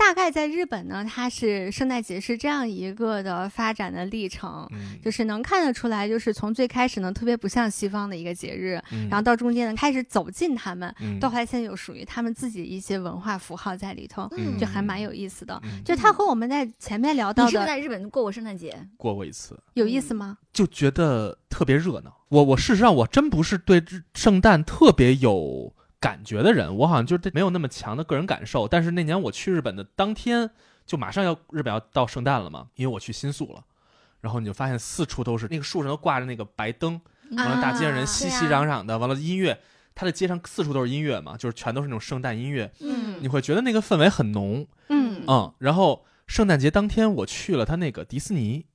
[0.03, 4.69] 大概在日本呢，它是圣诞节是这样一个的发展的历程，
[5.01, 8.73] 就是能看得出来，就是从最开始呢特别不像西方的一个节日，
[9.09, 15.59] 然后到中间呢开始走进他们，到后来现在有属于他们自己一些文化符号在里头，就还蛮有意思的。
[15.85, 18.77] 就他和我们在前面聊到的，你是在日本过过圣诞节？
[18.97, 20.37] 过过一次，有意思吗？
[20.51, 22.13] 就觉得特别热闹。
[22.27, 23.81] 我我事实上我真不是对
[24.13, 25.73] 圣诞特别有。
[26.03, 28.67] 感觉的人，我好像就是没有那么强的个人感受。
[28.67, 30.49] 但是那年我去日本的当天，
[30.85, 33.63] 就马上要日本要到圣诞了嘛，因为我去新宿了。
[34.19, 36.99] 然后你就发现四处都是那个树上都挂着那个白灯，
[37.37, 39.57] 完了大街上人熙熙攘攘的，完了音乐，
[39.95, 42.69] 它的街上四处都是音乐嘛，就是全都是那种圣诞音乐。
[42.81, 44.67] 嗯，你会觉得那个氛围很浓。
[44.89, 48.65] 嗯嗯，然后圣诞节当天我去了他那个迪士尼。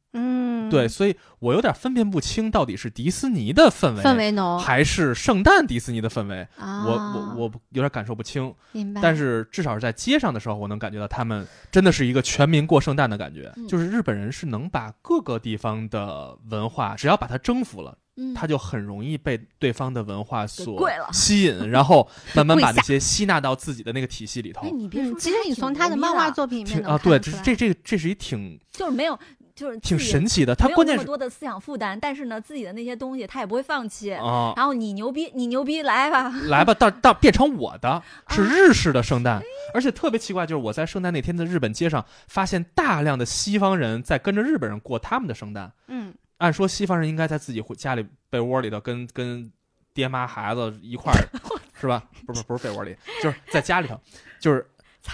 [0.68, 6.46] 嗯，对，所以我有点分辨不清到底是迪士尼的氛围氛围浓，还是圣诞迪士尼的氛围。
[6.58, 8.54] 我我我有点感受不清。
[8.72, 9.00] 明白。
[9.00, 13.52] 但是至少是在街上的时候，我能感觉到他们真的是一个全民过圣诞的感觉。
[13.68, 17.96] 就是日本人是能把各个地方的文化，只要把它征服了，
[18.34, 24.62] 他就很容易被对方的文化所吸引，然后 慢慢把那些吸纳到自己的那个体系里头。
[24.66, 29.18] 哎，你别说，其实你从他的漫画作品里面啊，对，这这这这是一挺就是没有。
[29.58, 34.06] 就是挺神奇的，他关键是多的思想负担，但是呢，自己的那些东西他也不会放弃。
[34.10, 39.42] 然后你牛逼，你牛逼，来吧，来吧，到到变成我的，是日式的圣诞，
[39.74, 45.72] 而且特别奇怪，就是我在圣诞那天的日本街上，发现大量的西方人在跟着日本人过他们的圣诞。
[45.88, 49.50] 嗯，按说西方人应该在自己家里被窝里头跟跟
[49.92, 51.18] 爹妈孩子一块儿，
[51.80, 52.04] 是吧？
[52.24, 54.00] 不是不是被窝里，就是在家里头，
[54.38, 54.64] 就是。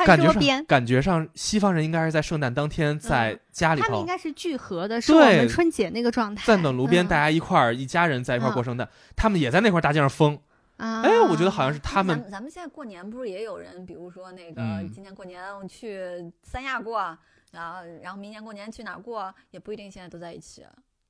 [0.07, 10.39] 感觉上，感觉上，西方人应该是在圣诞当天在家里头，他们应该是聚合的，是我们春节那个状态，在暖炉边，大家一块儿，一家人在一块儿过圣诞，他们也在那块大街上疯。
[10.79, 12.29] 哎，我觉得好像是他们。
[12.29, 14.61] 咱们现在过年不是也有人，比如说那个
[14.93, 17.17] 今年过年去三亚过，
[17.53, 20.65] 然后然后明年过年去哪儿过，也不一定现在都在一起。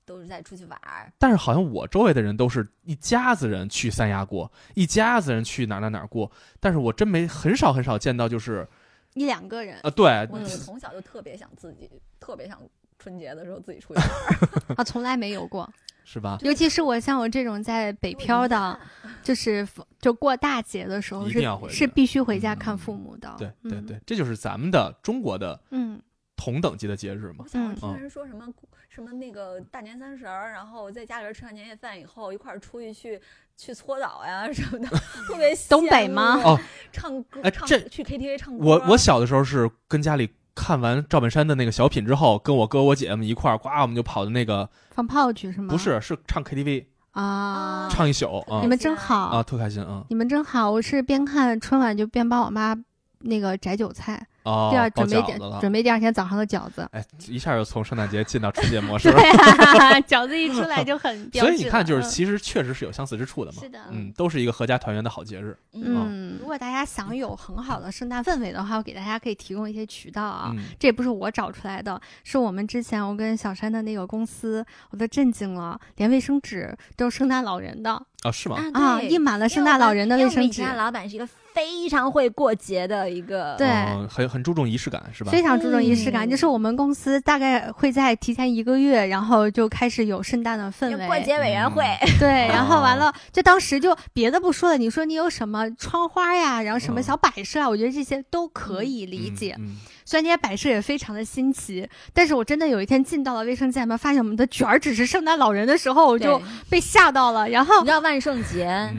[0.07, 8.69] 都是在出去玩儿，但是好像我周围的人都是一家子人去三亚过，一家子人去哪哪哪过，但是我真没很少很少见到就是
[9.15, 9.91] 一两个人啊。
[9.91, 11.91] 对，我从小就特别想自己，
[12.21, 12.61] 特别想
[12.99, 15.69] 春节的时候自己出去玩儿 啊，从来没有过，
[16.05, 16.39] 是吧？
[16.43, 18.79] 尤其是我像我这种在北漂的，
[19.23, 19.67] 就是
[20.01, 23.35] 就过大节的时候是是必须回家看父母的。
[23.39, 26.01] 对对对，这就是咱们的中国的嗯。
[26.37, 27.45] 同等级的节日嘛。
[27.55, 28.47] 嗯，听人说什么
[28.89, 33.21] 什么那个大年三十儿，然后在家里边吃完年夜饭以后，一块儿出去去
[33.57, 34.89] 去搓澡呀什么的，
[35.27, 36.41] 特别 东北吗？
[36.45, 36.59] 哦，
[36.93, 38.65] 唱歌，哎，这去 KTV 唱歌。
[38.65, 45.69] 我我小的时候是跟家里看完赵本山的那个小品之后，跟我哥我姐们一块儿，呱，我们就跑到那个放炮去是吗？
[45.73, 46.87] 不是，是唱 KTV。
[47.13, 50.05] 啊，唱一宿啊你们真好啊，特开心啊！
[50.09, 52.77] 你们真好，我是边看春晚就边帮我妈
[53.21, 54.27] 那个摘韭菜。
[54.45, 55.23] 哦， 第二准备
[55.61, 56.89] 准备第二天早上的饺子。
[56.93, 59.19] 哎，一下就从圣诞节进到春节模式了。
[60.07, 61.31] 饺子一出来就很。
[61.33, 63.59] 所以你看，就是其实确实是有相似之处的嘛。
[63.61, 65.57] 是的，嗯，都是一个合家团圆的好节日。
[65.73, 70.55] 嗯，如果大家想有很好的圣诞氛围的话，我给大家可以提供一些渠道啊。
[70.79, 77.91] 这也不是我找出来的，是我们之前我跟小山的那个公司，我都震惊了，连卫生纸都是圣诞老人的
[78.23, 78.31] 啊？
[78.31, 78.59] 是吗？
[78.75, 80.63] 啊，印满了圣诞老人的卫生纸。
[80.63, 81.27] 老板是一个。
[81.55, 83.69] 非常会过节的一个，对，
[84.09, 85.31] 很很注重仪式感，是吧？
[85.31, 91.85] 非常注重仪式感，就是我们公司大概会在提前一个月，然后就开始有圣诞的氛围，过节委员会，
[92.19, 99.57] 对， 然后完了，就当时就别的不说了，你说你有什么窗花呀，然后什么小摆设啊，我觉得这些都可以理解。
[100.05, 107.49] 虽然这些摆设也非常的新奇，但是我真的有一天进到了卫生间里面，发现我们的卷儿只是圣诞老人的时候，我就被吓到了。
[107.49, 108.93] 然后你知道万圣节。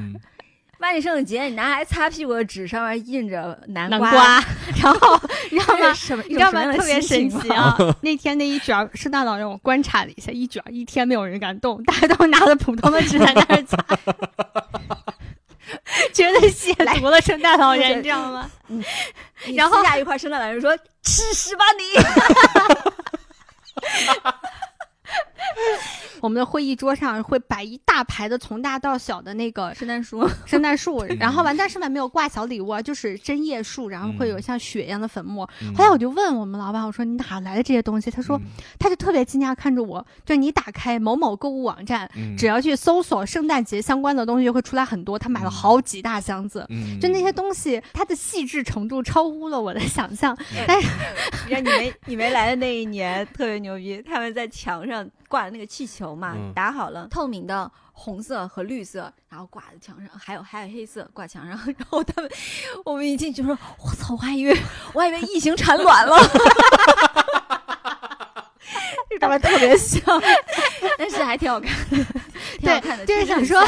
[0.85, 4.43] 万圣节，你拿来擦屁股的纸上面印着南瓜，
[4.81, 5.91] 然后 你知道吗？
[6.27, 6.71] 你知道吗？
[6.73, 7.75] 特别神奇啊！
[8.01, 13.77] 那天那一卷圣诞老人，我观察了一下，一卷一天没有人敢动，大家都拿着普通的纸在那儿擦，
[16.13, 18.49] 觉得亵渎了圣诞老人，你知道吗？
[19.55, 21.83] 然后下一块圣诞老人说：“吃屎吧你！”
[26.21, 35.47] 我们的会议桌上会摆一大排的从大到小的那个圣诞树，圣诞树， 然后完，但是呢没有挂小礼物啊，就是针叶树，然后会有像雪一样的粉末。
[35.75, 38.09] 后来我就问我们老板，我说你哪来的这些东西？
[38.09, 38.39] 他说，
[38.79, 45.19] 他就特别惊讶看着我，就你打开某某购物网站，只要去搜索圣诞节相关的东西，就会出来很多。
[45.19, 46.67] 他买了好几大箱子，
[46.99, 50.35] 就那些东西，它的细致程度超乎了我的想象。
[50.65, 50.87] 但是，
[51.47, 55.07] 你没你没来的那一年特别牛逼，他们在墙上。
[55.35, 62.31] 挂的那个气球嘛，打好了，透明的红色和绿色，然后挂在墙上，还有还有黑色挂墙上，然后他们，
[62.85, 64.57] 我们一进去说，我操，我还以为
[64.93, 66.15] 我还以为异形产卵了。
[69.19, 70.01] 长得特别像，
[70.97, 72.05] 但是还挺好看的，
[72.59, 73.05] 挺好看的。
[73.05, 73.61] 就是想说，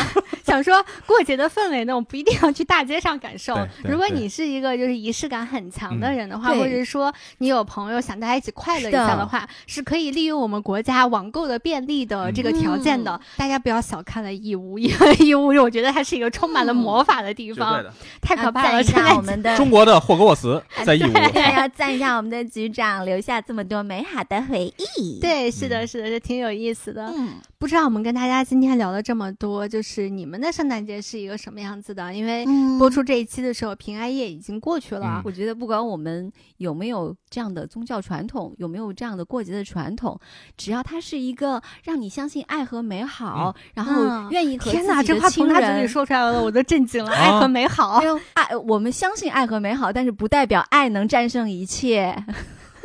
[0.47, 3.53] 想说过节的氛围呢，我不一定要去大街上感受。
[3.83, 13.19] 如果你是一个就是仪式感很强的人的话，或者说你有朋友想大家一起快乐一下的话，是可以利用我们国家网购的便利的这个条件的。
[13.35, 17.83] 大家不要小看了义乌，因为义乌我觉得它是一个充满了魔法的地方，
[18.21, 18.69] 太可怕了。
[18.71, 21.13] 赞一下我们的中国的霍格沃茨在义乌，
[21.57, 25.19] 要赞一下我们的局长，留下这么多美好的回忆。
[25.19, 25.51] 对。
[25.57, 27.11] 是的，是的，这挺有意思的。
[27.15, 32.13] 嗯，不知道我们跟大家今天聊了这么多，就是你们的圣诞节是一个什么样子的？
[32.13, 32.45] 因为
[32.77, 35.23] 播出这一期的时候，平安夜已经过去了。
[35.25, 40.19] 我觉得不管我们有没有这样的宗教传统，有没有这样的过节的传统，
[40.55, 47.09] 只要它是一个让你相信爱和美好，然后愿意和天哪，这话从他嘴里说出来了，我都震惊了。
[47.17, 47.99] 爱和美好，
[48.33, 52.23] 爱，我们相信爱和美好，但是不代表爱能战胜一切。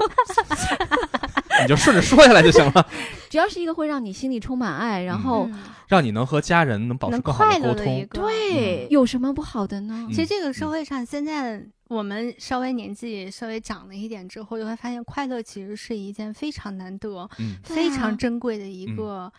[1.62, 2.86] 你就顺着说下来就行了。
[3.28, 5.48] 只要是一个会让你心里充满爱，然后
[5.88, 10.06] 让你能和家人能保持更好的沟通，对，有什么不好的呢？
[10.10, 17.28] 其实这个社会上，现在我们稍微年纪稍微长了一点之后，就会发现快乐其实是一件非常难得、
[17.62, 19.30] 非常珍贵的一个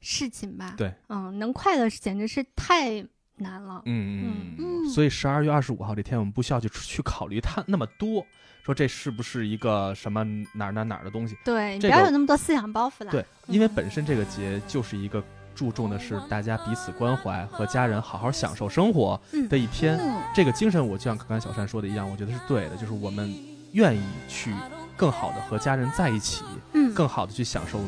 [0.00, 0.74] 事情吧？
[0.76, 3.04] 对，嗯，能快乐简直是太
[3.40, 3.82] 难了。
[3.86, 4.88] 嗯嗯嗯。
[4.90, 8.24] 所以十二月二十五号这天，我们不需要去去考虑它那么多。
[8.62, 10.22] 说这是不是一个什么
[10.52, 11.34] 哪儿哪儿哪儿的东西？
[11.42, 13.10] 对，不要有那么多思想包袱了。
[13.10, 19.18] 对，因为本身这个节就是一个注重的是大家彼此关怀和家人好好享受生活
[19.48, 19.98] 的一天。
[20.34, 23.34] 这个精神，我就像刚刚小善说的一样，我觉得是对的，就是我们
[23.72, 24.54] 愿意去
[24.94, 26.44] 更好的和家人在一起，
[26.74, 27.78] 嗯，更好的去享受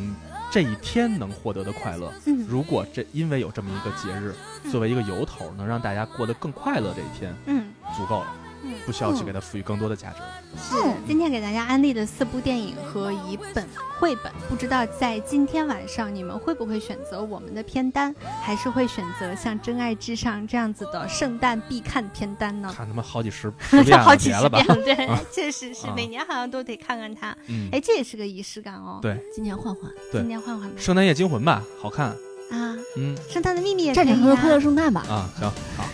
[0.52, 2.12] 这一天能获得的快乐。
[2.26, 4.34] 嗯，如果这因为有这么一个节日
[4.70, 8.34] 作为一个由头，能让大家过得更快乐这一天，嗯，足够了。
[8.84, 10.16] 不需要去给它赋予更多的价值。
[10.56, 10.76] 是
[11.06, 13.66] 今天给大家安利的四部电影和一本
[13.98, 22.72] 绘本，不知道在今天晚上你们会不会选择我们的片单，还是会选择像《真爱至上》这样子的圣诞必看片单呢？
[22.76, 27.36] 看他们好几十十 遍好几十遍了，对， 确实是每年好像都得看看它。
[27.70, 28.98] 哎，这也是个仪式感哦。
[29.00, 30.74] 对，今年换换，今年换换吧。
[30.76, 32.14] 圣诞夜惊魂吧，好看。
[32.52, 35.02] 啊，嗯，圣诞的秘密也站点朋友快乐圣诞吧。
[35.08, 35.84] 啊，行，好，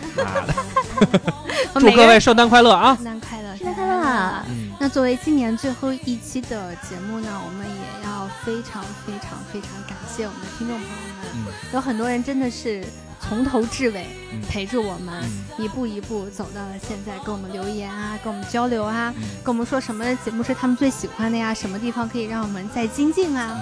[1.79, 2.93] 祝各位圣诞快乐啊！
[2.95, 4.43] 圣诞快乐，圣诞快乐。
[4.49, 4.69] 嗯。
[4.79, 12.83] 那作为今年最后一期的节目呢，我们也要非常非常非常感谢我们的听众朋友们，有很多人真的是
[13.21, 14.05] 从头至尾
[14.49, 15.23] 陪着我们，
[15.57, 19.13] 一步一步走到了现在，跟我们留言啊，跟我们交流啊，
[19.43, 23.57] 跟我们说什么节目是他们最喜欢的呀，什么地方可以让我们再精进啊，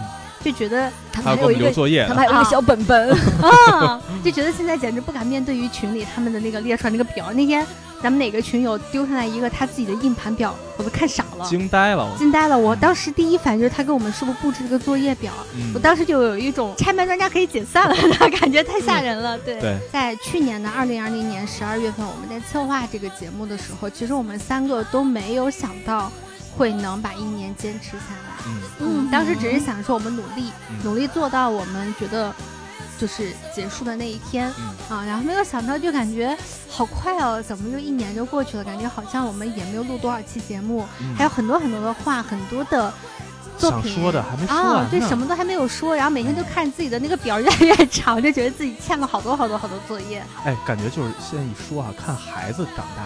[0.52, 3.11] 就觉得他们还有一个作业，他们还有一个小本本
[3.41, 7.65] 啊， 就觉得现在简直不敢面对于群里他们的那个列出来那个表，那天。
[7.99, 12.56] 咱们哪个群友丢上来一个他自己的硬盘表，我都看傻了，惊呆了，惊呆了！
[12.56, 15.34] 我当时第一反应就是他给我们是不是布置了个作业表？
[15.74, 19.36] 我当时就有一种拆漫专家可以解散了的 感觉，太吓人了。
[19.40, 19.60] 对，
[19.91, 26.11] 在去年的二零二零年十二月份，我们在策划这个节目的时候，其实我们三个都没有想到
[26.57, 28.51] 会能把一年坚持下来。
[28.79, 30.51] 嗯，当时只是想说我们努力，
[30.84, 32.34] 努力做到我们觉得。
[32.99, 34.51] 就是结束的那一天
[34.89, 36.35] 啊，然后没有想到，就感觉
[36.67, 38.63] 好快哦，怎么就一年就过去了？
[38.63, 40.84] 感觉好像我们也没有录多少期节目，
[41.15, 42.91] 还有很多很多的话，很多的
[43.55, 50.23] 作品说的还没说啊，对，什么都还没有说，然后每天就看自己的那个表越来越长，就觉得自己欠了好多好多好多作业。
[50.43, 53.03] 哎，感觉就是现在一说啊，看孩子长大，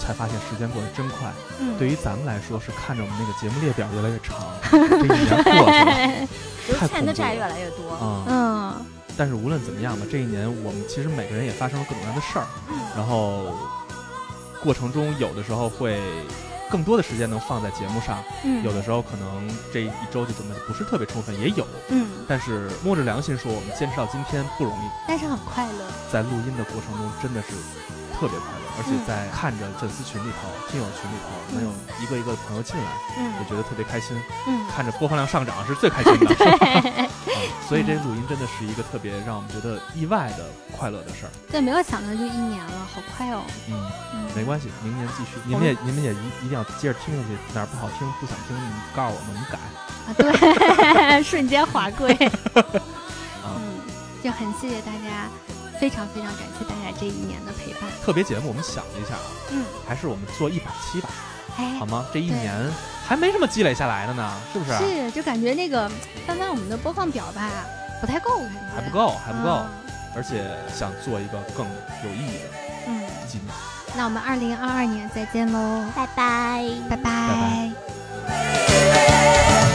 [0.00, 1.32] 才发现时间过得真快。
[1.60, 4.38] 嗯，对于咱们来说，是看着我们那个节目列表越来越长，
[4.70, 6.28] 这一年过去了，
[6.80, 7.98] 就欠的债越来越多。
[8.28, 8.74] 嗯。
[9.16, 12.46] 但是无论怎么样吧，这一年我们其实每个人也发生了各种各样的事儿，
[12.94, 13.52] 然后
[14.62, 16.00] 过程中有的时候会
[16.70, 18.22] 更多的时间能放在节目上，
[18.62, 21.66] 有的时候可能这一周就准备的不是特别充分，也有。
[21.88, 25.84] 嗯，但是摸着良心说，我们坚持到今天不容易，但是很快乐。
[26.12, 27.48] 在录音的过程中，真的是
[28.14, 28.67] 特别快乐。
[28.78, 32.86] 而且在看着粉丝群里头、听友群里头能有一个一个的朋友进来，
[33.40, 34.16] 也觉得特别开心。
[34.46, 37.08] 嗯，看着播放量上涨是最开心的。
[37.68, 41.30] 所以这录音真的是一个特别让我们觉得意外的快乐的事儿。
[41.50, 43.42] 对，没有想到就一年了，好快哦。
[43.68, 43.90] 嗯，
[44.34, 45.32] 没关系，明年继续。
[45.44, 49.58] 你们也你们也一一定要接着听下去，哪儿不好听不想听，你告诉我们，我们改。
[50.06, 52.16] 啊，对， 瞬间华贵。
[53.44, 53.80] 嗯，
[54.22, 55.28] 就很谢谢大家。
[55.80, 57.90] 非常非常感谢大家这一年的陪伴。
[58.04, 61.08] 特别节目我们想了一下啊，嗯，还是我们做一百期吧，
[61.78, 62.06] 好吗？
[62.12, 62.54] 这一年
[63.06, 64.76] 还没什么积累下来的呢，是不是？
[64.78, 65.88] 是，就感觉那个
[66.26, 67.48] 翻翻我们的播放表吧，
[68.00, 69.64] 不太够，感觉还不够，还不够，
[70.14, 70.44] 而且
[70.74, 71.66] 想做一个更
[72.04, 72.44] 有意义的
[72.88, 73.54] 嗯纪念。
[73.96, 77.70] 那我们二零二二年再见喽，拜拜，拜拜，
[78.26, 79.67] 拜拜。